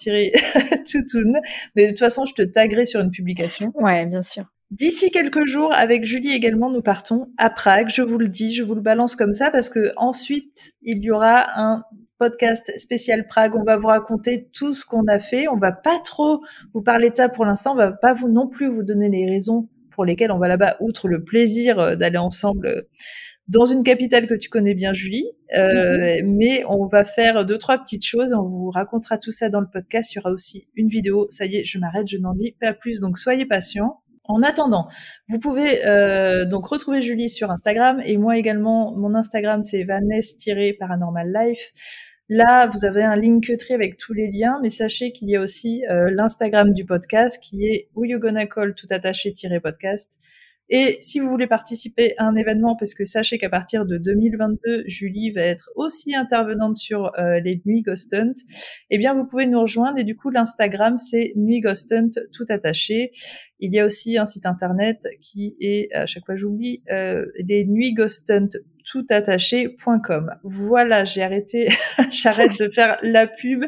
toutoun 0.91 1.39
mais 1.75 1.85
de 1.85 1.89
toute 1.89 1.99
façon 1.99 2.25
je 2.25 2.33
te 2.33 2.41
taguerai 2.41 2.85
sur 2.85 3.01
une 3.01 3.11
publication 3.11 3.71
ouais 3.75 4.05
bien 4.05 4.23
sûr 4.23 4.45
D'ici 4.71 5.11
quelques 5.11 5.45
jours, 5.45 5.71
avec 5.73 6.05
Julie 6.05 6.33
également, 6.33 6.71
nous 6.71 6.81
partons 6.81 7.29
à 7.37 7.51
Prague. 7.51 7.87
Je 7.87 8.01
vous 8.01 8.17
le 8.17 8.27
dis, 8.27 8.51
je 8.51 8.63
vous 8.63 8.73
le 8.73 8.81
balance 8.81 9.15
comme 9.15 9.35
ça 9.35 9.51
parce 9.51 9.69
que 9.69 9.93
ensuite 9.95 10.73
il 10.81 11.03
y 11.03 11.11
aura 11.11 11.45
un 11.55 11.83
podcast 12.17 12.71
spécial 12.77 13.27
Prague. 13.27 13.55
On 13.55 13.63
va 13.63 13.77
vous 13.77 13.87
raconter 13.87 14.49
tout 14.53 14.73
ce 14.73 14.83
qu'on 14.83 15.05
a 15.07 15.19
fait. 15.19 15.47
On 15.47 15.57
va 15.57 15.71
pas 15.71 15.99
trop 16.03 16.41
vous 16.73 16.81
parler 16.81 17.11
de 17.11 17.15
ça 17.15 17.29
pour 17.29 17.45
l'instant. 17.45 17.73
On 17.73 17.77
va 17.77 17.91
pas 17.91 18.13
vous 18.13 18.27
non 18.27 18.47
plus 18.47 18.67
vous 18.67 18.83
donner 18.83 19.07
les 19.07 19.29
raisons 19.29 19.69
pour 19.95 20.05
lesquels 20.05 20.31
on 20.31 20.37
va 20.37 20.47
là-bas, 20.47 20.77
outre 20.81 21.07
le 21.07 21.23
plaisir 21.23 21.79
euh, 21.79 21.95
d'aller 21.95 22.17
ensemble 22.17 22.67
euh, 22.67 22.81
dans 23.47 23.65
une 23.65 23.83
capitale 23.83 24.27
que 24.27 24.33
tu 24.33 24.49
connais 24.49 24.73
bien, 24.73 24.93
Julie. 24.93 25.25
Euh, 25.55 25.61
mm-hmm. 25.61 26.25
Mais 26.25 26.63
on 26.67 26.85
va 26.87 27.03
faire 27.03 27.45
deux, 27.45 27.57
trois 27.57 27.77
petites 27.77 28.05
choses. 28.05 28.33
On 28.33 28.43
vous 28.43 28.69
racontera 28.69 29.17
tout 29.17 29.31
ça 29.31 29.49
dans 29.49 29.61
le 29.61 29.67
podcast. 29.71 30.13
Il 30.13 30.17
y 30.17 30.19
aura 30.19 30.31
aussi 30.31 30.67
une 30.75 30.89
vidéo. 30.89 31.27
Ça 31.29 31.45
y 31.45 31.57
est, 31.57 31.65
je 31.65 31.77
m'arrête, 31.79 32.07
je 32.07 32.17
n'en 32.17 32.33
dis 32.33 32.55
pas 32.59 32.73
plus. 32.73 33.01
Donc 33.01 33.17
soyez 33.17 33.45
patients. 33.45 34.01
En 34.27 34.41
attendant, 34.41 34.87
vous 35.27 35.37
pouvez 35.37 35.85
euh, 35.85 36.45
donc 36.45 36.65
retrouver 36.65 36.99
Julie 36.99 37.29
sur 37.29 37.51
Instagram 37.51 38.01
et 38.03 38.17
moi 38.17 38.37
également. 38.37 38.91
Mon 38.97 39.13
Instagram 39.13 39.61
c'est 39.61 39.83
Vanessa-Paranormal 39.83 41.31
Life. 41.31 41.73
Là, 42.27 42.67
vous 42.67 42.85
avez 42.85 43.03
un 43.03 43.15
Linktree 43.15 43.75
avec 43.75 43.97
tous 43.97 44.13
les 44.13 44.31
liens, 44.31 44.59
mais 44.63 44.69
sachez 44.69 45.11
qu'il 45.11 45.29
y 45.29 45.35
a 45.35 45.41
aussi 45.41 45.83
euh, 45.91 46.09
l'Instagram 46.11 46.71
du 46.71 46.83
podcast 46.83 47.39
qui 47.39 47.65
est 47.65 47.89
Who 47.93 48.05
You 48.05 48.19
Gonna 48.19 48.47
Call 48.47 48.73
tout 48.73 48.87
attaché-podcast. 48.89 50.17
Et 50.69 50.97
si 50.99 51.19
vous 51.19 51.29
voulez 51.29 51.45
participer 51.45 52.15
à 52.17 52.25
un 52.25 52.35
événement, 52.35 52.75
parce 52.75 52.95
que 52.95 53.05
sachez 53.05 53.37
qu'à 53.37 53.51
partir 53.51 53.85
de 53.85 53.99
2022, 53.99 54.85
Julie 54.87 55.29
va 55.29 55.41
être 55.41 55.69
aussi 55.75 56.15
intervenante 56.15 56.77
sur 56.77 57.11
euh, 57.19 57.39
les 57.41 57.61
Nuits 57.65 57.83
Ghost 57.83 58.11
Hunt, 58.15 58.33
eh 58.89 58.97
bien 58.97 59.13
vous 59.13 59.27
pouvez 59.27 59.45
nous 59.45 59.61
rejoindre. 59.61 59.99
Et 59.99 60.03
du 60.03 60.15
coup, 60.15 60.31
l'Instagram, 60.31 60.97
c'est 60.97 61.33
Nuit 61.35 61.59
Ghost 61.59 61.91
Hunt 61.91 62.09
tout 62.33 62.45
attaché. 62.49 63.11
Il 63.59 63.71
y 63.75 63.79
a 63.79 63.85
aussi 63.85 64.17
un 64.17 64.25
site 64.25 64.47
internet 64.47 64.97
qui 65.21 65.55
est, 65.59 65.93
à 65.93 66.07
chaque 66.07 66.25
fois 66.25 66.35
j'oublie, 66.35 66.81
euh, 66.89 67.27
les 67.37 67.65
Nuits 67.65 67.93
Ghost 67.93 68.31
Hunt 68.31 68.49
toutattaché.com. 68.91 70.35
Voilà, 70.43 71.05
j'ai 71.05 71.23
arrêté, 71.23 71.69
j'arrête 72.11 72.57
de 72.59 72.69
faire 72.69 72.97
la 73.01 73.27
pub. 73.27 73.65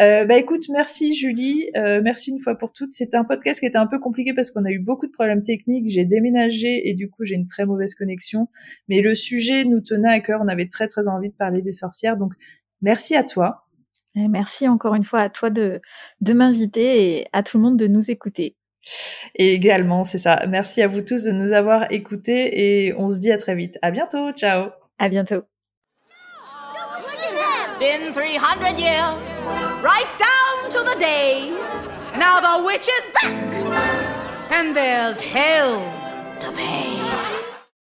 Euh, 0.00 0.24
bah 0.24 0.36
écoute, 0.36 0.68
merci 0.70 1.14
Julie, 1.14 1.70
euh, 1.76 2.00
merci 2.02 2.30
une 2.30 2.40
fois 2.40 2.56
pour 2.56 2.72
toutes. 2.72 2.92
C'était 2.92 3.16
un 3.16 3.24
podcast 3.24 3.60
qui 3.60 3.66
était 3.66 3.78
un 3.78 3.86
peu 3.86 3.98
compliqué 3.98 4.34
parce 4.34 4.50
qu'on 4.50 4.64
a 4.64 4.70
eu 4.70 4.78
beaucoup 4.78 5.06
de 5.06 5.12
problèmes 5.12 5.42
techniques. 5.42 5.88
J'ai 5.88 6.04
déménagé 6.04 6.88
et 6.88 6.94
du 6.94 7.10
coup 7.10 7.24
j'ai 7.24 7.34
une 7.34 7.46
très 7.46 7.66
mauvaise 7.66 7.94
connexion. 7.94 8.48
Mais 8.88 9.00
le 9.00 9.14
sujet 9.14 9.64
nous 9.64 9.80
tenait 9.80 10.12
à 10.12 10.20
cœur. 10.20 10.40
On 10.42 10.48
avait 10.48 10.68
très 10.68 10.88
très 10.88 11.08
envie 11.08 11.28
de 11.28 11.34
parler 11.34 11.62
des 11.62 11.72
sorcières. 11.72 12.16
Donc 12.16 12.32
merci 12.80 13.14
à 13.14 13.22
toi. 13.22 13.66
Merci 14.16 14.68
encore 14.68 14.94
une 14.94 15.04
fois 15.04 15.20
à 15.20 15.28
toi 15.28 15.50
de, 15.50 15.80
de 16.20 16.32
m'inviter 16.32 17.18
et 17.18 17.26
à 17.32 17.42
tout 17.42 17.56
le 17.56 17.64
monde 17.64 17.76
de 17.76 17.88
nous 17.88 18.10
écouter. 18.10 18.56
Et 19.34 19.52
également, 19.54 20.04
c'est 20.04 20.18
ça. 20.18 20.44
Merci 20.48 20.82
à 20.82 20.86
vous 20.86 21.00
tous 21.00 21.24
de 21.24 21.32
nous 21.32 21.52
avoir 21.52 21.86
écoutés 21.90 22.86
et 22.86 22.94
on 22.96 23.10
se 23.10 23.18
dit 23.18 23.32
à 23.32 23.38
très 23.38 23.54
vite. 23.54 23.78
À 23.82 23.90
bientôt. 23.90 24.32
Ciao. 24.32 24.70
À 24.98 25.08
bientôt. 25.08 25.42
Been 27.80 28.12
300 28.12 28.78
years, 28.78 29.16
right 29.82 30.06
down 30.18 30.70
to 30.70 30.84
the 30.84 30.96
day. 30.98 31.50
Now 32.16 32.40
the 32.40 32.64
witch 32.64 32.88
is 32.88 33.06
back, 33.12 33.34
and 34.52 34.74
there's 34.74 35.18
hell 35.20 35.82
to 36.38 36.52
pay. 36.52 36.93